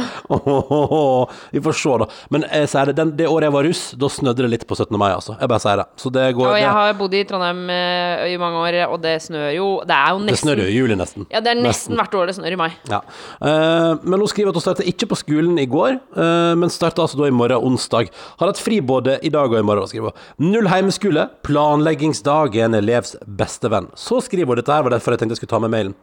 Vi 1.54 1.62
får 1.64 1.78
se, 1.80 1.96
da. 2.02 2.08
Men 2.34 2.46
jeg 2.46 2.70
sier 2.70 2.90
det, 2.90 2.96
den, 3.00 3.14
det 3.18 3.26
året 3.30 3.48
jeg 3.48 3.56
var 3.56 3.66
russ, 3.66 3.82
da 3.98 4.10
snødde 4.12 4.46
det 4.46 4.52
litt 4.52 4.66
på 4.70 4.78
17. 4.78 4.94
mai, 5.00 5.08
altså. 5.14 5.34
Jeg 5.40 5.50
bare 5.50 5.64
sier 5.64 5.82
det. 5.82 5.88
Så 6.00 6.14
det 6.14 6.28
går 6.38 6.52
Og 6.52 6.60
jeg 6.60 6.76
har 6.78 6.94
bodd 7.00 7.16
i 7.16 7.24
Trondheim 7.26 7.64
eh, 7.74 8.26
i 8.34 8.38
mange 8.40 8.62
år, 8.62 8.79
og 8.88 9.00
det 9.02 9.16
snør 9.24 9.50
jo 9.54 9.66
Det 9.86 9.96
er 9.96 10.14
jo 10.14 10.24
det 10.26 10.38
snør 10.40 10.62
jo 10.62 10.68
i 10.70 10.76
juli, 10.76 10.96
nesten. 10.98 11.26
Ja, 11.32 11.42
det 11.44 11.52
er 11.52 11.60
nesten 11.60 11.98
hvert 11.98 12.14
år 12.16 12.30
det 12.30 12.36
snør 12.38 12.56
i 12.56 12.60
mai. 12.60 12.70
Ja. 12.90 13.02
Uh, 13.42 14.00
men 14.02 14.22
hun 14.22 14.30
skriver 14.30 14.52
at 14.52 14.58
hun 14.60 14.64
startet 14.64 14.88
ikke 14.90 15.10
på 15.10 15.18
skolen 15.20 15.58
i 15.60 15.66
går, 15.70 15.98
uh, 16.16 16.54
men 16.58 16.72
starta 16.72 17.04
altså 17.04 17.20
da 17.20 17.28
i 17.28 17.34
morgen, 17.34 17.60
onsdag. 17.70 18.10
Har 18.40 18.52
hatt 18.52 18.62
fri 18.62 18.80
både 18.80 19.18
i 19.26 19.32
dag 19.32 19.50
og 19.50 19.58
i 19.58 19.66
morgen, 19.66 19.88
skriver 19.90 20.14
hun. 20.14 20.50
Null 20.50 20.70
heimeskole, 20.70 21.26
planleggingsdag 21.46 22.58
er 22.58 22.68
en 22.68 22.78
elevs 22.80 23.16
beste 23.26 23.70
venn. 23.72 23.90
Så 23.98 24.22
skriver 24.24 24.54
hun 24.54 24.62
dette 24.62 24.74
her, 24.74 24.86
var 24.86 24.96
derfor 24.96 25.16
jeg 25.16 25.24
tenkte 25.24 25.38
jeg 25.38 25.44
skulle 25.44 25.54
ta 25.56 25.62
med 25.62 25.74
mailen. 25.74 25.96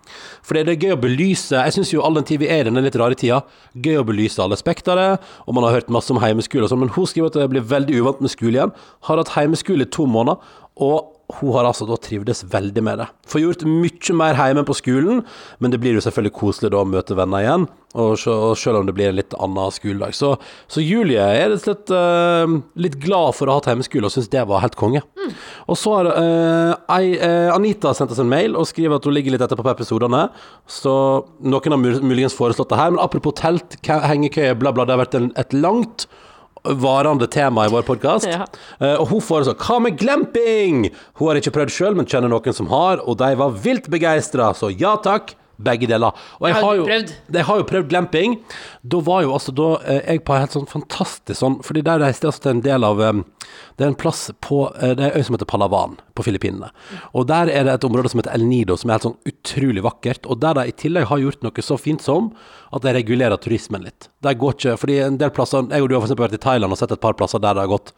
For 0.45 0.57
det 0.57 0.75
er 0.75 0.87
gøy 0.87 0.95
å 0.95 1.01
belyse 1.01 1.57
Jeg 1.57 1.73
syns 1.75 1.91
jo 1.93 2.03
all 2.05 2.15
den 2.17 2.25
tid 2.27 2.41
vi 2.41 2.49
er 2.51 2.65
i 2.65 2.69
denne 2.69 2.83
litt 2.85 2.95
rare 2.99 3.17
tida, 3.17 3.41
gøy 3.73 4.01
å 4.01 4.05
belyse 4.07 4.41
alle 4.43 4.57
spektere 4.59 5.07
og 5.45 5.55
man 5.55 5.65
har 5.67 5.77
hørt 5.77 5.91
masse 5.93 6.11
om 6.13 6.21
heimeskole 6.21 6.65
og 6.65 6.71
sånn, 6.71 6.83
men 6.85 6.93
hun 6.95 7.09
skriver 7.09 7.31
at 7.31 7.39
det 7.39 7.51
blir 7.51 7.67
veldig 7.67 8.01
uvant 8.01 8.23
med 8.23 8.33
skole 8.33 8.57
igjen. 8.57 8.73
Har 9.07 9.21
hatt 9.21 9.35
heimeskole 9.37 9.87
i 9.87 9.93
to 9.93 10.07
måneder. 10.09 10.41
og 10.77 11.16
hun 11.27 11.51
har 11.57 11.65
altså 11.67 11.83
da 11.83 11.97
trivdes 11.99 12.45
veldig 12.47 12.81
med 12.87 13.01
det. 13.01 13.05
Får 13.27 13.41
gjort 13.43 13.63
mye 13.67 14.13
mer 14.15 14.37
hjemme 14.39 14.61
på 14.63 14.75
skolen, 14.79 15.17
men 15.59 15.73
det 15.73 15.79
blir 15.83 15.97
jo 15.97 16.03
selvfølgelig 16.05 16.31
koselig 16.37 16.69
da 16.71 16.79
å 16.79 16.87
møte 16.87 17.17
venner 17.19 17.43
igjen. 17.43 17.65
Og 17.99 18.13
se- 18.21 18.31
og 18.31 18.53
selv 18.59 18.79
om 18.79 18.85
det 18.87 18.93
blir 18.95 19.09
en 19.09 19.17
litt 19.17 19.33
annen 19.35 19.73
skoledag. 19.75 20.15
Så, 20.15 20.29
så 20.71 20.83
Julie 20.83 21.19
er 21.19 21.49
rett 21.49 21.57
og 21.57 21.63
slett 21.65 21.91
uh, 21.91 22.53
litt 22.79 22.95
glad 23.03 23.35
for 23.35 23.47
å 23.49 23.57
ha 23.57 23.59
hatt 23.59 23.67
hjemmeskole, 23.73 24.07
og 24.07 24.13
syns 24.13 24.29
det 24.31 24.45
var 24.47 24.63
helt 24.63 24.77
konge. 24.79 25.01
Og 25.67 25.75
så 25.79 25.97
har 25.97 26.09
uh, 26.13 26.71
ei, 26.95 27.17
uh, 27.19 27.51
Anita 27.55 27.91
sendt 27.97 28.13
oss 28.15 28.21
en 28.23 28.31
mail 28.31 28.55
og 28.55 28.69
skriver 28.69 28.95
at 28.95 29.07
hun 29.09 29.15
ligger 29.17 29.35
litt 29.35 29.43
etter 29.43 29.59
på 29.59 29.73
episodene. 29.73 30.29
Så 30.63 30.93
noen 31.43 31.75
har 31.75 31.81
mul- 31.81 32.03
muligens 32.07 32.37
foreslått 32.37 32.71
det 32.71 32.79
her, 32.79 32.93
men 32.95 33.03
apropos 33.03 33.35
telt, 33.41 33.75
hengekøye, 33.83 34.55
bla, 34.61 34.71
bla, 34.71 34.87
det 34.87 34.95
har 34.95 35.03
vært 35.03 35.19
en, 35.19 35.29
et 35.43 35.57
langt 35.59 36.07
varende 36.75 37.27
tema 37.31 37.65
i 37.65 37.71
vår 37.71 37.85
podkast. 37.87 38.27
Ja. 38.27 38.45
Eh, 38.79 38.95
og 38.99 39.07
hun 39.11 39.23
foreslo 39.23 39.55
hva 39.57 39.79
med 39.83 39.97
glamping? 39.99 40.87
Hun 41.19 41.31
har 41.31 41.39
ikke 41.39 41.55
prøvd 41.55 41.73
sjøl, 41.73 41.97
men 41.97 42.09
kjenner 42.09 42.31
noen 42.31 42.55
som 42.55 42.69
har, 42.71 43.03
og 43.03 43.19
de 43.21 43.33
var 43.39 43.55
vilt 43.63 43.89
begeistra, 43.93 44.51
så 44.57 44.71
ja 44.73 44.97
takk. 45.03 45.35
Begge 45.57 45.87
deler. 45.89 46.13
Og 46.39 46.47
jeg 46.47 46.55
Har 46.61 46.75
jo? 46.77 46.85
Jeg 47.33 47.45
har 47.47 47.57
jo 47.57 47.65
prøvd 47.65 47.89
glamping. 47.89 48.35
Da 48.83 48.99
var 49.01 49.23
jo 49.25 49.33
altså 49.33 49.53
da 49.55 49.69
eh, 49.85 50.01
jeg 50.05 50.23
på 50.25 50.35
en 50.35 50.43
helt 50.43 50.53
sånn 50.53 50.67
fantastisk 50.69 51.39
sånn 51.39 51.57
Fordi 51.65 51.81
der 51.85 52.01
reiste 52.03 52.27
jeg 52.27 52.31
altså 52.31 52.43
til 52.45 52.51
en 52.51 52.61
del 52.65 52.85
av 52.85 53.01
eh, 53.01 53.21
Det 53.77 53.85
er 53.85 53.91
en 53.91 53.97
plass 53.97 54.27
på 54.45 54.59
eh, 54.75 54.93
Det 54.97 55.05
er 55.05 55.09
en 55.11 55.17
øy 55.17 55.25
som 55.25 55.37
heter 55.37 55.49
Palawan 55.49 55.97
på 56.17 56.25
Filippinene. 56.25 56.69
Og 57.17 57.27
der 57.29 57.49
er 57.53 57.65
det 57.67 57.77
et 57.77 57.87
område 57.87 58.09
som 58.09 58.21
heter 58.21 58.33
El 58.33 58.45
Nido, 58.45 58.77
som 58.77 58.89
er 58.89 58.97
helt 58.97 59.07
sånn 59.09 59.17
utrolig 59.29 59.83
vakkert. 59.85 60.25
Og 60.25 60.39
der 60.41 60.57
de 60.57 60.67
i 60.69 60.75
tillegg 60.77 61.09
har 61.11 61.21
gjort 61.21 61.43
noe 61.45 61.65
så 61.65 61.77
fint 61.81 62.01
som 62.01 62.31
at 62.73 62.85
de 62.85 62.93
regulerer 62.97 63.37
turismen 63.41 63.85
litt. 63.85 64.09
De 64.25 64.33
går 64.33 64.57
ikke 64.57 64.77
Fordi 64.81 64.99
en 65.05 65.17
del 65.21 65.33
plasser 65.33 65.65
Jeg 65.71 65.83
og 65.83 65.89
du 65.89 65.97
har 65.97 66.05
eksempel 66.05 66.27
vært 66.27 66.39
i 66.39 66.45
Thailand 66.45 66.73
og 66.73 66.81
sett 66.81 66.93
et 66.93 67.03
par 67.03 67.17
plasser 67.17 67.41
der 67.41 67.57
det 67.57 67.65
har 67.65 67.73
gått 67.77 67.93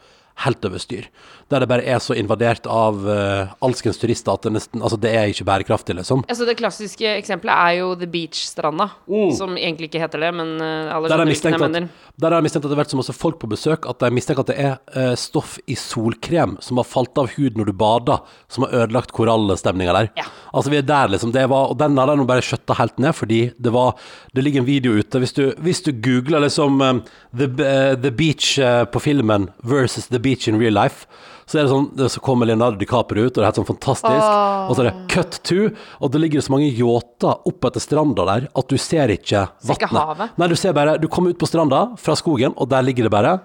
helt 0.45 0.65
over 0.65 0.81
styr. 0.81 1.07
Der 1.49 1.63
det 1.63 1.69
bare 1.69 1.85
er 1.87 1.97
så 2.01 2.13
invadert 2.17 2.67
av 2.69 2.99
uh, 3.07 3.51
alskens 3.65 3.97
turister 3.99 4.35
at 4.35 4.45
det 4.45 4.53
nesten 4.53 4.83
Altså, 4.85 4.99
det 5.01 5.11
er 5.17 5.31
ikke 5.31 5.47
bærekraftig, 5.47 5.95
liksom. 5.97 6.21
Altså 6.29 6.45
Det 6.45 6.55
klassiske 6.59 7.15
eksempelet 7.17 7.55
er 7.55 7.79
jo 7.79 7.87
The 7.97 8.09
Beach-stranda, 8.09 8.89
som 9.37 9.57
egentlig 9.57 9.89
ikke 9.89 10.03
heter 10.03 10.21
det, 10.21 10.29
men 10.37 10.55
uh, 10.61 10.93
alle 10.93 11.09
skjønner 11.09 11.31
hvilken 11.33 11.57
jeg 11.57 11.63
mener. 11.63 11.87
der 12.21 12.29
har 12.29 12.37
jeg 12.37 12.47
mistenkt 12.47 12.65
at 12.65 12.69
det 12.69 12.77
har 12.77 12.83
vært 12.83 12.93
så 12.93 12.99
masse 13.01 13.15
folk 13.17 13.39
på 13.41 13.49
besøk 13.49 13.87
at 13.89 14.03
de 14.03 14.11
mistenker 14.13 14.45
at 14.45 14.51
det 14.51 14.59
er 14.61 14.77
uh, 14.93 15.15
stoff 15.19 15.57
i 15.65 15.77
solkrem 15.79 16.57
som 16.63 16.81
har 16.81 16.87
falt 16.87 17.17
av 17.17 17.31
hud 17.35 17.57
når 17.57 17.71
du 17.71 17.75
bader, 17.81 18.21
som 18.51 18.67
har 18.67 18.83
ødelagt 18.83 19.13
korallstemninga 19.17 19.97
der. 19.97 20.11
Ja. 20.21 20.27
Altså 20.53 20.73
vi 20.73 20.79
er 20.79 20.85
der, 20.85 21.09
liksom. 21.15 21.33
Det 21.33 21.47
var, 21.49 21.73
og 21.73 21.81
den 21.81 21.97
har 21.97 22.13
de 22.13 22.29
bare 22.29 22.45
skjøtta 22.45 22.77
helt 22.77 23.01
ned, 23.01 23.15
fordi 23.17 23.41
det 23.57 23.73
var 23.73 23.97
Det 24.35 24.43
ligger 24.43 24.61
en 24.61 24.67
video 24.67 24.91
ute. 24.93 25.19
Hvis 25.19 25.33
du, 25.33 25.53
hvis 25.57 25.81
du 25.81 25.91
googler 25.91 26.43
liksom 26.43 26.81
eh, 26.81 26.99
the, 27.35 27.47
uh, 27.49 27.95
the 27.97 28.11
Beach 28.11 28.59
på 28.91 28.99
filmen 29.01 29.49
versus 29.63 30.07
The 30.07 30.19
Beach 30.19 30.28
in 30.47 30.59
real 30.59 30.73
life, 30.73 31.05
så 31.49 31.57
er 31.59 31.63
det 31.65 31.71
sånn, 31.71 31.95
det- 31.97 32.11
så 32.13 32.19
kommer 32.21 32.45
Leonardo 32.45 32.77
DiCaprio 32.77 33.25
ut, 33.25 33.37
og 33.37 33.41
det 33.41 33.43
er 33.43 33.49
helt 33.51 33.55
sånn 33.55 33.75
fantastisk. 33.75 34.27
Og 34.69 34.75
så 34.75 34.79
er 34.85 34.91
det 34.91 35.07
cut 35.09 35.39
to, 35.43 35.69
og 36.01 36.11
det 36.11 36.21
ligger 36.21 36.41
så 36.45 36.49
mange 36.51 36.69
yachter 36.77 37.41
oppetter 37.49 37.81
stranda 37.81 38.25
der 38.25 38.47
at 38.55 38.67
du 38.67 38.77
ser 38.77 39.07
ikke 39.09 39.47
vannet. 39.63 40.37
Nei, 40.37 40.47
du 40.47 40.55
ser 40.55 40.73
bare 40.73 40.97
Du 40.99 41.07
kommer 41.07 41.29
ut 41.31 41.39
på 41.39 41.47
stranda 41.47 41.97
fra 41.97 42.13
skogen, 42.15 42.53
og 42.55 42.69
der 42.69 42.81
ligger 42.83 43.03
det 43.03 43.11
bare 43.11 43.39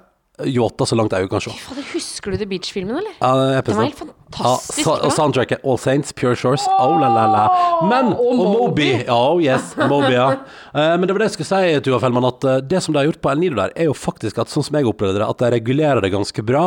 yachter 0.44 0.84
så 0.84 0.96
langt 0.98 1.12
øyet 1.12 1.30
kan 1.30 1.40
se. 1.40 1.50
Fader, 1.50 1.82
husker 1.94 2.30
du 2.32 2.36
The 2.38 2.46
Beach-filmen, 2.46 2.96
eller? 2.98 3.12
Ja, 3.22 3.34
det 3.60 3.64
Den 3.66 3.76
var 3.76 3.84
helt 3.84 3.94
episode. 3.94 4.14
Fantastisk 4.34 4.88
Ja, 4.88 4.96
og 5.06 5.14
soundtracket 5.14 5.64
All 5.64 5.78
Saints, 5.80 6.12
Pure 6.16 6.36
Shores, 6.38 6.64
oh 6.78 6.96
la 7.00 7.08
la 7.12 7.24
la. 7.30 7.44
Men, 7.88 8.12
og 8.12 8.42
Moby. 8.42 8.90
Oh 9.10 9.40
yes, 9.42 9.74
Moby, 9.80 10.14
ja. 10.16 10.30
Eh, 10.74 10.96
men 10.98 11.06
det 11.06 11.14
var 11.14 11.22
det 11.22 11.26
jeg 11.28 11.34
skulle 11.36 11.60
si, 11.62 11.74
Tuva 11.86 12.00
Fellmann, 12.02 12.24
at 12.26 12.44
eh, 12.50 12.56
det 12.66 12.80
som 12.82 12.90
de 12.90 12.98
har 12.98 13.06
gjort 13.06 13.20
på 13.22 13.30
El 13.30 13.38
Nido 13.38 13.54
der, 13.60 13.70
er 13.78 13.86
jo 13.86 13.92
faktisk 13.94 14.40
at 14.42 14.50
sånn 14.50 14.64
som 14.66 14.74
jeg 14.74 14.88
opplevde 14.90 15.20
det, 15.20 15.28
at 15.30 15.38
de 15.38 15.50
regulerer 15.54 16.02
det 16.02 16.10
ganske 16.10 16.42
bra. 16.42 16.64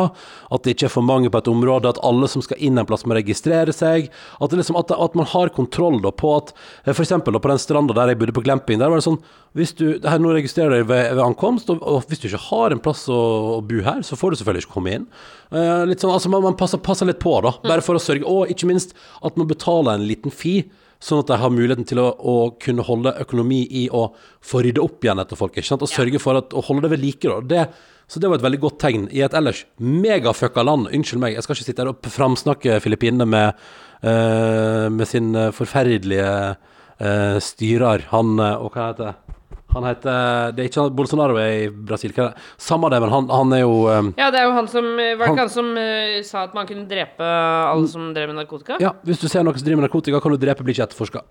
At 0.48 0.64
det 0.64 0.72
ikke 0.72 0.86
er 0.88 0.94
for 0.94 1.04
mange 1.04 1.28
på 1.28 1.42
et 1.42 1.50
område, 1.52 1.92
at 1.92 2.00
alle 2.08 2.30
som 2.32 2.40
skal 2.40 2.56
inn 2.64 2.80
en 2.80 2.88
plass 2.88 3.04
må 3.04 3.18
registrere 3.18 3.74
seg. 3.76 4.08
At, 4.40 4.48
det 4.48 4.62
liksom, 4.62 4.78
at, 4.80 4.94
at 4.96 5.18
man 5.18 5.28
har 5.28 5.52
kontroll 5.52 6.00
da, 6.00 6.08
på 6.08 6.32
at 6.38 6.54
eh, 6.86 6.94
For 6.94 7.04
eksempel 7.04 7.36
på 7.36 7.52
den 7.52 7.60
stranda 7.60 7.96
der 7.98 8.14
jeg 8.14 8.22
bodde 8.22 8.38
på 8.38 8.46
glamping, 8.48 8.80
der 8.80 8.88
var 8.88 9.02
det 9.02 9.10
sånn 9.10 9.20
hvis 9.56 9.72
du, 9.78 9.86
her 10.04 10.20
Nå 10.20 10.34
registrerer 10.36 10.82
du 10.82 10.88
ved, 10.90 11.14
ved 11.16 11.24
ankomst, 11.24 11.70
og, 11.72 11.80
og 11.82 12.08
hvis 12.08 12.20
du 12.22 12.28
ikke 12.28 12.44
har 12.50 12.74
en 12.74 12.82
plass 12.82 13.06
å, 13.10 13.18
å 13.56 13.60
bo 13.64 13.80
her, 13.84 14.02
så 14.06 14.18
får 14.18 14.32
du 14.32 14.40
selvfølgelig 14.40 14.66
ikke 14.66 14.74
komme 14.74 14.94
inn. 14.98 15.06
Eh, 15.48 15.84
litt 15.88 16.04
sånn, 16.04 16.12
altså 16.12 16.30
Man, 16.32 16.44
man 16.44 16.56
passer, 16.60 16.80
passer 16.84 17.08
litt 17.08 17.20
på, 17.22 17.32
da. 17.44 17.54
Bare 17.64 17.84
for 17.84 17.98
å 17.98 18.02
sørge 18.02 18.28
Og 18.28 18.52
ikke 18.52 18.68
minst 18.70 18.94
at 19.24 19.38
man 19.40 19.48
betaler 19.50 19.96
en 19.96 20.06
liten 20.08 20.34
fee. 20.34 20.66
Sånn 21.02 21.22
at 21.22 21.30
de 21.30 21.36
har 21.38 21.52
muligheten 21.54 21.86
til 21.86 22.00
å, 22.02 22.08
å 22.10 22.36
kunne 22.58 22.82
holde 22.86 23.14
økonomi 23.22 23.60
i 23.70 23.84
å 23.94 24.08
få 24.42 24.64
rydde 24.66 24.82
opp 24.82 25.04
igjen 25.06 25.22
etter 25.22 25.38
folk. 25.38 25.54
ikke 25.54 25.70
sant? 25.70 25.84
Og 25.86 25.92
sørge 25.92 26.18
for 26.22 26.40
at, 26.40 26.50
å 26.50 26.64
holde 26.66 26.88
det 26.88 26.96
ved 26.96 27.04
like. 27.04 27.22
da. 27.30 27.38
Det, 27.38 27.94
så 28.10 28.18
det 28.18 28.30
var 28.30 28.40
et 28.40 28.46
veldig 28.46 28.60
godt 28.64 28.80
tegn 28.82 29.06
i 29.14 29.22
et 29.22 29.36
ellers 29.38 29.62
megafucka 29.78 30.64
land. 30.66 30.90
Unnskyld 30.90 31.22
meg, 31.22 31.36
jeg 31.36 31.46
skal 31.46 31.58
ikke 31.58 31.68
sitte 31.68 31.84
her 31.84 31.92
og 31.92 32.10
framsnakke 32.10 32.80
Filippinene 32.82 33.28
med, 33.30 33.68
uh, 34.02 34.88
med 34.90 35.06
sin 35.10 35.30
eh, 35.36 35.52
forferdelige 35.54 36.32
uh, 36.56 37.38
styrer. 37.44 38.08
Han 38.14 38.34
uh, 38.40 38.56
Og 38.64 38.72
hva 38.72 38.90
heter 38.90 39.12
det? 39.12 39.27
Han 39.74 39.84
heter 39.84 40.54
Det 40.56 40.64
er 40.64 40.70
ikke 40.70 40.86
Bolsonaro 40.96 41.36
er 41.40 41.50
i 41.52 41.68
Brasil. 41.68 42.12
Hva 42.16 42.28
er 42.28 42.32
det? 42.32 42.46
Samme 42.68 42.88
det, 42.92 43.00
men 43.04 43.12
han, 43.12 43.28
han 43.28 43.52
er 43.52 43.62
jo 43.62 43.74
um, 43.86 44.12
Ja, 44.18 44.30
det 44.32 44.40
er 44.40 44.48
jo 44.48 44.54
han 44.56 44.68
som 44.70 44.86
Var 44.96 45.20
det 45.20 45.28
ikke 45.28 45.44
han 45.44 45.52
som 45.52 45.70
uh, 45.76 46.18
sa 46.24 46.44
at 46.46 46.56
man 46.56 46.68
kunne 46.68 46.86
drepe 46.88 47.28
alle 47.28 47.90
som 47.90 48.08
drev 48.16 48.32
med 48.32 48.40
narkotika? 48.40 48.78
Ja, 48.82 48.94
hvis 49.04 49.20
du 49.20 49.28
ser 49.28 49.44
noen 49.44 49.58
som 49.58 49.66
driver 49.66 49.82
med 49.82 49.88
narkotika, 49.88 50.20
kan 50.24 50.34
du 50.34 50.38
drepe, 50.40 50.64
blir 50.64 50.76
ikke 50.76 50.88
etterforska. 50.88 51.22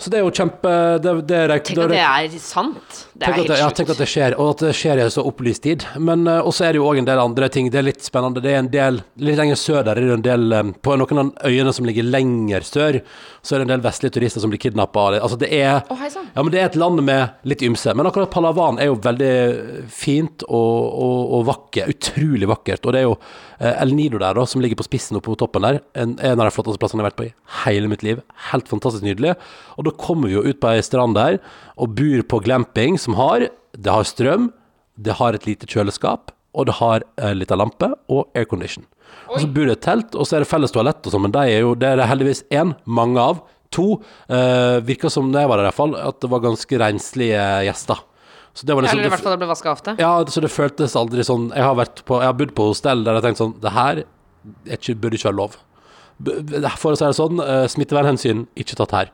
Så 0.00 0.12
det 0.12 0.20
er 0.20 0.24
jo 0.24 0.32
kjempe 0.32 0.72
Det, 1.04 1.14
det 1.28 1.40
er 1.42 1.54
Tenk 1.62 1.82
at 1.84 1.92
det 1.92 2.00
er 2.02 2.38
sant. 2.42 3.02
Det 3.12 3.28
er 3.28 3.36
helt 3.36 3.52
det, 3.52 3.58
ja, 3.60 3.68
tenk 3.76 3.92
at 3.92 4.00
det 4.00 4.08
skjer, 4.10 4.36
og 4.40 4.54
at 4.54 4.64
det 4.66 4.72
skjer 4.76 5.00
i 5.00 5.04
en 5.04 5.12
så 5.12 5.24
opplyst 5.28 5.64
tid. 5.66 5.86
Men 6.00 6.24
uh, 6.28 6.40
også 6.40 6.66
er 6.66 6.74
det 6.74 6.82
jo 6.82 6.88
òg 6.88 7.02
en 7.02 7.08
del 7.08 7.20
andre 7.22 7.50
ting. 7.52 7.68
Det 7.72 7.82
er 7.82 7.86
litt 7.86 8.02
spennende. 8.04 8.42
Det 8.42 8.54
er 8.54 8.62
en 8.62 8.72
del 8.72 9.02
Litt 9.22 9.36
lenger 9.38 9.58
sør 9.58 9.84
der 9.86 9.98
er 9.98 10.06
det 10.08 10.14
en 10.16 10.24
del 10.24 10.54
um, 10.56 10.72
På 10.82 10.94
noen 10.98 11.20
av 11.20 11.46
øyene 11.48 11.72
som 11.74 11.86
ligger 11.86 12.06
lenger 12.06 12.64
sør, 12.66 12.98
så 13.44 13.54
er 13.54 13.62
det 13.62 13.66
en 13.66 13.74
del 13.74 13.84
vestlige 13.84 14.16
turister 14.16 14.42
som 14.42 14.52
blir 14.52 14.60
kidnappa. 14.62 15.10
Altså 15.20 15.38
det 15.40 15.50
er 15.54 15.82
Å, 15.82 15.96
hei 16.00 16.10
sann. 16.12 16.28
Ja, 16.32 16.42
men 16.42 16.54
det 16.54 16.62
er 16.62 16.70
et 16.70 16.78
land 16.80 17.02
med 17.04 17.48
litt 17.48 17.62
ymse. 17.66 17.81
Men 17.90 18.06
akkurat 18.06 18.30
Palawan 18.30 18.78
er 18.78 18.88
jo 18.90 18.98
veldig 19.02 19.32
fint 19.90 20.44
og, 20.46 20.76
og, 21.02 21.32
og 21.38 21.46
vakkert. 21.48 21.90
Utrolig 21.90 22.48
vakkert. 22.50 22.86
Og 22.86 22.94
det 22.94 23.00
er 23.00 23.06
jo 23.08 23.16
eh, 23.58 23.72
El 23.82 23.94
Nido 23.98 24.20
der, 24.22 24.36
da, 24.38 24.44
som 24.48 24.62
ligger 24.62 24.78
på 24.78 24.86
spissen 24.86 25.18
oppe 25.18 25.32
på 25.32 25.38
toppen 25.42 25.66
der. 25.66 25.80
En, 25.98 26.14
en 26.20 26.38
av 26.38 26.46
de 26.46 26.54
flotteste 26.54 26.80
plassene 26.82 27.02
jeg 27.02 27.08
har 27.08 27.10
vært 27.10 27.20
på 27.20 27.26
i 27.28 27.32
hele 27.64 27.90
mitt 27.90 28.04
liv. 28.06 28.22
Helt 28.52 28.70
fantastisk 28.70 29.06
nydelig. 29.06 29.34
Og 29.74 29.88
da 29.88 29.94
kommer 29.98 30.30
vi 30.30 30.36
jo 30.38 30.44
ut 30.46 30.60
på 30.62 30.70
ei 30.70 30.84
strand 30.86 31.18
der 31.18 31.40
og 31.74 31.96
bor 31.98 32.22
på 32.30 32.42
glamping, 32.46 33.00
som 33.00 33.18
har 33.18 33.48
Det 33.72 33.88
har 33.88 34.04
strøm, 34.04 34.50
det 35.00 35.14
har 35.16 35.32
et 35.32 35.46
lite 35.48 35.66
kjøleskap, 35.66 36.30
og 36.52 36.66
det 36.68 36.74
har 36.76 37.04
ei 37.24 37.32
litt 37.34 37.52
av 37.54 37.62
lampe 37.62 37.88
og 38.12 38.28
aircondition. 38.36 38.84
Og 39.32 39.40
så 39.40 39.48
bor 39.48 39.64
det 39.64 39.78
et 39.78 39.84
telt, 39.86 40.12
og 40.12 40.28
så 40.28 40.36
er 40.36 40.44
det 40.44 40.50
felles 40.50 40.74
toalett 40.74 41.00
og 41.06 41.14
sånn, 41.14 41.24
men 41.24 41.32
de 41.32 41.40
er 41.48 41.62
jo, 41.64 41.72
det 41.72 41.88
er 41.88 41.96
det 42.00 42.08
heldigvis 42.10 42.44
én, 42.52 42.74
mange 42.84 43.20
av. 43.20 43.40
To, 43.72 43.86
uh, 44.28 44.78
virka 44.84 45.10
som 45.12 45.30
da 45.32 45.42
jeg 45.44 45.50
var 45.50 45.60
der 45.60 45.66
i 45.66 45.70
hvert 45.70 45.78
fall, 45.80 45.96
at 45.96 46.20
det 46.20 46.30
var 46.32 46.42
ganske 46.44 46.78
renslige 46.82 47.42
gjester. 47.66 48.02
Så 48.52 48.66
det 48.68 48.74
var 48.76 48.84
liksom 48.84 48.98
Eller 48.98 49.06
i 49.06 49.08
det- 49.08 49.12
hvert 49.16 49.24
fall 49.24 49.32
det 49.32 49.40
ble 49.40 49.48
vaska 49.48 49.72
ofte. 49.72 49.94
Ja, 49.98 50.12
så 50.28 50.40
det 50.44 50.50
føltes 50.52 50.94
aldri 50.94 51.24
sånn 51.24 51.50
Jeg 51.54 51.64
har, 51.64 51.74
på, 52.04 52.18
jeg 52.20 52.28
har 52.28 52.34
bodd 52.36 52.54
på 52.54 52.66
hostell 52.68 53.02
der 53.02 53.14
jeg 53.16 53.22
har 53.22 53.28
tenkt 53.30 53.40
sånn 53.40 53.54
Det 53.64 53.72
her 53.72 54.02
er 54.02 54.76
ikke, 54.76 54.94
burde 55.00 55.16
ikke 55.16 55.30
være 55.30 55.40
lov. 55.40 55.56
For 56.76 56.92
å 56.92 56.98
si 56.98 57.06
det 57.06 57.16
sånn, 57.16 57.40
uh, 57.40 57.64
smittevernhensyn 57.72 58.46
ikke 58.60 58.76
tatt 58.76 58.92
her. 58.92 59.10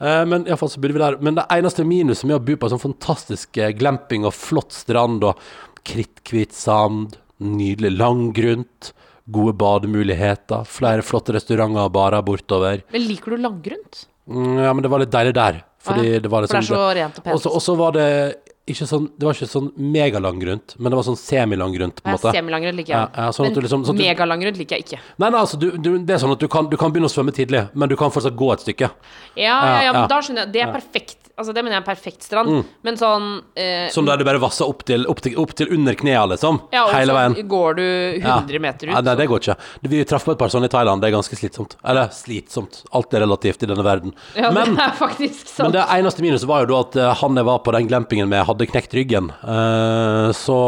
Eh, 0.00 0.24
Men 0.26 0.44
fall 0.58 0.68
så 0.68 0.80
burde 0.82 0.92
vi 0.92 0.98
der. 1.02 1.16
Men 1.20 1.36
det 1.38 1.46
eneste 1.54 1.84
minuset 1.86 2.26
med 2.28 2.36
å 2.36 2.44
bo 2.44 2.56
på 2.56 2.68
en 2.68 2.76
sånn 2.76 2.82
fantastisk 2.92 3.56
eh, 3.58 3.72
glamping 3.72 4.26
og 4.26 4.34
flott 4.34 4.72
strand 4.74 5.24
og 5.24 5.38
kritthvit 5.86 6.52
sand, 6.52 7.16
nydelig 7.40 7.92
langgrunt, 7.98 8.92
gode 9.30 9.54
bademuligheter, 9.56 10.64
flere 10.68 11.02
flotte 11.02 11.32
restauranter 11.36 11.86
og 11.86 11.92
barer 11.92 12.22
bortover. 12.22 12.82
Men 12.92 13.06
liker 13.08 13.36
du 13.36 13.36
langgrunt? 13.42 14.06
Mm, 14.28 14.58
Ja, 14.64 14.72
men 14.72 14.82
det 14.82 14.90
var 14.90 14.98
litt 15.00 15.10
deilig 15.12 15.34
der. 15.34 15.62
Fordi 15.84 16.14
Ja, 16.14 16.18
det 16.20 16.30
var 16.30 16.46
For 16.46 16.54
det 16.56 16.62
liksom 16.64 16.76
er 16.76 16.78
så 16.78 16.94
rent 16.96 17.18
og 17.18 17.24
pent. 17.24 17.46
og 17.46 17.60
så 17.62 17.76
var 17.76 17.92
det 17.92 18.36
ikke 18.66 18.86
sånn 18.88 19.10
Det 19.18 19.26
var 19.26 19.34
ikke 19.34 19.48
sånn 19.52 19.72
megalangrunt, 19.76 20.74
men 20.78 20.90
det 20.90 20.96
var 20.96 21.04
sånn 21.04 21.18
semilangrunt, 21.20 22.00
på 22.00 22.08
en 22.08 22.14
måte. 22.16 22.32
Semilangrundt 22.32 22.76
liker 22.78 22.94
jeg. 22.94 23.08
ja, 23.16 23.30
sånn 23.30 23.44
men 23.52 23.62
liksom- 23.62 23.84
sånn 23.84 23.98
at 24.00 24.56
liker 24.56 24.76
jeg 24.76 24.84
ikke. 24.86 24.98
Nei, 25.18 25.28
nei, 25.30 25.40
altså, 25.40 25.58
du, 25.58 25.70
du, 25.76 25.98
det 25.98 26.14
er 26.14 26.18
sånn 26.18 26.32
at 26.32 26.38
du 26.38 26.48
kan, 26.48 26.70
du 26.70 26.76
kan 26.78 26.90
begynne 26.90 27.04
å 27.04 27.12
svømme 27.12 27.32
tidlig, 27.34 27.68
men 27.74 27.88
du 27.90 27.96
kan 27.96 28.10
fortsatt 28.10 28.34
gå 28.34 28.52
et 28.54 28.60
stykke. 28.60 28.90
Ja, 29.36 29.60
ja, 29.66 29.82
ja, 29.82 29.92
men 29.92 30.08
da 30.08 30.20
skjønner 30.20 30.44
jeg. 30.46 30.52
Det 30.52 30.62
er 30.62 30.72
perfekt. 30.72 31.23
Altså, 31.34 31.50
det 31.50 31.64
mener 31.64 31.74
jeg 31.74 31.80
er 31.80 31.82
en 31.82 31.88
perfekt 31.88 32.22
strand. 32.22 32.50
Men 32.86 32.94
sånn 33.00 33.24
eh, 33.58 33.88
Som 33.90 34.06
der 34.06 34.20
du 34.20 34.24
bare 34.28 34.38
vasser 34.38 34.68
opp 34.70 34.84
til, 34.86 35.02
opp 35.10 35.18
til, 35.24 35.34
opp 35.42 35.50
til 35.58 35.72
under 35.74 35.96
knærne, 35.98 36.28
liksom. 36.36 36.60
Ja, 36.70 36.84
og 36.86 36.92
hele 36.94 37.10
så 37.10 37.16
veien. 37.18 37.48
går 37.50 37.74
du 37.80 37.82
100 38.22 38.54
Ja. 38.54 38.60
meter 38.62 38.86
Ja, 38.92 38.98
ut. 39.00 39.04
nei, 39.08 39.14
det 39.18 39.26
går 39.32 39.40
ikke. 39.42 39.56
Vi 39.82 40.04
traff 40.06 40.24
på 40.28 40.32
et 40.36 40.38
par 40.38 40.52
sånne 40.54 40.70
i 40.70 40.72
Thailand, 40.76 41.02
det 41.02 41.08
er 41.10 41.16
ganske 41.16 41.34
slitsomt. 41.40 41.74
Eller 41.84 42.06
slitsomt. 42.14 42.84
Alt 42.94 43.14
er 43.18 43.24
relativt 43.26 43.66
i 43.66 43.66
denne 43.66 43.82
verden. 43.82 44.14
Ja, 44.38 44.52
men, 44.54 44.76
det 44.78 44.86
er 44.86 44.94
faktisk 45.00 45.48
sant. 45.50 45.72
men 45.72 45.72
det 45.80 45.88
eneste 45.98 46.22
minuset 46.22 46.46
var 46.46 46.62
jo 46.62 46.70
da 46.70 46.80
at 46.86 46.96
eh, 47.02 47.14
han 47.24 47.34
jeg 47.42 47.44
var 47.50 47.58
på 47.66 47.72
den 47.72 47.88
glampingen 47.90 48.28
med, 48.30 48.46
hadde 48.46 48.70
knekt 48.70 48.94
ryggen. 48.94 49.32
Eh, 49.42 50.30
så 50.38 50.60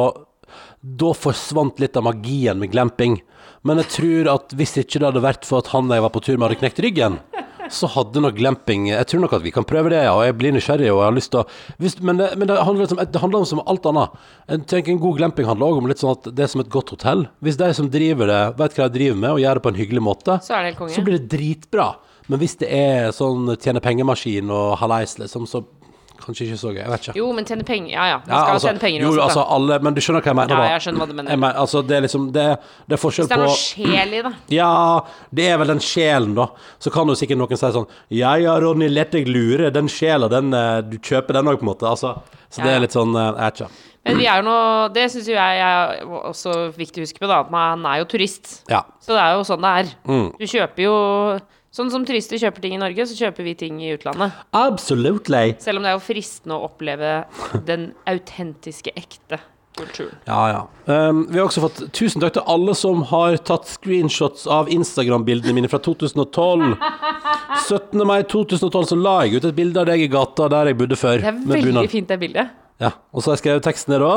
da 0.83 1.13
forsvant 1.15 1.79
litt 1.83 1.97
av 1.97 2.05
magien 2.11 2.59
med 2.59 2.71
glamping. 2.75 3.21
Men 3.67 3.79
jeg 3.83 3.89
tror 3.97 4.29
at 4.35 4.53
hvis 4.55 4.77
ikke 4.83 4.99
det 5.03 5.09
hadde 5.13 5.23
vært 5.25 5.47
for 5.47 5.59
at 5.63 5.71
han 5.73 5.89
jeg 5.91 6.03
var 6.05 6.11
på 6.15 6.23
tur 6.23 6.37
med, 6.39 6.49
hadde 6.51 6.61
knekt 6.61 6.83
ryggen, 6.85 7.21
så 7.73 7.89
hadde 7.93 8.23
nok 8.23 8.37
glamping 8.39 8.89
Jeg 8.91 9.07
tror 9.11 9.21
nok 9.25 9.33
at 9.39 9.45
vi 9.45 9.53
kan 9.55 9.65
prøve 9.67 9.91
det, 9.93 10.03
ja, 10.05 10.15
og 10.15 10.25
jeg 10.27 10.37
blir 10.39 10.55
nysgjerrig 10.57 10.89
og 10.93 11.01
jeg 11.01 11.09
har 11.09 11.17
lyst 11.17 11.33
til 11.35 11.41
å 11.43 11.47
hvis, 11.83 11.99
Men, 12.01 12.17
det, 12.21 12.31
men 12.39 12.49
det, 12.49 12.57
handler 12.63 12.87
om, 12.91 13.03
det 13.13 13.23
handler 13.23 13.39
om 13.45 13.49
som 13.49 13.63
alt 13.67 13.87
annet. 13.91 14.17
Jeg 14.49 14.67
tenker 14.73 14.93
En 14.93 15.03
god 15.03 15.17
glamping 15.21 15.47
handler 15.49 15.67
også 15.67 15.83
om 15.85 15.91
litt 15.91 16.03
sånn 16.03 16.17
at 16.17 16.29
det 16.37 16.45
er 16.47 16.53
som 16.53 16.65
et 16.65 16.73
godt 16.73 16.91
hotell. 16.95 17.27
Hvis 17.45 17.59
de 17.61 17.71
som 17.77 17.91
driver 17.93 18.31
det, 18.31 18.43
vet 18.59 18.77
hva 18.79 18.89
de 18.89 18.99
driver 18.99 19.23
med, 19.23 19.31
og 19.37 19.41
gjør 19.43 19.59
det 19.61 19.65
på 19.67 19.73
en 19.75 19.81
hyggelig 19.81 20.03
måte, 20.03 20.39
Så 20.43 20.55
er 20.59 20.69
det 20.69 20.77
konge. 20.79 20.95
så 20.95 21.05
blir 21.07 21.19
det 21.19 21.31
dritbra. 21.33 21.89
Men 22.29 22.41
hvis 22.43 22.57
det 22.59 22.69
er 22.75 23.13
sånn 23.15 23.53
tjene 23.63 23.79
pengemaskin 23.83 24.51
og 24.51 24.77
hallais, 24.81 25.13
liksom, 25.21 25.47
så 25.47 25.63
kanskje 26.23 26.47
ikke 26.47 26.59
så 26.61 26.71
gøy. 26.73 26.81
Jeg 26.83 26.91
vet 26.93 27.07
ikke. 27.07 27.15
Jo, 27.21 27.27
men 27.37 27.47
tjene 27.49 27.65
penger 27.67 27.93
Ja, 27.95 28.05
ja. 28.11 28.19
Man 28.25 28.33
Ja, 28.33 28.41
skal 28.43 28.55
altså, 28.57 28.69
tjene 28.69 28.83
penger 28.83 29.03
jo, 29.05 29.09
også, 29.13 29.23
altså 29.27 29.45
alle, 29.57 29.79
men 29.87 29.97
du 29.97 30.01
skjønner 30.05 30.25
hva 30.25 30.33
jeg 30.33 30.39
mener? 30.41 30.55
Ja, 30.63 30.75
jeg 30.77 30.85
skjønner 30.87 31.03
hva 31.03 31.09
du 31.11 31.15
mener. 31.19 31.37
Mener, 31.37 31.59
altså, 31.65 31.83
det 31.87 31.97
er 31.97 32.05
liksom 32.07 32.29
Det, 32.37 32.47
det 32.87 32.97
er 32.99 33.03
forskjell 33.03 33.29
på 33.31 33.41
Hvis 33.43 33.67
det 33.77 33.83
er 33.83 33.87
på 33.87 33.91
noe 33.91 33.97
sjel 33.97 34.15
i 34.19 34.23
det. 34.29 34.33
Ja, 34.57 34.71
det 35.41 35.49
er 35.53 35.59
vel 35.63 35.73
den 35.75 35.83
sjelen, 35.85 36.37
da. 36.39 36.49
Så 36.79 36.93
kan 36.95 37.09
jo 37.13 37.19
sikkert 37.19 37.41
noen 37.43 37.57
si 37.61 37.73
sånn 37.79 37.91
Ja 38.23 38.37
ja, 38.41 38.57
Ronny, 38.63 38.89
let 38.93 39.13
deg 39.17 39.29
lure. 39.29 39.71
Den 39.75 39.89
sjela, 39.93 40.29
den 40.33 40.53
eh, 40.55 40.81
Du 40.87 40.97
kjøper 40.99 41.41
den 41.41 41.53
òg, 41.53 41.61
på 41.61 41.67
en 41.69 41.73
måte. 41.75 41.91
Altså, 41.91 42.17
så 42.49 42.63
det 42.63 42.65
Ja, 42.65 42.71
det 42.71 42.77
er 42.77 42.87
litt 42.87 42.97
sånn 42.97 43.15
eh, 43.17 43.29
Jeg 43.33 43.43
vet 43.43 43.61
ikke. 43.61 43.71
Men 44.07 44.21
vi 44.23 44.27
er 44.31 44.39
jo 44.39 44.45
nå 44.47 44.57
Det 44.95 45.05
syns 45.11 45.27
jo 45.27 45.35
jeg 45.35 45.63
er 45.67 46.05
også 46.31 46.53
viktig 46.77 47.03
å 47.03 47.07
huske 47.09 47.19
på, 47.23 47.27
da. 47.27 47.41
At 47.43 47.51
man 47.51 47.83
er 47.91 48.01
jo 48.05 48.09
turist. 48.13 48.61
Ja. 48.71 48.85
Så 49.03 49.17
det 49.17 49.23
er 49.25 49.35
jo 49.35 49.43
sånn 49.49 49.65
det 49.67 49.73
er. 49.83 49.91
Mm. 50.07 50.29
Du 50.39 50.45
kjøper 50.47 50.85
jo 50.85 50.95
Sånn 51.77 51.91
som 51.93 52.07
turister 52.09 52.41
kjøper 52.41 52.62
ting 52.65 52.77
i 52.79 52.81
Norge, 52.81 53.05
så 53.05 53.19
kjøper 53.19 53.45
vi 53.45 53.53
ting 53.61 53.83
i 53.85 53.91
utlandet. 53.93 54.33
Absolutely. 54.57 55.59
Selv 55.61 55.81
om 55.81 55.85
det 55.85 55.91
er 55.91 55.99
jo 55.99 56.05
fristende 56.07 56.57
å 56.57 56.71
oppleve 56.71 57.11
den 57.69 57.91
autentiske, 58.09 58.95
ekte 58.97 59.43
kulturen. 59.77 60.15
Ja, 60.25 60.39
ja. 60.49 60.62
Um, 60.89 61.27
vi 61.29 61.37
har 61.37 61.51
også 61.51 61.61
fått 61.67 61.83
tusen 61.93 62.23
takk 62.23 62.39
til 62.39 62.47
alle 62.49 62.73
som 62.79 63.03
har 63.11 63.37
tatt 63.45 63.69
screenshots 63.69 64.47
av 64.49 64.71
Instagram-bildene 64.73 65.53
mine 65.59 65.69
fra 65.69 65.83
2012. 65.85 66.79
17. 67.67 68.07
mai 68.09 68.23
2012 68.25 68.89
så 68.95 68.97
la 68.97 69.19
jeg 69.27 69.37
ut 69.37 69.51
et 69.51 69.59
bilde 69.61 69.83
av 69.83 69.91
deg 69.91 70.07
i 70.07 70.09
gata 70.17 70.49
der 70.57 70.73
jeg 70.73 70.81
bodde 70.81 70.97
før. 70.97 71.21
Det 71.21 71.33
er 71.35 71.45
veldig 71.53 71.85
fint, 71.93 72.09
det 72.09 72.21
bildet. 72.25 72.57
Ja, 72.81 72.95
og 73.12 73.21
så 73.21 73.35
har 73.35 73.37
jeg 73.37 73.45
skrevet 73.45 73.69
teksten 73.69 73.93
ned 73.93 74.05
da. 74.07 74.15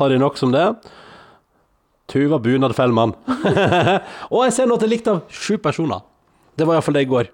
Harry 0.00 0.18
nok 0.18 0.42
som 0.42 0.50
det. 0.54 0.66
Tuva 2.10 2.42
Bunad 2.42 2.74
Fellmann. 2.74 3.14
og 4.34 4.42
jeg 4.46 4.58
ser 4.58 4.66
nå 4.66 4.74
at 4.74 4.82
det 4.82 4.90
er 4.90 4.94
likt 4.96 5.14
av 5.14 5.22
sju 5.30 5.54
personer. 5.62 6.02
Det 6.56 6.66
var 6.66 6.78
iallfall 6.78 6.96
det 6.96 7.04
i 7.06 7.10
går. 7.10 7.28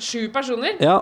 Sju 0.00 0.26
personer. 0.32 0.76
Ja, 0.82 1.00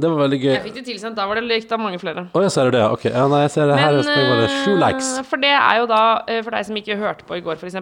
det 0.00 0.08
var 0.08 0.22
veldig 0.22 0.38
gøy. 0.40 0.52
Jeg 0.54 0.62
fikk 0.68 0.76
det 0.78 0.84
tilsendt. 0.88 1.18
Da 1.18 1.26
var 1.28 1.38
det 1.40 1.44
likt 1.44 1.72
av 1.74 1.80
mange 1.82 1.98
flere. 2.00 2.26
Å, 2.32 2.42
jeg 2.46 2.52
ser 2.54 2.70
det. 2.74 2.80
Ok, 2.94 3.04
ja, 3.10 3.26
nei, 3.30 3.42
jeg 3.44 3.52
ser 3.56 3.68
det 3.70 3.76
her. 3.80 3.98
Men, 3.98 4.40
det 4.40 4.48
sju 4.54 4.72
eh, 4.72 4.80
likes. 4.80 5.10
For 5.28 5.42
det 5.42 5.52
er 5.58 5.80
jo 5.82 5.88
da, 5.90 6.00
eh, 6.30 6.40
for 6.46 6.56
deg 6.56 6.68
som 6.70 6.78
ikke 6.80 6.96
hørte 7.00 7.26
på 7.28 7.36
i 7.38 7.44
går, 7.44 7.60
f.eks., 7.60 7.76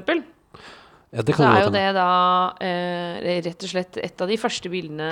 Ja, 1.08 1.22
det 1.24 1.36
så 1.38 1.46
er 1.48 1.62
jo 1.64 1.70
det 1.72 1.86
da 1.96 2.08
eh, 2.60 3.38
rett 3.46 3.62
og 3.64 3.70
slett 3.70 3.96
et 4.02 4.20
av 4.20 4.28
de 4.28 4.36
første 4.40 4.68
bildene 4.68 5.06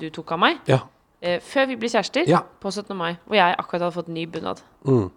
du 0.00 0.06
tok 0.14 0.32
av 0.36 0.40
meg. 0.40 0.62
Ja. 0.70 0.78
eh, 1.20 1.36
før 1.44 1.66
vi 1.68 1.76
ble 1.82 1.90
kjærester, 1.92 2.24
Ja. 2.30 2.40
på 2.62 2.72
17. 2.72 2.96
mai, 2.96 3.18
hvor 3.26 3.36
jeg 3.36 3.58
akkurat 3.58 3.84
hadde 3.88 3.96
fått 3.98 4.08
ny 4.08 4.24
bunad. 4.30 4.62
Mm. 4.88 5.10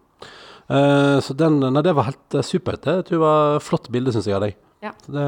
Eh, 0.67 1.17
så 1.23 1.37
den 1.37 1.61
Nei, 1.63 1.81
det 1.85 1.95
var 1.95 2.09
helt 2.09 2.39
supert. 2.43 2.83
Det 3.07 3.19
var 3.21 3.55
et 3.55 3.63
flott 3.63 3.87
bilde, 3.93 4.11
syns 4.11 4.27
jeg, 4.27 4.35
av 4.35 4.43
deg. 4.49 4.57
Ja. 4.83 4.91
Det, 5.09 5.21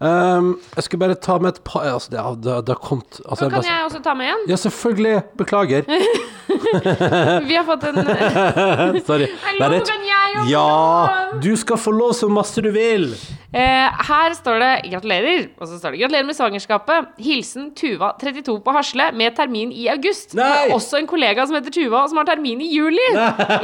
um, 0.00 0.60
jeg 0.76 0.84
skulle 0.86 1.00
bare 1.02 1.14
ta 1.18 1.34
med 1.42 1.48
et 1.56 1.64
par 1.66 1.82
altså, 1.82 2.10
det, 2.12 2.20
har- 2.22 2.36
det, 2.38 2.52
det 2.68 2.76
har 2.76 2.82
kommet 2.88 3.16
altså, 3.26 3.48
kan 3.50 3.64
jeg 3.66 3.80
også 3.88 3.98
ta 4.04 4.12
med 4.14 4.28
en. 4.30 4.44
Ja, 4.48 4.54
selvfølgelig. 4.56 5.22
Beklager. 5.36 5.82
Vi 7.48 7.54
har 7.56 7.64
fått 7.66 7.84
en 7.88 7.98
eh, 7.98 9.00
Sorry. 9.08 9.26
Hallo, 9.42 9.58
Det 9.58 9.66
er 9.66 9.76
et- 9.80 9.88
kan 9.90 10.04
jeg 10.06 10.36
også 10.38 10.50
Ja, 10.52 11.40
du 11.42 11.50
skal 11.56 11.76
få 11.80 11.90
lov 11.94 12.12
så 12.14 12.28
masse 12.30 12.62
du 12.62 12.70
vil. 12.74 13.08
eh, 13.54 13.90
Her 14.08 14.34
står 14.34 14.58
det 14.62 14.72
'gratulerer', 14.92 15.48
og 15.60 15.68
så 15.68 15.78
står 15.78 15.90
det 15.90 16.00
'gratulerer 16.00 16.24
med 16.26 16.34
svangerskapet'. 16.34 17.06
Hilsen 17.18 17.74
Tuva 17.74 18.12
32 18.20 18.60
på 18.64 18.70
Hasle 18.72 19.10
med 19.14 19.34
termin 19.36 19.72
i 19.72 19.88
august. 19.88 20.34
Nei! 20.34 20.70
Også 20.72 20.98
en 20.98 21.06
kollega 21.06 21.46
som 21.46 21.54
heter 21.56 21.70
Tuva, 21.70 22.06
som 22.08 22.16
har 22.18 22.24
termin 22.30 22.60
i 22.60 22.70
juli. 22.76 23.08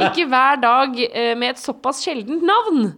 Ikke 0.09 0.27
hver 0.27 0.59
dag 0.61 0.99
eh, 1.13 1.35
med 1.37 1.49
et 1.55 1.59
såpass 1.59 2.03
sjeldent 2.03 2.43
navn. 2.43 2.93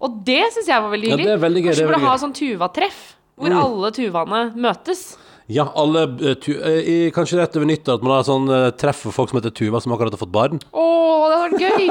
Og 0.00 0.20
det 0.26 0.42
syns 0.54 0.68
jeg 0.70 0.82
var 0.82 0.92
veldig 0.94 1.08
Ja, 1.08 1.16
hyggelig. 1.16 1.32
er 1.34 1.40
veldig 1.46 1.62
gøy, 1.62 1.70
Kanskje 1.72 1.86
vi 1.86 1.92
burde 1.92 2.04
ha 2.06 2.18
sånn 2.22 2.36
Tuva-treff, 2.38 3.00
hvor 3.38 3.56
alle 3.62 3.90
Tuvaene 3.96 4.42
møtes. 4.54 5.08
Ja, 5.48 5.64
alle 5.80 6.02
eh, 6.20 6.34
tu, 6.36 6.50
eh, 6.60 6.82
i, 6.84 6.96
Kanskje 7.10 7.38
rett 7.40 7.54
over 7.56 7.64
nyttår 7.70 7.96
at 7.96 8.02
man 8.04 8.12
har 8.18 8.24
sånn 8.28 8.50
eh, 8.52 8.66
treff 8.76 8.98
for 9.06 9.16
folk 9.16 9.30
som 9.30 9.38
heter 9.40 9.54
Tuva, 9.56 9.80
som 9.80 9.94
akkurat 9.94 10.12
har 10.12 10.20
fått 10.20 10.34
barn. 10.34 10.58
Å, 10.76 10.84
det 11.24 11.38
hadde 11.38 11.46
vært 11.48 11.62
gøy! 11.64 11.86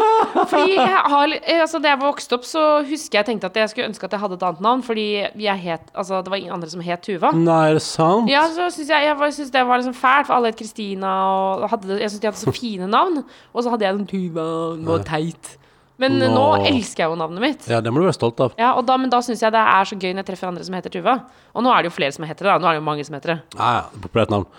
Fordi 0.51 0.75
jeg 0.77 1.01
har, 1.13 1.33
altså, 1.63 1.81
Da 1.81 1.89
jeg 1.95 1.99
vokste 2.03 2.37
opp, 2.37 2.45
så 2.45 2.65
husker 2.85 3.17
jeg 3.17 3.25
tenkte 3.31 3.49
at 3.49 3.57
jeg 3.57 3.71
skulle 3.73 3.89
ønske 3.89 4.05
at 4.05 4.13
jeg 4.13 4.21
hadde 4.21 4.37
et 4.37 4.45
annet 4.45 4.61
navn, 4.61 4.85
fordi 4.85 5.07
jeg 5.41 5.63
het, 5.65 5.89
altså, 5.97 6.21
det 6.21 6.29
var 6.29 6.37
ingen 6.37 6.53
andre 6.53 6.69
som 6.69 6.85
het 6.85 7.01
Tuva. 7.01 7.33
Nei, 7.33 7.59
er 7.71 7.79
det 7.79 7.85
sant? 7.87 8.29
Ja, 8.29 8.45
så 8.53 8.69
synes 8.77 8.93
jeg, 8.93 9.09
jeg 9.09 9.33
synes 9.41 9.51
det 9.57 9.65
var 9.67 9.81
liksom 9.81 9.97
fælt, 9.97 10.29
for 10.29 10.37
alle 10.37 10.53
het 10.53 10.61
Kristina, 10.61 11.15
og 11.57 11.69
hadde, 11.73 11.97
jeg 11.97 12.13
synes 12.13 12.21
de 12.21 12.29
hadde 12.29 12.43
så 12.45 12.53
fine 12.53 12.87
navn. 12.93 13.23
Og 13.57 13.65
så 13.65 13.73
hadde 13.73 13.89
jeg 13.89 13.97
den 13.97 14.11
Tuva, 14.13 14.45
det 14.77 14.85
var 14.93 15.07
teit. 15.09 15.57
Men 16.01 16.17
eh, 16.21 16.29
nå 16.29 16.45
Nå. 16.57 16.65
elsker 16.69 17.03
jeg 17.05 17.11
jo 17.11 17.17
navnet 17.19 17.43
mitt. 17.43 17.67
Ja, 17.69 17.81
det 17.81 17.93
må 17.93 18.01
du 18.01 18.07
være 18.07 18.17
stolt 18.17 18.41
av. 18.43 18.55
Ja, 18.59 18.73
og 18.77 18.85
da, 18.87 18.97
Men 19.01 19.11
da 19.13 19.21
syns 19.25 19.41
jeg 19.43 19.53
det 19.55 19.61
er 19.61 19.89
så 19.89 19.97
gøy 19.97 20.11
når 20.13 20.23
jeg 20.23 20.29
treffer 20.31 20.51
andre 20.51 20.65
som 20.67 20.77
heter 20.77 20.93
Tuva. 20.93 21.19
Og 21.57 21.65
nå 21.65 21.73
er 21.73 21.83
det 21.83 21.91
jo 21.91 21.97
flere 21.97 22.15
som 22.15 22.27
heter 22.29 22.47
det. 22.47 22.53
da 22.53 22.57
Nå 22.61 22.69
er 22.69 22.77
det 22.77 22.81
jo 22.83 22.87
mange 22.89 23.07
som 23.07 23.17
heter 23.17 23.33
det. 23.35 23.39
Ja, 23.57 23.71
ja, 23.79 24.01
populært 24.03 24.33
navn. 24.33 24.49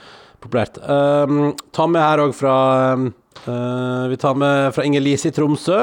Populært. 0.42 0.78
Um, 0.86 1.52
ta 1.74 1.88
med 1.90 2.04
her 2.04 2.22
òg 2.22 2.34
fra 2.38 2.54
um, 2.94 3.08
uh, 3.48 4.06
Vi 4.10 4.18
tar 4.22 4.38
med 4.38 4.68
fra 4.76 4.84
Inger 4.86 5.02
Lise 5.02 5.32
i 5.32 5.34
Tromsø, 5.34 5.80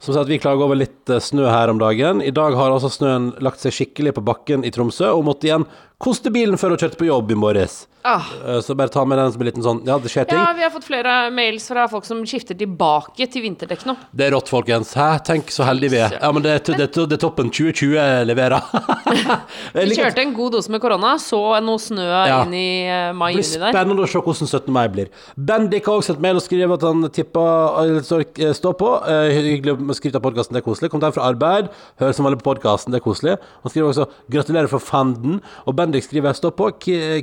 som 0.00 0.14
sier 0.14 0.22
at 0.22 0.30
vi 0.30 0.38
klager 0.40 0.64
over 0.64 0.78
litt 0.80 1.12
uh, 1.12 1.18
snø 1.20 1.44
her 1.50 1.72
om 1.72 1.80
dagen. 1.80 2.22
I 2.24 2.32
dag 2.32 2.56
har 2.56 2.72
altså 2.72 2.88
snøen 2.92 3.34
lagt 3.44 3.60
seg 3.60 3.76
skikkelig 3.76 4.14
på 4.16 4.24
bakken 4.24 4.64
i 4.64 4.72
Tromsø, 4.72 5.10
og 5.12 5.26
måtte 5.28 5.50
igjen 5.50 5.68
koste 6.00 6.32
bilen 6.32 6.58
før 6.60 6.74
hun 6.74 6.82
kjørte 6.82 7.00
på 7.00 7.08
jobb 7.10 7.30
i 7.34 7.38
morges. 7.38 7.82
Ah. 8.02 8.24
Uh, 8.40 8.60
så 8.64 8.72
bare 8.72 8.88
ta 8.88 9.02
med 9.04 9.18
den 9.20 9.32
som 9.32 9.42
en 9.42 9.48
liten 9.50 9.64
sånn 9.64 9.80
Ja, 9.84 9.98
det 10.00 10.08
skjer 10.08 10.24
ting. 10.24 10.38
Ja, 10.40 10.54
vi 10.56 10.62
har 10.64 10.70
fått 10.72 10.86
flere 10.88 11.16
mails 11.36 11.66
fra 11.68 11.84
folk 11.92 12.06
som 12.08 12.22
skifter 12.24 12.56
tilbake 12.56 13.26
til 13.28 13.44
vinterdekk 13.44 13.84
nå. 13.90 13.94
Det 14.16 14.24
er 14.24 14.32
rått, 14.32 14.48
folkens. 14.48 14.94
Hæ? 14.96 15.18
Tenk 15.26 15.52
så 15.52 15.66
heldige 15.68 15.92
vi 15.92 16.00
er. 16.06 16.14
Ja, 16.16 16.30
men 16.32 16.44
det, 16.46 16.54
er- 16.62 16.78
det, 16.80 16.88
det 17.12 17.18
toppen 17.20 17.50
2020 17.52 18.24
leverer. 18.24 18.64
Vi 19.74 19.96
kjørte 19.98 20.22
en 20.22 20.32
god 20.34 20.54
dose 20.56 20.72
med 20.72 20.80
korona, 20.82 21.12
så 21.20 21.38
noe 21.64 21.80
snø 21.82 22.06
Ja. 22.08 22.40
inn 22.44 22.54
i 22.56 22.64
Det 22.86 23.10
blir 23.12 23.18
mai-juni 23.20 23.60
der. 23.60 23.74
spennende 23.74 24.06
å 24.06 24.08
se 24.08 24.22
hvordan 24.24 24.48
17. 24.48 24.72
mai 24.72 24.86
blir. 24.92 25.10
Bendik 25.36 25.86
har 25.90 26.00
også 26.00 26.12
sendt 26.14 26.24
mail 26.24 26.40
og 26.40 26.44
skriver 26.44 26.74
at 26.78 26.86
han 26.88 27.04
tippa 27.12 27.44
stå 28.06 28.20
eh, 28.72 28.78
på. 28.80 28.90
Eh, 29.10 29.28
hyggelig 29.36 29.76
å 29.76 29.96
skrive 29.98 30.20
av 30.20 30.24
podkasten, 30.24 30.56
det 30.56 30.62
er 30.62 30.66
koselig. 30.70 30.90
Kom 30.92 31.02
deg 31.04 31.14
fra 31.16 31.28
arbeid, 31.28 31.68
hør 32.00 32.16
som 32.16 32.24
vanlig 32.24 32.40
på 32.40 32.48
podkasten, 32.48 32.94
det 32.94 33.00
er 33.02 33.06
koselig. 33.06 33.36
Han 33.60 33.74
skriver 33.74 33.92
også 33.92 34.08
'gratulerer 34.30 34.72
for 34.72 34.80
fanden'. 34.80 35.40
Og 35.66 35.76
Bendik 35.76 35.89
skriver 35.98 36.30
'stå 36.32 36.50
på, 36.54 36.70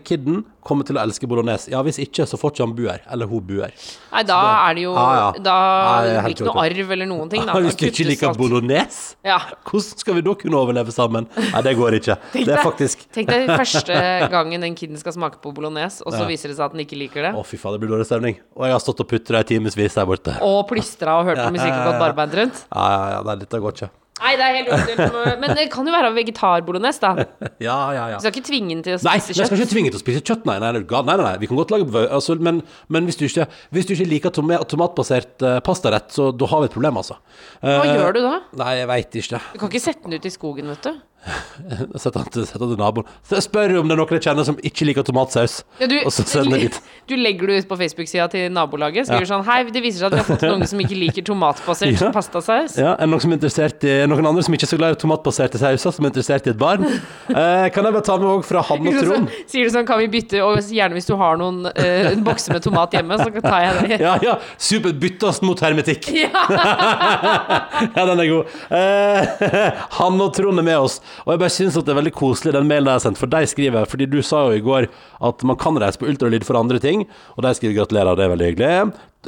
kidden 0.03 0.43
kommer 0.67 0.83
til 0.83 0.97
å 0.97 0.99
elske 0.99 1.23
bolognese'. 1.25 1.69
Ja, 1.71 1.79
hvis 1.81 1.97
ikke, 2.03 2.25
så 2.27 2.35
får 2.35 2.51
ikke 2.51 2.65
han 2.65 2.75
bu 2.75 2.89
her. 2.89 2.99
Eller 3.09 3.25
hun 3.25 3.39
bu 3.39 3.61
her. 3.61 3.71
Nei, 4.11 4.23
da 4.27 4.67
er 4.67 4.73
det 4.75 4.83
jo 4.83 4.91
ah, 4.99 5.15
ja. 5.15 5.39
Da 5.39 5.55
Nei, 5.55 6.03
det 6.03 6.11
blir 6.11 6.27
det 6.27 6.35
ikke 6.35 6.47
noe 6.49 6.65
arv 6.65 6.91
eller 6.91 7.05
noen 7.07 7.29
ting. 7.31 7.45
Da. 7.47 7.53
Hvis 7.63 7.75
du 7.79 7.85
ikke 7.87 8.05
liker 8.09 8.27
alt. 8.27 8.37
bolognese, 8.37 9.15
Ja. 9.23 9.39
hvordan 9.63 9.97
skal 10.03 10.13
vi 10.15 10.21
da 10.21 10.33
kunne 10.35 10.57
overleve 10.59 10.91
sammen? 10.91 11.27
Nei, 11.37 11.61
det 11.61 11.75
går 11.77 11.91
ikke. 12.01 12.17
Det 12.33 12.49
er 12.49 12.63
faktisk 12.63 13.07
Tenk 13.15 13.29
deg 13.31 13.47
første 13.47 13.95
gangen 14.29 14.59
den 14.61 14.75
kiden 14.75 14.97
skal 14.99 15.13
smake 15.13 15.39
på 15.41 15.53
bolognese, 15.55 16.01
og 16.05 16.11
så 16.11 16.21
Ja. 16.21 16.27
viser 16.27 16.49
det 16.51 16.57
seg 16.57 16.65
at 16.65 16.71
den 16.73 16.83
ikke 16.85 16.99
liker 16.99 17.21
det. 17.23 17.33
Å, 17.33 17.45
fy 17.45 17.55
faen, 17.55 17.71
det 17.79 17.79
blir 17.87 17.95
dårlig 17.95 18.05
stemning. 18.11 18.35
Og 18.57 18.65
jeg 18.67 18.71
har 18.73 18.79
stått 18.83 18.99
og 18.99 19.07
putra 19.07 19.39
i 19.39 19.43
timevis 19.43 19.95
der 19.95 20.05
borte. 20.05 20.35
Og 20.41 20.67
plystra 20.67 21.19
og 21.21 21.25
hørt 21.31 21.37
på 21.37 21.51
musikk 21.55 21.71
og 21.71 21.93
gått 21.93 21.99
barbeint 22.03 22.33
rundt. 22.35 22.65
Ja, 22.75 22.89
ja, 22.91 23.09
ja, 23.15 23.21
nei, 23.23 23.35
dette 23.35 23.59
går 23.61 23.71
ikke. 23.71 23.89
Nei, 24.17 24.33
det 24.39 24.45
er 24.45 24.55
helt 24.57 24.71
uaktuelt. 24.73 25.17
Men 25.43 25.53
det 25.57 25.65
kan 25.73 25.87
jo 25.87 25.93
være 25.93 26.11
vegetarbolognese, 26.15 27.01
da. 27.03 27.25
Ja, 27.67 27.77
ja, 27.95 28.05
ja. 28.13 28.17
Du 28.17 28.25
skal 28.25 28.33
ikke 28.35 28.47
tvinge 28.47 28.71
den 28.73 28.83
til 28.85 28.97
å 28.97 29.01
Nei, 29.05 29.17
spise 29.21 29.41
jeg 29.41 29.49
skal 29.49 29.61
ikke 29.61 29.73
tvinge 29.73 29.91
til 29.93 29.99
å 29.99 30.03
spise 30.03 30.23
kjøtt, 30.23 30.47
nei. 30.49 30.57
Nei, 30.63 30.71
nei, 30.77 30.83
nei, 30.83 31.03
nei, 31.09 31.17
nei. 31.23 31.33
Vi 31.41 31.49
kan 31.51 31.59
godt 31.59 31.73
lage 31.75 32.05
altså, 32.05 32.37
men, 32.47 32.61
men 32.93 33.09
hvis, 33.09 33.19
du 33.19 33.25
ikke, 33.27 33.47
hvis 33.75 33.89
du 33.89 33.93
ikke 33.97 34.09
liker 34.13 34.33
toma 34.35 34.59
tomatbasert 34.69 35.45
uh, 35.45 35.57
pastarett, 35.65 36.09
så 36.13 36.31
da 36.35 36.49
har 36.51 36.63
vi 36.63 36.71
et 36.71 36.77
problem, 36.77 37.01
altså. 37.01 37.19
Hva 37.61 37.85
gjør 37.87 38.17
du 38.17 38.23
da? 38.25 38.33
Nei, 38.63 38.73
jeg 38.81 38.89
veit 38.93 39.21
ikke. 39.21 39.43
Du 39.53 39.61
kan 39.61 39.73
ikke 39.73 39.83
sette 39.83 40.07
den 40.07 40.17
ut 40.17 40.27
i 40.27 40.33
skogen, 40.33 40.73
vet 40.73 40.89
du. 40.89 40.97
Sett 42.01 42.15
han 42.15 42.27
til, 42.31 42.45
han 42.47 42.73
naboen. 42.79 43.07
Så 43.27 43.39
Spør 43.43 43.73
om 43.81 43.89
det 43.89 43.95
er 43.95 43.99
noen 43.99 44.13
jeg 44.15 44.23
kjenner 44.27 44.45
som 44.47 44.57
ikke 44.65 44.85
liker 44.87 45.05
tomatsaus. 45.07 45.59
Ja, 45.81 45.89
du, 45.91 45.95
og 46.05 46.13
så 46.15 46.23
send 46.27 46.53
det 46.53 46.59
dit. 46.67 46.77
du 47.09 47.15
legger 47.19 47.51
det 47.51 47.57
ut 47.63 47.69
på 47.71 47.77
Facebook-sida 47.81 48.27
til 48.31 48.45
nabolaget. 48.55 49.09
Skriver 49.09 49.27
sånn 49.29 49.43
Hei, 49.47 49.59
det 49.73 49.81
viser 49.83 50.03
seg 50.03 50.11
at 50.11 50.15
vi 50.15 50.21
har 50.23 50.27
fått 50.29 50.45
noen 50.51 50.67
som 50.69 50.83
ikke 50.83 50.97
liker 50.99 51.25
tomatbasert 51.27 51.97
Ja. 51.99 52.11
pastasaus. 52.15 52.77
Ja, 52.79 52.93
er 52.95 53.09
noen, 53.09 53.23
som 53.23 53.33
er 53.33 53.39
interessert 53.39 53.83
i, 53.87 53.95
noen 54.09 54.29
andre 54.29 54.45
som 54.45 54.55
ikke 54.55 54.67
er 54.69 54.71
så 54.71 54.79
glad 54.79 54.95
i 54.95 54.99
tomatbaserte 55.01 55.59
sauser, 55.61 55.95
som 55.97 56.07
er 56.07 56.13
interessert 56.13 56.47
i 56.47 56.53
et 56.55 56.61
barn? 56.61 56.85
Eh, 57.37 57.67
kan 57.75 57.83
jeg 57.85 57.93
bare 57.93 58.05
ta 58.07 58.15
med 58.17 58.27
òg 58.31 58.43
fra 58.47 58.61
Hanne 58.65 58.89
og 58.89 59.03
Trond? 59.03 59.31
Sier 59.51 59.67
du 59.67 59.73
sånn, 59.73 59.85
kan 59.85 59.99
vi 59.99 60.07
bytte 60.09 60.39
Og 60.45 60.57
gjerne 60.73 60.95
hvis 60.95 61.05
du 61.09 61.13
har 61.19 61.35
noen 61.37 61.67
eh, 61.73 62.07
en 62.13 62.23
bokse 62.25 62.53
med 62.53 62.63
tomat 62.63 62.95
hjemme, 62.95 63.17
så 63.19 63.27
tar 63.43 63.59
jeg 63.65 63.73
det. 63.81 63.97
Ja, 64.01 64.13
ja. 64.23 64.37
Supert. 64.57 64.97
Byttes 65.01 65.41
mot 65.45 65.59
hermetikk. 65.61 66.07
Ja, 66.17 68.05
den 68.07 68.21
er 68.23 68.29
god. 68.31 68.55
Eh, 68.73 69.83
han 69.99 70.21
og 70.23 70.31
Trond 70.37 70.61
er 70.63 70.65
med 70.65 70.79
oss, 70.87 70.97
og 71.25 71.33
jeg 71.33 71.41
bare 71.43 71.53
syns 71.53 71.77
at 71.79 71.87
det 71.87 71.93
er 71.93 71.99
veldig 71.99 72.15
koselig, 72.17 72.53
den 72.55 72.69
mailen 72.69 72.89
jeg 72.91 72.99
har 72.99 73.03
sendt. 73.05 73.21
For 73.21 73.31
de 73.31 73.43
skriver, 73.49 73.89
fordi 73.89 74.07
du 74.11 74.19
sa 74.25 74.45
jo 74.47 74.57
i 74.57 74.63
går 74.63 74.89
at 75.29 75.45
man 75.47 75.59
kan 75.59 75.79
reise 75.81 76.01
på 76.01 76.09
ultralyd 76.09 76.47
for 76.47 76.59
andre 76.59 76.81
ting, 76.83 77.05
og 77.35 77.45
de 77.45 77.53
skriver 77.57 77.81
gratulerer, 77.81 78.17
det 78.17 78.25
er 78.25 78.33
veldig 78.35 78.49
hyggelig. 78.51 78.71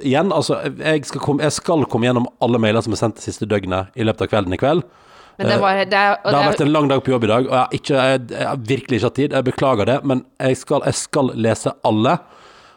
Igjen, 0.05 0.33
altså, 0.35 0.61
jeg 0.77 1.05
skal, 1.09 1.23
komme, 1.23 1.43
jeg 1.43 1.55
skal 1.57 1.85
komme 1.91 2.07
gjennom 2.07 2.29
alle 2.43 2.61
mailer 2.61 2.85
som 2.85 2.95
er 2.95 3.01
sendt 3.01 3.19
det 3.19 3.27
siste 3.27 3.49
døgnet 3.49 3.95
i 3.99 4.07
løpet 4.07 4.27
av 4.27 4.33
kvelden 4.33 4.55
i 4.55 4.61
kveld. 4.61 4.85
Men 5.39 5.47
det 5.47 5.59
var 5.61 5.77
det 5.79 5.95
er, 5.95 6.17
Det 6.19 6.35
har 6.35 6.49
vært 6.51 6.65
en 6.65 6.73
lang 6.73 6.89
dag 6.91 6.99
på 7.03 7.13
jobb 7.13 7.23
i 7.23 7.31
dag, 7.31 7.45
og 7.47 7.53
jeg 7.53 7.59
har, 7.59 7.75
ikke, 7.77 8.07
jeg, 8.11 8.23
jeg 8.33 8.47
har 8.49 8.65
virkelig 8.71 8.97
ikke 8.97 9.07
hatt 9.07 9.19
tid. 9.21 9.35
Jeg 9.37 9.47
beklager 9.47 9.87
det, 9.87 9.97
men 10.11 10.25
jeg 10.35 10.59
skal, 10.59 10.83
jeg 10.83 10.99
skal 10.99 11.31
lese 11.39 11.71
alle. 11.87 12.17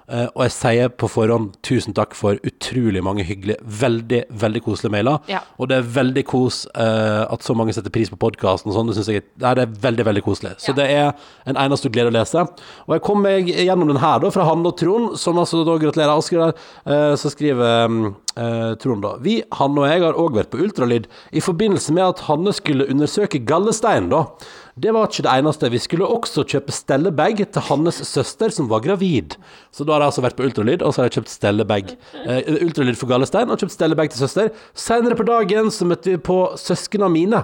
Eh, 0.08 0.26
og 0.34 0.42
jeg 0.46 0.54
sier 0.56 0.90
på 0.98 1.08
forhånd 1.10 1.52
tusen 1.64 1.94
takk 1.96 2.16
for 2.18 2.40
utrolig 2.46 3.02
mange 3.04 3.24
hyggelige, 3.26 3.60
veldig 3.62 4.22
veldig 4.42 4.62
koselige 4.64 4.94
mailer. 4.96 5.20
Ja. 5.30 5.42
Og 5.58 5.70
det 5.70 5.78
er 5.78 5.90
veldig 5.94 6.24
kos 6.28 6.64
uh, 6.74 7.24
at 7.32 7.44
så 7.46 7.54
mange 7.56 7.74
setter 7.76 7.92
pris 7.94 8.10
på 8.10 8.18
podkasten 8.20 8.72
og 8.72 8.76
sånn. 8.76 8.90
Det 8.90 8.96
synes 8.98 9.10
jeg 9.12 9.24
nei, 9.42 9.54
det 9.58 9.66
er 9.66 9.76
veldig 9.86 10.06
veldig 10.10 10.24
koselig. 10.26 10.54
Så 10.62 10.72
Ja. 10.72 10.78
det 10.80 10.88
er 10.90 11.12
en 11.46 11.60
eneste 11.60 11.90
glede 11.92 12.10
å 12.10 12.16
lese. 12.16 12.42
Og 12.86 12.96
jeg 12.96 13.04
kom 13.06 13.22
meg 13.22 13.46
gjennom 13.52 13.88
den 13.92 14.02
her, 14.02 14.18
da, 14.22 14.30
fra 14.34 14.46
Hanne 14.48 14.72
og 14.72 14.76
Trond, 14.80 15.16
som 15.20 15.38
altså 15.38 15.62
da 15.66 15.78
gratulerer 15.78 16.16
Asker. 16.16 16.52
uh, 16.86 17.14
så 17.16 17.30
skriver 17.30 17.88
mm, 17.88 18.14
eh, 18.36 18.72
Trond 18.82 19.04
da 19.04 19.16
Vi, 19.22 19.40
han 19.58 19.78
og 19.78 19.88
jeg, 19.88 20.02
har 20.04 20.18
òg 20.18 20.36
vært 20.38 20.52
på 20.52 20.60
ultralyd 20.64 21.08
i 21.32 21.42
forbindelse 21.44 21.94
med 21.96 22.04
at 22.06 22.24
Hanne 22.28 22.54
skulle 22.56 22.88
undersøke 22.90 23.42
gallestein, 23.48 24.10
da. 24.12 24.26
Det 24.74 24.88
var 24.94 25.10
ikke 25.10 25.26
det 25.26 25.32
eneste. 25.36 25.68
Vi 25.68 25.80
skulle 25.84 26.08
også 26.08 26.46
kjøpe 26.48 26.72
stellebag 26.72 27.42
til 27.44 27.64
Hannes 27.66 27.98
søster, 28.08 28.48
som 28.48 28.70
var 28.70 28.80
gravid. 28.80 29.36
Så 29.68 29.84
da 29.84 29.92
har 29.92 30.06
jeg 30.06 30.12
altså 30.12 30.24
vært 30.24 30.38
på 30.38 30.46
ultralyd, 30.48 30.80
og 30.80 30.94
så 30.94 31.02
har 31.02 31.10
jeg 31.10 31.18
kjøpt 31.18 31.32
stellebag. 31.34 31.92
Eh, 32.24 32.48
ultralyd 32.64 32.96
for 32.96 33.12
gallestein, 33.12 33.52
og 33.52 33.60
kjøpt 33.60 33.76
stellebag 33.76 34.12
til 34.14 34.22
søster. 34.24 34.48
Senere 34.72 35.18
på 35.18 35.28
dagen 35.28 35.68
så 35.74 35.88
møtte 35.88 36.14
vi 36.14 36.16
på 36.16 36.38
søsknene 36.56 37.12
mine 37.12 37.42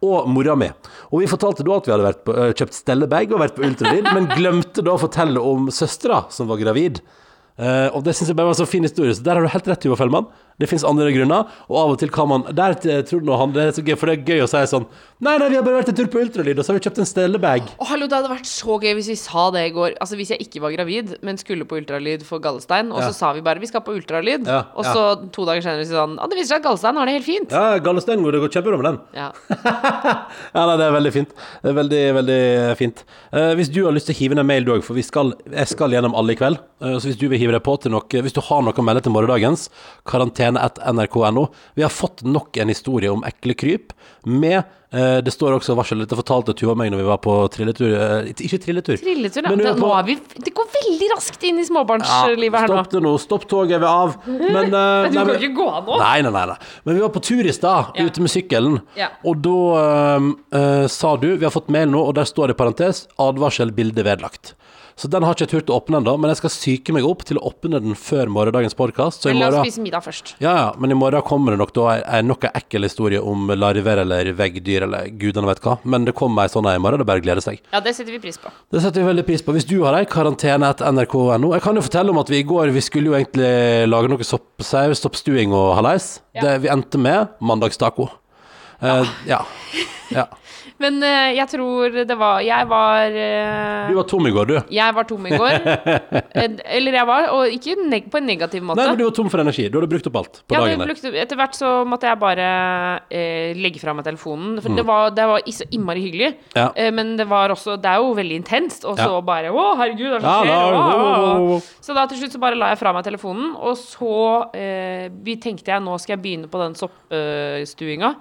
og 0.00 0.28
mora 0.32 0.56
mi. 0.56 0.70
Og 1.12 1.20
vi 1.20 1.28
fortalte 1.28 1.66
da 1.66 1.76
at 1.76 1.88
vi 1.88 1.92
hadde 1.92 2.14
på, 2.24 2.36
eh, 2.36 2.54
kjøpt 2.56 2.80
stellebag 2.80 3.34
og 3.34 3.44
vært 3.44 3.56
på 3.58 3.66
ultralyd, 3.68 4.08
men 4.14 4.30
glemte 4.32 4.80
da 4.80 4.96
å 4.96 5.02
fortelle 5.04 5.36
om 5.36 5.68
søstera 5.68 6.24
som 6.32 6.48
var 6.48 6.56
gravid. 6.64 7.02
Eh, 7.60 7.88
og 7.92 8.04
det 8.06 8.14
syns 8.16 8.30
jeg 8.32 8.38
bare 8.38 8.48
var 8.48 8.56
en 8.56 8.62
så 8.62 8.68
fin 8.68 8.86
historie. 8.86 9.12
Så 9.14 9.24
der 9.24 9.36
har 9.36 9.44
du 9.44 9.52
helt 9.52 9.68
rett, 9.68 9.84
Joa 9.84 9.98
Fellmann. 10.00 10.30
Det 10.60 10.68
fins 10.68 10.84
andre 10.84 11.08
grunner, 11.14 11.48
og 11.70 11.76
av 11.80 11.94
og 11.94 11.98
til 12.02 12.10
kan 12.12 12.28
man 12.28 12.44
Der 12.54 12.76
eh, 12.84 13.00
tror 13.08 13.22
du 13.24 13.32
han 13.32 13.52
det 13.56 13.62
er 13.64 13.72
så 13.72 13.82
gøy, 13.86 13.96
for 13.96 14.10
det 14.10 14.18
er 14.20 14.26
gøy 14.36 14.44
å 14.44 14.50
si 14.50 14.60
sånn 14.68 14.86
Nei, 15.20 15.34
nei, 15.36 15.50
vi 15.52 15.56
har 15.58 15.64
bare 15.66 15.82
vært 15.82 15.90
en 15.92 15.96
tur 15.98 16.06
på 16.08 16.20
ultralyd, 16.22 16.56
og 16.56 16.64
så 16.64 16.72
har 16.72 16.78
vi 16.78 16.84
kjøpt 16.86 16.98
en 17.02 17.08
stellebag. 17.08 17.66
Å, 17.76 17.86
hallo, 17.90 18.06
det 18.08 18.16
hadde 18.16 18.30
vært 18.30 18.48
så 18.48 18.78
gøy 18.80 18.94
hvis 18.96 19.10
vi 19.12 19.16
sa 19.20 19.42
det 19.52 19.66
i 19.68 19.72
går. 19.76 19.98
Altså 20.00 20.16
Hvis 20.16 20.30
jeg 20.32 20.40
ikke 20.46 20.62
var 20.64 20.72
gravid, 20.72 21.10
men 21.20 21.36
skulle 21.36 21.66
på 21.68 21.76
ultralyd 21.76 22.24
for 22.24 22.40
gallestein, 22.40 22.88
og 22.88 23.02
Ja. 23.02 23.10
så 23.10 23.18
sa 23.18 23.32
vi 23.36 23.42
bare 23.44 23.60
'vi 23.60 23.68
skal 23.68 23.82
på 23.84 23.92
ultralyd', 24.00 24.46
Ja, 24.48 24.64
og 24.72 24.84
ja. 24.84 24.94
så 24.94 25.30
to 25.30 25.44
dager 25.44 25.60
senere 25.60 25.84
sier 25.84 26.00
han 26.00 26.16
det 26.16 26.38
viser 26.38 26.56
seg 26.56 26.64
at 26.64 26.64
gallestein 26.64 26.96
har 26.96 27.04
det 27.04 27.20
helt 27.20 27.28
fint'. 27.28 27.52
Ja, 27.52 27.78
gallestein 27.84 28.24
går 28.24 28.32
det 28.32 28.40
går 28.40 28.48
kjempebra 28.56 28.80
med 28.80 28.88
den. 28.88 28.98
Ja. 29.12 29.28
Ja, 30.54 30.64
nei, 30.66 30.76
det 30.80 30.86
er 30.86 30.94
veldig 30.96 31.12
fint. 31.12 31.34
Det 31.62 31.70
er 31.70 31.76
veldig, 31.76 32.02
veldig 32.16 32.76
fint. 32.78 33.04
Uh, 33.32 33.52
hvis 33.58 33.70
du 33.72 33.84
har 33.84 33.92
lyst 33.92 34.06
til 34.08 34.14
å 34.16 34.18
hive 34.18 34.34
ned 34.38 34.46
mail, 34.48 34.64
du 34.64 34.72
òg, 34.72 34.82
for 34.86 34.94
vi 34.96 35.02
skal, 35.02 35.34
jeg 35.52 35.68
skal 35.68 35.90
gjennom 35.94 36.14
alle 36.16 36.32
i 36.34 36.38
kveld. 36.40 36.58
uh, 36.82 36.96
så 36.98 37.10
hvis 37.10 37.18
du 37.20 37.28
vil 37.28 37.38
hive 37.38 37.52
deg 37.52 37.62
på 37.66 37.76
til 37.80 37.92
noe 37.92 38.00
Hvis 38.08 38.32
du 38.32 38.40
har 38.40 38.62
noe 38.62 38.72
å 38.72 38.84
melde 38.84 39.02
til 39.04 39.12
morgendagens, 39.12 39.68
karantene1nrk.no. 40.56 41.48
Vi 41.74 41.82
har 41.82 41.90
fått 41.90 42.22
nok 42.24 42.56
en 42.56 42.68
historie 42.68 43.10
om 43.12 43.22
ekle 43.26 43.54
kryp 43.54 43.92
med 44.26 44.62
eh, 44.92 45.20
Det 45.22 45.32
står 45.32 45.54
også 45.58 45.76
varsel. 45.78 45.98
Dette 46.02 46.16
fortalte 46.18 46.54
Tuva 46.58 46.74
meg 46.76 46.90
når 46.92 46.98
vi 47.02 47.08
var 47.08 47.18
på 47.22 47.34
trilletur. 47.54 47.92
eh, 47.94 48.30
ikke 48.34 48.58
trilletur. 48.64 48.96
Trilletur, 49.00 49.42
vi 49.48 49.56
Det, 49.64 49.74
på- 49.78 49.92
er 49.98 50.02
vi, 50.08 50.16
det 50.44 50.54
går 50.54 50.66
veldig 50.74 51.08
raskt 51.14 51.42
inn 51.44 51.58
i 51.58 51.64
småbarnslivet 51.64 52.58
her 52.58 52.68
nå. 52.68 52.74
stopp 52.80 52.90
det 52.90 53.02
nå. 53.02 53.14
Stopp 53.20 53.46
toget, 53.48 53.76
er 53.76 53.78
vi 53.78 53.86
av. 53.86 54.16
Men, 54.26 54.74
eh, 54.74 55.08
du 55.10 55.14
nei, 55.18 55.24
kan 55.24 55.34
ikke 55.36 55.54
gå 55.56 55.68
av 55.70 55.86
nå. 55.86 55.98
Nei, 55.98 56.20
nei, 56.22 56.30
nei, 56.30 56.46
nei. 56.46 56.56
Men 56.84 56.94
vi 56.96 57.00
var 57.06 57.08
på 57.14 57.22
tur 57.22 57.46
i 57.46 57.52
stad, 57.52 57.92
Ja. 57.96 58.04
ute 58.04 58.20
med 58.20 58.30
sykkelen. 58.30 58.80
Ja. 58.96 59.08
Og 59.24 59.40
da 59.42 59.56
øhm, 60.18 60.34
øh, 60.52 60.86
sa 60.88 61.16
du 61.16 61.36
Vi 61.36 61.44
har 61.44 61.50
fått 61.54 61.68
mail 61.70 61.88
nå, 61.90 62.02
og 62.08 62.14
der 62.14 62.24
står 62.24 62.48
det 62.48 62.56
i 62.56 62.62
parentes 62.62 63.06
'advarsel 63.18 63.70
bilde 63.72 64.02
vedlagt'. 64.04 64.54
Så 65.00 65.08
den 65.08 65.24
har 65.24 65.32
ikke 65.32 65.46
jeg 65.46 65.52
turt 65.54 65.70
å 65.72 65.78
åpne 65.80 65.96
ennå, 66.02 66.12
men 66.20 66.28
jeg 66.28 66.42
skal 66.42 66.50
psyke 66.52 66.92
meg 66.92 67.06
opp 67.08 67.22
til 67.24 67.38
å 67.40 67.46
åpne 67.48 67.78
den 67.80 67.94
før 67.96 68.28
morgendagens 68.28 68.76
podkast. 68.76 69.24
Eller 69.24 69.38
Men 69.38 69.40
la 69.40 69.62
oss 69.62 69.70
spise 69.70 69.80
middag 69.80 70.04
først. 70.04 70.34
ja, 70.44 70.52
ja, 70.58 70.66
men 70.76 70.92
i 70.92 70.98
morgen 70.98 71.24
kommer 71.24 71.54
det 71.54 71.60
nok 71.62 71.72
da 71.78 71.86
ei 72.02 72.18
nok 72.26 72.44
en 72.44 72.58
ekkel 72.60 72.84
historie 72.84 73.22
om 73.24 73.48
larver 73.56 74.02
eller 74.02 74.28
veggdyr 74.36 74.84
eller 74.84 75.08
gudene 75.16 75.48
vet 75.48 75.62
hva. 75.64 75.78
Men 75.88 76.04
det 76.04 76.12
kommer 76.18 76.44
ei 76.44 76.52
sånn 76.52 76.68
ei 76.68 76.76
i 76.76 76.82
morgen, 76.84 77.00
det 77.00 77.06
er 77.06 77.12
bare 77.14 77.24
gleder 77.24 77.40
seg. 77.46 77.62
Ja, 77.72 77.80
det 77.80 77.94
setter 77.96 78.12
vi 78.12 78.20
pris 78.20 78.36
på. 78.42 78.52
Det 78.68 78.84
setter 78.84 79.00
vi 79.00 79.08
veldig 79.08 79.24
pris 79.30 79.46
på. 79.46 79.56
Hvis 79.56 79.68
du 79.70 79.78
har 79.86 79.96
ei, 79.96 80.04
karantene 80.04 80.68
etter 80.68 80.92
nrk.no. 80.92 81.54
Jeg 81.56 81.64
kan 81.64 81.80
jo 81.80 81.86
fortelle 81.88 82.12
om 82.12 82.20
at 82.20 82.34
vi 82.34 82.42
i 82.42 82.48
går 82.52 82.74
vi 82.76 82.84
skulle 82.84 83.14
jo 83.14 83.16
egentlig 83.16 83.88
lage 83.88 84.12
noe 84.12 84.26
soppsaus, 84.34 85.00
soppstuing 85.00 85.56
og 85.56 85.78
hallais. 85.80 86.18
Ja. 86.36 86.44
Det 86.44 86.58
vi 86.66 86.74
endte 86.76 87.00
med 87.00 87.40
mandagstaco. 87.40 88.10
Uh, 88.84 89.08
ja. 89.28 89.40
ja. 90.12 90.28
Men 90.80 90.96
eh, 91.04 91.34
jeg 91.36 91.44
tror 91.52 91.92
det 92.08 92.16
var 92.16 92.40
Jeg 92.40 92.66
var 92.70 93.12
eh, 93.12 93.90
Du 93.90 93.96
var 93.98 94.06
tom 94.08 94.24
i 94.26 94.30
går, 94.32 94.46
du. 94.48 94.54
Jeg 94.72 94.94
var 94.96 95.04
tom 95.10 95.26
i 95.28 95.32
går. 95.36 95.56
Eh, 96.40 96.54
Eller 96.76 96.94
jeg 96.94 97.06
var, 97.08 97.24
og 97.34 97.50
ikke 97.52 97.74
neg 97.90 98.06
på 98.12 98.18
en 98.20 98.26
negativ 98.28 98.62
måte. 98.64 98.78
Nei, 98.80 98.92
men 98.92 98.98
du 99.00 99.04
var 99.04 99.14
tom 99.16 99.28
for 99.32 99.42
energi. 99.42 99.64
Du 99.68 99.76
hadde 99.80 99.88
brukt 99.90 100.06
opp 100.08 100.16
alt 100.20 100.38
på 100.48 100.54
Ja, 100.56 100.60
dagen 100.62 100.78
der. 100.80 100.88
brukte, 100.88 101.10
etter 101.20 101.38
hvert 101.40 101.56
så 101.58 101.70
måtte 101.88 102.06
jeg 102.08 102.20
bare 102.22 102.46
eh, 103.12 103.50
legge 103.58 103.80
fra 103.82 103.92
meg 103.96 104.06
telefonen. 104.06 104.54
Mm. 104.56 104.60
For 104.64 104.76
det, 104.78 104.84
var, 104.88 105.10
det 105.16 105.26
var 105.30 105.44
så 105.58 105.66
innmari 105.74 106.04
hyggelig. 106.06 106.30
Ja. 106.56 106.68
Eh, 106.78 106.90
men 106.94 107.12
det 107.18 107.26
var 107.30 107.52
også 107.54 107.76
Det 107.82 107.90
er 107.90 108.00
jo 108.04 108.14
veldig 108.16 108.38
intenst. 108.40 108.86
Og 108.88 108.96
så 109.00 109.08
Ja. 109.10 109.20
bare 109.26 109.50
Å, 109.52 109.66
herregud, 109.82 110.16
det 110.16 110.22
er 110.22 110.24
Ja, 110.24 110.36
så 110.38 110.46
skjer. 110.46 110.54
da- 110.54 110.64
Å, 110.70 110.80
å, 110.80 110.96
å. 110.96 111.14
å, 111.20 111.30
å, 111.36 111.56
å. 111.58 111.62
Så 111.90 111.96
da 111.98 112.06
til 112.10 112.22
slutt 112.22 112.36
så 112.38 112.42
bare 112.46 112.58
la 112.60 112.72
jeg 112.72 112.80
fra 112.80 112.92
meg 112.96 113.04
telefonen. 113.10 113.52
Og 113.58 113.76
så 113.80 114.14
eh, 114.56 115.08
vi 115.26 115.36
tenkte 115.42 115.74
jeg 115.74 115.82
nå 115.84 115.98
skal 116.00 116.16
jeg 116.16 116.22
begynne 116.24 116.48
på 116.52 116.62
den 116.62 116.78
soppstuinga. 116.78 118.14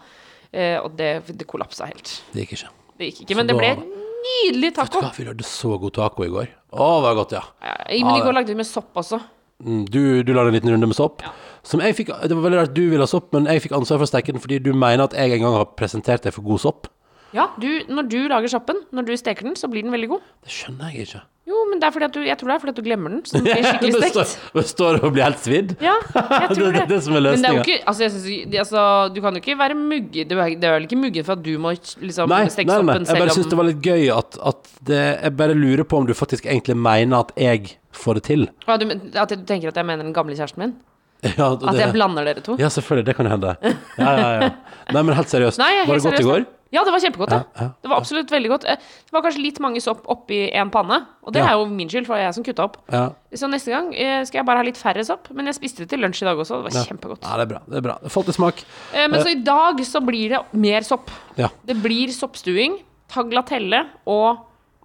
Eh, 0.54 0.78
og 0.82 0.96
det, 0.98 1.10
det 1.38 1.46
kollapsa 1.48 1.86
helt. 1.90 2.16
Det 2.34 2.46
gikk 2.46 2.56
ikke. 2.58 2.70
Det 3.00 3.10
gikk 3.12 3.20
ikke. 3.24 3.34
Så 3.34 3.38
Men 3.40 3.48
det 3.52 3.56
ble 3.60 3.72
nydelig 3.80 4.72
Vet 4.72 4.76
du 4.76 4.82
taco. 4.82 5.02
hva, 5.06 5.12
vi 5.16 5.26
lagde 5.28 5.46
så 5.48 5.76
god 5.80 5.94
taco 5.96 6.26
i 6.26 6.32
går. 6.34 6.48
Å, 6.74 6.88
det 7.00 7.04
var 7.06 7.18
godt, 7.22 7.36
ja. 7.38 7.44
Ja, 7.64 7.76
men 7.90 8.16
i 8.16 8.20
Ja, 8.20 8.26
går 8.26 8.36
lagde 8.40 8.54
vi 8.54 8.60
med 8.60 8.68
sopp 8.70 8.98
også. 9.00 9.22
Mm, 9.64 9.84
Du, 9.92 10.00
du 10.24 10.34
lagde 10.34 10.50
en 10.54 10.58
liten 10.58 10.72
runde 10.74 10.88
med 10.90 10.96
sopp. 10.98 11.22
Som 11.64 11.82
jeg 11.84 11.96
fikk, 11.98 12.12
det 12.28 12.36
var 12.36 12.46
veldig 12.48 12.60
rart 12.62 12.74
du 12.74 12.86
ville 12.90 13.04
ha 13.04 13.10
sopp, 13.12 13.32
men 13.36 13.46
jeg 13.52 13.62
fikk 13.66 13.74
ansvar 13.76 14.00
for 14.00 14.08
å 14.08 14.12
steke 14.12 14.32
den 14.34 14.42
fordi 14.44 14.60
du 14.64 14.72
mener 14.74 15.04
at 15.06 15.14
jeg 15.18 15.36
en 15.36 15.44
gang 15.44 15.58
har 15.60 15.66
presentert 15.80 16.24
deg 16.24 16.34
for 16.36 16.46
god 16.48 16.62
sopp. 16.64 16.88
Ja, 17.36 17.50
du, 17.62 17.68
når 17.92 18.08
du 18.10 18.20
lager 18.32 18.50
soppen, 18.50 18.80
når 18.96 19.06
du 19.06 19.14
steker 19.20 19.46
den, 19.46 19.56
så 19.60 19.68
blir 19.70 19.84
den 19.86 19.92
veldig 19.94 20.08
god. 20.16 20.24
Det 20.48 20.50
skjønner 20.56 20.90
jeg 20.96 21.06
ikke. 21.10 21.22
Jo, 21.50 21.64
men 21.70 21.80
det 21.82 21.88
er 21.88 21.94
fordi 21.96 22.06
at 22.06 22.14
du, 22.14 22.20
jeg 22.28 22.38
tror 22.38 22.52
det 22.52 22.56
er 22.56 22.62
fordi 22.62 22.74
at 22.76 22.78
du 22.80 22.84
glemmer 22.86 23.10
den. 23.16 23.22
Så 23.26 23.40
den 23.40 23.46
blir 23.48 23.64
skikkelig 23.72 23.94
stekt. 23.96 24.14
du, 24.14 24.20
står- 24.22 24.62
du 24.62 24.68
står 24.70 25.00
og 25.08 25.14
blir 25.16 25.26
helt 25.26 25.40
svidd. 25.42 25.72
Ja, 25.82 25.96
jeg 26.14 26.50
tror 26.60 26.68
Det 26.68 26.74
det. 26.76 26.84
det 26.92 27.00
som 27.06 27.16
er 27.18 27.24
Men 27.26 27.42
det 27.42 27.50
er 27.50 27.58
jo 27.58 27.64
ikke 27.66 27.78
Altså, 27.90 28.10
synes, 28.14 28.58
altså 28.64 28.84
du 29.16 29.20
kan 29.24 29.34
jo 29.40 29.42
ikke 29.42 29.56
være 29.58 29.78
muggen 29.80 30.30
det 30.30 30.38
er 30.70 30.76
vel 30.76 30.86
ikke 30.86 31.00
muggen 31.02 31.26
for 31.26 31.34
at 31.40 31.44
du 31.48 31.52
må 31.62 31.72
liksom 31.74 32.30
Nei, 32.30 32.44
steke 32.54 32.70
nei, 32.70 32.78
nei, 32.86 32.98
jeg 33.02 33.18
bare 33.18 33.34
selv 33.34 33.40
syns 33.42 33.50
det 33.56 33.60
var 33.62 33.68
litt 33.72 33.82
gøy 33.90 34.06
at, 34.14 34.38
at 34.52 34.70
det, 34.92 35.00
Jeg 35.24 35.36
bare 35.42 35.58
lurer 35.58 35.84
på 35.90 35.98
om 36.04 36.06
du 36.10 36.14
faktisk 36.18 36.46
egentlig 36.46 36.78
mener 36.78 37.26
at 37.26 37.34
jeg 37.40 37.74
får 37.98 38.20
det 38.20 38.24
til. 38.30 38.46
Ja, 38.68 38.78
du, 38.78 38.86
At 39.18 39.34
du 39.34 39.42
tenker 39.50 39.74
at 39.74 39.82
jeg 39.82 39.88
mener 39.90 40.06
den 40.06 40.14
gamle 40.14 40.38
kjæresten 40.38 40.62
min? 40.68 40.78
Ja, 41.40 41.50
At 41.58 41.76
jeg 41.82 41.92
blander 41.98 42.24
dere 42.30 42.40
to. 42.46 42.54
Ja, 42.62 42.70
selvfølgelig. 42.72 43.10
Det 43.10 43.16
kan 43.18 43.28
hende. 43.28 43.56
Ja, 43.98 44.12
ja, 44.14 44.30
ja. 44.40 44.50
Nei, 44.94 45.02
men 45.04 45.18
helt 45.18 45.28
seriøst. 45.34 45.60
Nei, 45.60 45.72
er 45.82 45.90
Var 45.90 45.98
det 46.00 46.06
godt 46.06 46.22
i 46.22 46.28
går? 46.30 46.46
Ja, 46.72 46.84
det 46.86 46.92
var 46.94 47.00
kjempegodt. 47.02 47.30
det. 47.34 47.38
Ja, 47.56 47.62
ja. 47.64 47.70
Det 47.82 47.90
var 47.90 47.98
absolutt 47.98 48.30
veldig 48.30 48.50
godt. 48.52 48.66
Eh, 48.70 48.76
Det 48.78 49.12
var 49.12 49.22
kanskje 49.26 49.42
litt 49.42 49.60
mange 49.60 49.82
sopp 49.82 50.04
oppi 50.08 50.52
en 50.54 50.70
panne, 50.70 51.00
og 51.26 51.34
det 51.34 51.40
Ja. 51.42 51.48
er 51.48 51.52
jo 51.58 51.66
min 51.66 51.90
skyld, 51.90 52.06
for 52.06 52.14
det 52.16 52.22
er 52.22 52.28
jeg 52.28 52.34
som 52.36 52.44
kutta 52.44 52.64
opp. 52.64 52.78
Ja. 52.92 53.10
Så 53.34 53.50
neste 53.50 53.72
gang 53.74 53.94
eh, 53.96 54.24
skal 54.26 54.40
jeg 54.40 54.46
bare 54.46 54.58
ha 54.58 54.64
litt 54.64 54.78
færre 54.78 55.04
sopp, 55.04 55.32
men 55.34 55.46
jeg 55.48 55.56
spiste 55.56 55.78
det 55.80 55.90
til 55.90 56.00
lunsj 56.00 56.22
i 56.22 56.26
dag 56.26 56.38
også, 56.38 56.64
det 56.64 56.74
var 56.74 56.86
kjempegodt. 56.86 57.24
ja, 57.24 57.38
det 57.38 57.42
er 57.42 57.54
bra. 57.56 57.62
Det 57.68 57.78
er 57.78 57.82
bra. 57.82 57.98
Fått 58.08 58.30
i 58.30 58.32
smak. 58.34 58.64
Eh, 58.94 59.08
Men 59.08 59.20
så 59.24 59.30
i 59.32 59.42
dag 59.44 59.78
så 59.82 60.00
blir 60.06 60.30
det 60.30 60.44
mer 60.54 60.82
sopp. 60.82 61.10
Ja. 61.38 61.50
Det 61.66 61.82
blir 61.82 62.08
soppstuing, 62.14 62.80
taglatelle 63.10 63.88
og 64.06 64.38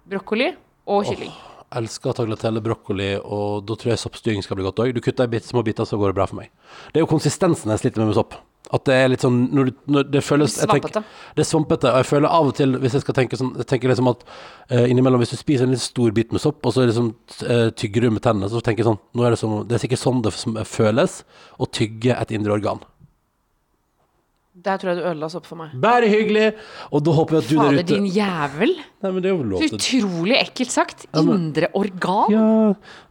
brokkoli 0.09 0.55
og 0.87 1.05
kylling. 1.05 1.31
Elsker 1.75 2.13
tagliatelle, 2.13 2.61
brokkoli, 2.63 3.19
og 3.25 3.65
da 3.67 3.75
tror 3.75 3.91
jeg 3.91 3.99
soppstyring 3.99 4.41
skal 4.45 4.55
bli 4.55 4.63
godt 4.65 4.77
òg. 4.79 4.93
Du 4.95 5.01
kutter 5.01 5.27
i 5.27 5.39
små 5.39 5.63
biter, 5.65 5.83
så 5.83 5.97
går 5.99 6.13
det 6.13 6.15
bra 6.15 6.25
for 6.29 6.35
meg. 6.37 6.49
Det 6.93 7.01
er 7.01 7.05
jo 7.05 7.09
konsistensen 7.09 7.69
jeg 7.73 7.79
sliter 7.81 7.97
med 7.99 8.07
med 8.07 8.15
sopp. 8.15 8.33
At 8.73 8.83
det 8.89 8.95
er 8.97 9.09
litt 9.11 9.21
sånn 9.21 9.51
når, 9.53 9.65
du- 9.69 9.93
når 9.93 10.07
Det 10.11 10.23
føles 10.25 10.55
jeg 10.57 10.67
tenker- 10.69 11.03
Det 11.35 11.43
er 11.43 11.49
svampete. 11.49 11.91
Og 11.91 11.99
jeg 12.01 12.05
føler 12.09 12.27
av 12.29 12.47
og 12.47 12.55
til, 12.55 12.73
hvis 12.81 12.93
jeg 12.97 13.01
skal 13.05 13.13
tenke 13.13 13.37
sånn 13.37 13.53
Jeg 13.57 13.67
tenker 13.67 13.89
liksom 13.89 14.07
at 14.09 14.23
uh, 14.71 14.85
innimellom, 14.89 15.19
hvis 15.21 15.31
du 15.35 15.37
spiser 15.37 15.63
en 15.67 15.71
litt 15.75 15.81
stor 15.85 16.11
bit 16.11 16.31
med 16.31 16.41
sopp, 16.41 16.65
og 16.65 16.73
så 16.73 16.85
liksom 16.87 17.13
uh, 17.45 17.69
tygger 17.71 18.01
du 18.01 18.09
med 18.11 18.21
tennene, 18.25 18.49
så 18.49 18.61
tenker 18.61 18.83
jeg 18.83 18.89
sånn 18.89 18.99
nå 19.13 19.23
er 19.25 19.29
det, 19.35 19.39
sånn, 19.39 19.67
det 19.67 19.75
er 19.77 19.87
sikkert 19.87 20.01
sånn 20.01 20.21
det 20.25 20.33
føles 20.65 21.23
å 21.59 21.69
tygge 21.69 22.17
et 22.19 22.31
indre 22.31 22.53
organ. 22.57 22.81
Der 24.65 24.77
tror 24.79 24.93
jeg 24.93 25.01
du 25.01 25.07
ødela 25.09 25.27
sopp 25.29 25.45
for 25.49 25.59
meg. 25.59 25.73
Bare 25.83 26.07
hyggelig! 26.07 26.45
Og 26.95 27.01
da 27.03 27.11
håper 27.17 27.35
jeg 27.35 27.43
at 27.43 27.49
du 27.49 27.55
der 27.57 27.65
Fader, 27.65 27.81
ute 27.83 27.87
din 27.91 28.05
jævel. 28.15 28.71
Nei, 29.03 29.09
men 29.11 29.17
det 29.21 29.27
er 29.27 29.33
jo 29.35 29.47
lov 29.51 29.59
til 29.65 29.75
utrolig 29.75 30.37
ekkelt 30.39 30.71
sagt. 30.71 31.03
Indre 31.19 31.67
organ. 31.75 32.31
Ja, 32.31 32.45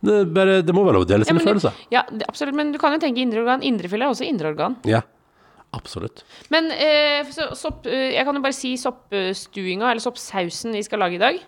det, 0.09 0.16
bare, 0.32 0.55
det 0.64 0.72
må 0.74 0.86
være 0.86 0.96
lov 0.96 1.05
å 1.05 1.11
dele 1.11 1.28
sine 1.28 1.44
følelser. 1.44 1.76
ja, 1.92 2.00
absolutt. 2.26 2.57
Men 2.57 2.72
du 2.72 2.78
kan 2.80 2.96
jo 2.96 3.02
tenke 3.05 3.20
indre 3.20 3.44
organ. 3.44 3.61
Indrefilet 3.61 4.09
er 4.09 4.14
også 4.14 4.24
indre 4.26 4.55
organ. 4.55 4.78
Ja, 4.88 5.02
absolutt. 5.77 6.22
Men 6.51 6.70
eh, 6.72 7.25
så, 7.35 7.51
sopp, 7.59 7.87
eh, 7.87 8.12
jeg 8.14 8.25
kan 8.27 8.35
jo 8.39 8.43
bare 8.45 8.57
si 8.57 8.75
soppstuinga, 8.81 9.91
eller 9.91 10.01
soppsausen 10.05 10.72
vi 10.77 10.83
skal 10.87 10.99
lage 11.05 11.18
i 11.18 11.22
dag. 11.22 11.41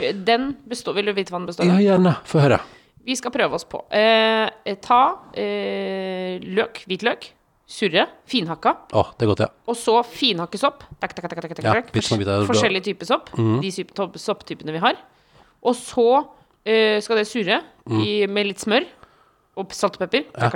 eh, 0.00 0.12
Den 0.14 0.54
består 0.68 0.94
Vil 0.96 1.06
du 1.06 1.12
vite 1.12 1.30
hva 1.34 1.38
den 1.42 1.46
består 1.50 1.66
Ja, 1.68 1.76
gjerne. 1.82 2.16
Få 2.24 2.40
høre. 2.40 2.60
Vi 3.04 3.16
skal 3.18 3.32
prøve 3.34 3.54
oss 3.58 3.64
på. 3.66 3.80
Eh, 3.90 4.74
ta 4.80 5.00
eh, 5.34 6.38
løk, 6.42 6.84
hvitløk, 6.86 7.30
surre, 7.66 8.04
finhakka. 8.30 8.76
Å, 8.92 9.02
det 9.18 9.26
er 9.26 9.30
godt, 9.32 9.42
ja. 9.42 9.48
Og 9.66 9.76
så 9.78 9.96
finhakke 10.06 10.58
sopp. 10.60 10.84
Tak, 11.00 11.14
tak, 11.16 11.28
tak, 11.28 11.40
tak, 11.42 11.58
Ja. 11.64 11.72
Forskjellige 12.50 12.84
typer 12.92 13.08
sopp. 13.08 13.30
De 13.62 13.70
syp- 13.74 13.94
topp- 13.96 14.18
sopptypene 14.22 14.72
vi 14.76 14.78
har. 14.84 14.94
Og 15.64 15.74
så 15.78 16.06
eh, 16.66 17.00
skal 17.02 17.16
det 17.22 17.26
surre 17.30 17.60
i, 17.90 18.26
med 18.26 18.46
litt 18.46 18.58
smør 18.62 18.86
og 19.56 19.72
salt 19.76 19.98
og 19.98 20.04
pepper. 20.06 20.24
Ja. 20.38 20.48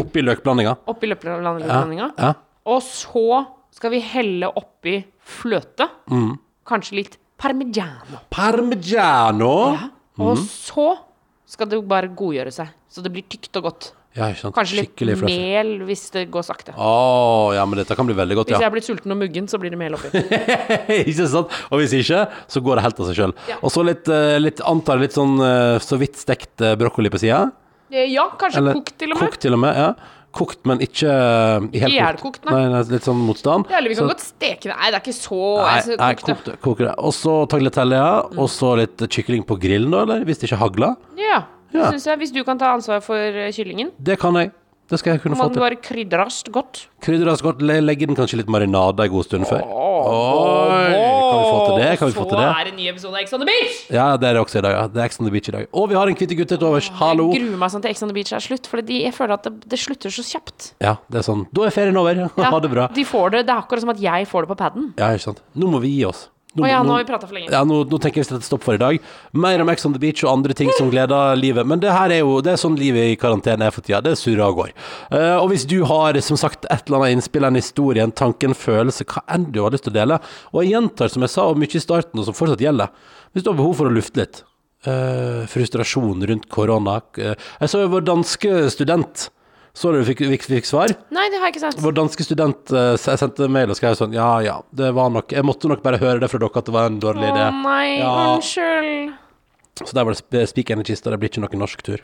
Oppi 0.00 0.22
løkblandinga. 0.22 0.76
Oppi 0.88 1.06
løkblandinga. 1.10 2.12
Ja, 2.18 2.28
ja. 2.30 2.34
Og 2.68 2.82
så 2.84 3.44
skal 3.74 3.94
vi 3.94 4.02
helle 4.04 4.50
oppi 4.58 4.98
fløte. 5.40 5.86
Mm. 6.10 6.34
Kanskje 6.68 6.98
litt 7.00 7.16
parmigiano. 7.40 8.24
Parmigiano. 8.32 9.54
Ja. 9.76 9.88
Og 10.20 10.42
så 10.42 10.90
skal 11.50 11.70
det 11.70 11.80
bare 11.88 12.10
godgjøre 12.14 12.52
seg, 12.54 12.68
så 12.92 13.02
det 13.02 13.10
blir 13.14 13.24
tykt 13.30 13.56
og 13.58 13.70
godt. 13.70 13.88
Ja. 14.18 14.26
Kanskje 14.34 14.80
litt 14.80 15.02
mel 15.22 15.68
hvis 15.86 16.08
det 16.10 16.24
går 16.34 16.42
sakte. 16.42 16.74
Oh, 16.74 17.52
ja, 17.54 17.62
men 17.62 17.78
dette 17.78 17.94
kan 17.94 18.08
bli 18.08 18.16
veldig 18.18 18.40
godt, 18.40 18.50
Hvis 18.50 18.64
jeg 18.64 18.74
blir 18.74 18.82
sulten 18.82 19.14
og 19.14 19.20
muggen, 19.20 19.46
så 19.46 19.58
blir 19.62 19.70
det 19.70 19.78
mel 19.78 19.94
oppi. 19.94 20.10
ikke 21.12 21.28
sant? 21.30 21.54
Og 21.70 21.78
hvis 21.78 21.94
ikke, 22.00 22.24
så 22.50 22.62
går 22.66 22.80
det 22.80 22.86
helt 22.88 23.02
av 23.02 23.10
seg 23.10 23.20
sjøl. 23.20 23.34
Ja. 23.50 23.60
Og 23.62 23.70
så 23.70 23.86
litt, 23.86 24.10
eh, 24.10 24.36
litt, 24.42 24.62
antar 24.66 24.98
jeg 24.98 25.08
litt 25.08 25.18
sånn 25.18 25.38
eh, 25.46 25.76
så 25.84 25.98
vidt 26.02 26.18
stekt 26.18 26.66
eh, 26.66 26.74
brokkoli 26.80 27.12
på 27.14 27.22
sida. 27.22 27.44
Ja, 27.90 28.28
kanskje 28.38 28.74
kokt 28.74 28.98
til 28.98 29.14
og 29.14 29.18
med. 29.18 29.22
Kokt 29.22 29.42
til 29.42 29.54
og 29.54 29.62
med, 29.62 29.78
ja. 29.78 30.18
Kokt, 30.32 30.60
men 30.64 30.78
ikke 30.78 31.10
eh, 31.10 31.64
helt 31.82 31.92
Hjelkokt, 31.96 32.44
nei. 32.46 32.54
Nei, 32.70 32.82
litt 32.92 33.02
sånn 33.02 33.18
motstand. 33.26 33.66
Ja, 33.70 33.78
eller 33.80 33.90
vi 33.90 33.96
kan 33.98 34.04
Så- 34.06 34.12
godt 34.12 34.22
steke 34.22 34.62
det. 34.70 34.76
Nei, 34.76 34.90
det 34.90 34.98
er 35.00 35.02
ikke 35.02 35.16
så 35.18 35.40
Nei, 35.58 35.72
altså, 35.80 35.96
nei 35.98 36.14
kokt 36.62 36.78
det. 36.84 36.94
Og 36.98 37.12
så 37.16 37.34
tagliatelle. 37.50 38.02
Mm. 38.30 38.38
Og 38.38 38.48
så 38.48 38.76
litt 38.78 38.96
kykling 39.10 39.42
på 39.44 39.58
grillen, 39.58 39.90
da, 39.90 40.02
eller? 40.06 40.24
Hvis 40.24 40.38
det 40.38 40.50
ikke 40.50 40.60
hagler. 40.62 40.96
Ja, 41.18 41.42
Ja. 41.74 41.90
synes 41.90 42.04
jeg. 42.06 42.18
Hvis 42.18 42.32
du 42.32 42.44
kan 42.44 42.58
ta 42.58 42.72
ansvar 42.76 43.02
for 43.02 43.16
eh, 43.16 43.50
kyllingen. 43.50 43.90
Det 44.00 44.18
kan 44.20 44.34
jeg. 44.34 44.52
Det 44.90 44.98
skal 44.98 45.12
jeg 45.14 45.22
kunne 45.22 45.36
Må 45.36 45.44
få 45.44 45.48
den 45.50 45.54
til. 45.54 45.60
bare 45.62 45.76
krydres 45.78 46.42
godt. 46.50 46.86
Krydres 47.00 47.42
godt. 47.42 47.60
le- 47.62 47.80
Legge 47.80 48.06
den 48.06 48.16
kanskje 48.16 48.38
litt 48.38 48.48
marinade 48.50 48.98
en 49.04 49.10
god 49.10 49.24
stund 49.24 49.46
før. 49.46 49.62
Åh, 49.62 50.06
Oi! 50.10 51.09
Kan 52.00 52.08
vi 52.10 52.16
få 52.16 52.24
til 52.30 52.38
det? 52.40 52.46
Så 52.48 52.56
er 52.56 52.64
det 52.66 52.72
en 52.72 52.78
ny 52.80 52.86
episode 52.90 53.12
av 53.12 53.20
Ex 53.20 53.34
on 53.36 53.42
the 53.44 53.48
Beach! 53.50 53.78
Ja, 53.92 54.06
det 54.16 54.28
er 54.30 54.38
det 54.38 54.42
også 54.42 54.58
i 54.62 54.64
dag. 54.64 54.72
ja. 54.78 54.86
Det 54.88 55.02
er 55.04 55.10
Ex 55.10 55.20
on 55.20 55.28
the 55.28 55.34
Beach 55.34 55.50
i 55.52 55.54
dag. 55.58 55.68
Og 55.76 55.88
vi 55.92 55.98
har 56.00 56.08
en 56.10 56.16
kvitte 56.18 56.38
gutte 56.38 56.56
til 56.56 56.66
overs. 56.70 56.88
Hallo! 57.00 57.28
Jeg 57.34 57.44
gruer 57.44 57.60
meg 57.60 57.74
sånn 57.74 57.84
til 57.84 57.92
Ex 57.92 58.02
on 58.06 58.10
the 58.10 58.16
Beach 58.16 58.32
er 58.32 58.44
slutt, 58.44 58.66
for 58.70 58.80
jeg 58.96 59.12
føler 59.16 59.36
at 59.36 59.46
det, 59.46 59.54
det 59.74 59.78
slutter 59.84 60.16
så 60.16 60.24
kjapt. 60.26 60.72
Ja, 60.82 60.96
det 61.12 61.20
er 61.22 61.26
sånn. 61.28 61.44
Da 61.54 61.68
er 61.68 61.76
ferien 61.76 62.00
over. 62.00 62.24
Ha 62.50 62.58
det 62.64 62.70
bra. 62.72 62.88
De 62.96 63.04
får 63.06 63.36
det, 63.36 63.44
det 63.46 63.52
er 63.54 63.60
akkurat 63.62 63.84
som 63.84 63.92
at 63.92 64.00
jeg 64.02 64.26
får 64.30 64.46
det 64.46 64.50
på 64.54 64.58
paden. 64.64 64.90
Ja, 64.98 65.12
ikke 65.14 65.28
sant. 65.28 65.42
Nå 65.54 65.68
må 65.70 65.78
vi 65.84 65.92
gi 65.98 66.04
oss. 66.08 66.26
Å 66.58 66.66
ja, 66.66 66.80
nå 66.82 66.96
har 66.96 67.04
vi 67.04 67.06
prata 67.06 67.28
for 67.28 67.36
lenge. 67.36 67.46
Ja, 67.52 67.60
nå, 67.62 67.84
nå 67.86 67.98
tenker 68.02 68.18
jeg 68.18 68.24
vi 68.24 68.28
setter 68.32 68.42
stopp 68.42 68.64
for 68.66 68.74
i 68.74 68.80
dag. 68.80 68.96
Mer 69.38 69.62
om 69.62 69.68
Ex 69.70 69.86
on 69.86 69.94
the 69.94 70.00
Beach 70.02 70.24
og 70.24 70.32
andre 70.32 70.56
ting 70.58 70.72
som 70.74 70.90
gleder 70.90 71.38
livet. 71.38 71.68
Men 71.70 71.82
det 71.82 71.92
her 71.94 72.10
er 72.10 72.24
jo 72.24 72.40
det 72.42 72.56
er 72.56 72.60
sånn 72.60 72.78
livet 72.80 73.12
i 73.12 73.18
karantene 73.20 73.68
er 73.68 73.74
for 73.74 73.86
tida. 73.86 74.00
Det 74.02 74.16
surrer 74.18 74.42
og 74.48 74.58
går. 74.58 74.72
Uh, 75.12 75.36
og 75.36 75.52
hvis 75.52 75.68
du 75.70 75.78
har 75.86 76.18
som 76.26 76.40
sagt 76.40 76.66
et 76.66 76.90
eller 76.90 77.04
annet 77.04 77.20
innspill, 77.20 77.46
en 77.46 77.60
historie, 77.60 78.02
en 78.02 78.14
tanke, 78.22 78.50
en 78.50 78.58
følelse, 78.58 79.06
hva 79.06 79.22
enn 79.30 79.46
du 79.54 79.62
har 79.62 79.70
lyst 79.76 79.86
til 79.86 79.94
å 79.94 79.98
dele 80.00 80.18
Og 80.50 80.62
jeg 80.64 80.74
gjentar 80.74 81.12
som 81.14 81.26
jeg 81.26 81.34
sa, 81.36 81.46
og 81.46 81.60
mye 81.62 81.70
i 81.70 81.86
starten, 81.86 82.18
og 82.18 82.26
som 82.26 82.36
fortsatt 82.36 82.66
gjelder. 82.66 82.90
Hvis 83.30 83.46
du 83.46 83.52
har 83.52 83.60
behov 83.62 83.76
for 83.78 83.90
å 83.90 83.94
lufte 83.94 84.24
litt. 84.24 84.42
Uh, 84.80 85.46
frustrasjon 85.52 86.26
rundt 86.26 86.50
korona. 86.50 86.98
Uh, 87.14 87.36
jeg 87.60 87.70
så 87.70 87.84
jo 87.84 87.94
vår 87.94 88.10
danske 88.10 88.64
student. 88.74 89.30
Så 89.74 89.92
du 89.94 90.00
fikk, 90.04 90.18
fikk, 90.26 90.42
fikk 90.50 90.66
svar? 90.66 90.90
Nei, 91.14 91.28
det 91.30 91.38
har 91.38 91.46
jeg 91.48 91.54
ikke 91.54 91.62
sett. 91.70 91.80
Vår 91.80 91.94
danske 91.94 92.24
student 92.26 92.72
eh, 92.74 92.94
s- 92.98 93.06
sendte 93.20 93.46
mail 93.48 93.70
og 93.70 93.76
skrev 93.78 93.94
sånn 93.96 94.12
Ja, 94.16 94.40
ja, 94.42 94.56
det 94.74 94.90
var 94.96 95.10
nok 95.14 95.30
Jeg 95.32 95.44
måtte 95.46 95.68
nok 95.70 95.82
bare 95.84 96.00
høre 96.02 96.18
det 96.20 96.28
fra 96.32 96.40
dere 96.42 96.50
at 96.58 96.66
det 96.66 96.74
var 96.74 96.86
en 96.90 96.98
dårlig 97.00 97.28
Å 97.28 97.32
idé. 97.34 97.44
nei, 97.62 97.98
Ja. 98.00 98.14
unnskyld. 98.36 99.14
Så 99.80 99.94
der 99.96 100.04
var 100.04 100.12
det 100.12 100.20
sp- 100.20 100.48
spiker 100.50 100.78
i 100.80 100.82
kista. 100.84 101.10
Det 101.10 101.18
blir 101.20 101.30
ikke 101.30 101.40
noen 101.40 101.62
norsk 101.62 101.80
tur. 101.86 102.00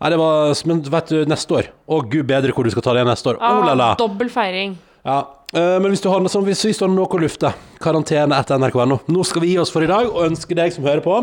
Nei, 0.00 0.10
det 0.10 0.18
var 0.18 0.54
Men 0.64 0.80
vet 0.82 1.06
du, 1.08 1.24
neste 1.26 1.50
år 1.58 1.66
Å, 1.88 2.00
gud 2.08 2.26
bedre 2.26 2.52
hvor 2.54 2.64
du 2.64 2.70
skal 2.70 2.82
ta 2.82 2.94
det 2.94 3.04
neste 3.04 3.34
år. 3.34 3.36
Oh 3.42 3.66
la 3.66 3.74
la. 3.74 3.90
Ah, 3.92 3.94
dobbel 3.96 4.30
feiring. 4.30 4.78
Ja. 5.04 5.26
eh, 5.52 5.78
men 5.82 5.90
hvis 5.90 6.00
du 6.00 6.08
har 6.08 6.20
noe 6.20 6.30
sånn, 6.30 6.44
hvis, 6.46 6.62
vi 6.64 6.72
står 6.72 6.88
noe 6.88 7.06
å 7.10 7.20
lufte, 7.20 7.52
karantene 7.80 8.32
etter 8.38 8.56
nrk.no. 8.58 9.00
Nå 9.08 9.24
skal 9.26 9.42
vi 9.42 9.48
gi 9.52 9.58
oss 9.58 9.70
for 9.70 9.82
i 9.82 9.86
dag 9.90 10.06
og 10.06 10.22
ønske 10.30 10.54
deg 10.54 10.72
som 10.72 10.84
hører 10.84 11.02
på, 11.02 11.18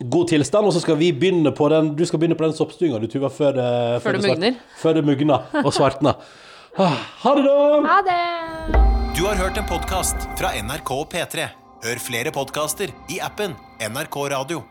god 0.00 0.28
tilstand. 0.28 0.66
Og 0.66 0.72
så 0.76 0.80
skal 0.84 0.96
vi 1.00 1.12
begynne 1.12 1.52
på 1.56 1.68
den 1.72 1.94
Du 1.96 2.04
skal 2.06 2.18
begynne 2.20 2.36
på 2.38 2.44
den 2.44 2.52
soppstuinga 2.56 3.00
du 3.00 3.06
tuva 3.06 3.30
før 3.32 3.52
det 3.56 4.02
Før 4.04 4.12
det 4.18 4.22
svart- 4.24 4.38
mugner. 4.38 4.54
Før 4.82 4.94
det 4.94 5.04
mugner 5.04 5.64
og 5.64 5.72
svartner. 5.72 6.14
Ah, 6.78 6.96
Ha 7.24 7.34
det, 7.34 7.44
da! 7.44 7.80
Ha 7.88 8.00
det! 8.04 9.16
Du 9.16 9.24
har 9.24 9.34
hørt 9.40 9.56
en 9.56 9.64
podkast 9.64 10.28
fra 10.36 10.52
NRK 10.60 10.90
P3. 11.08 11.48
Hør 11.86 12.00
flere 12.00 12.32
podkaster 12.32 12.92
i 13.08 13.20
appen 13.24 13.54
NRK 13.80 14.16
Radio. 14.32 14.62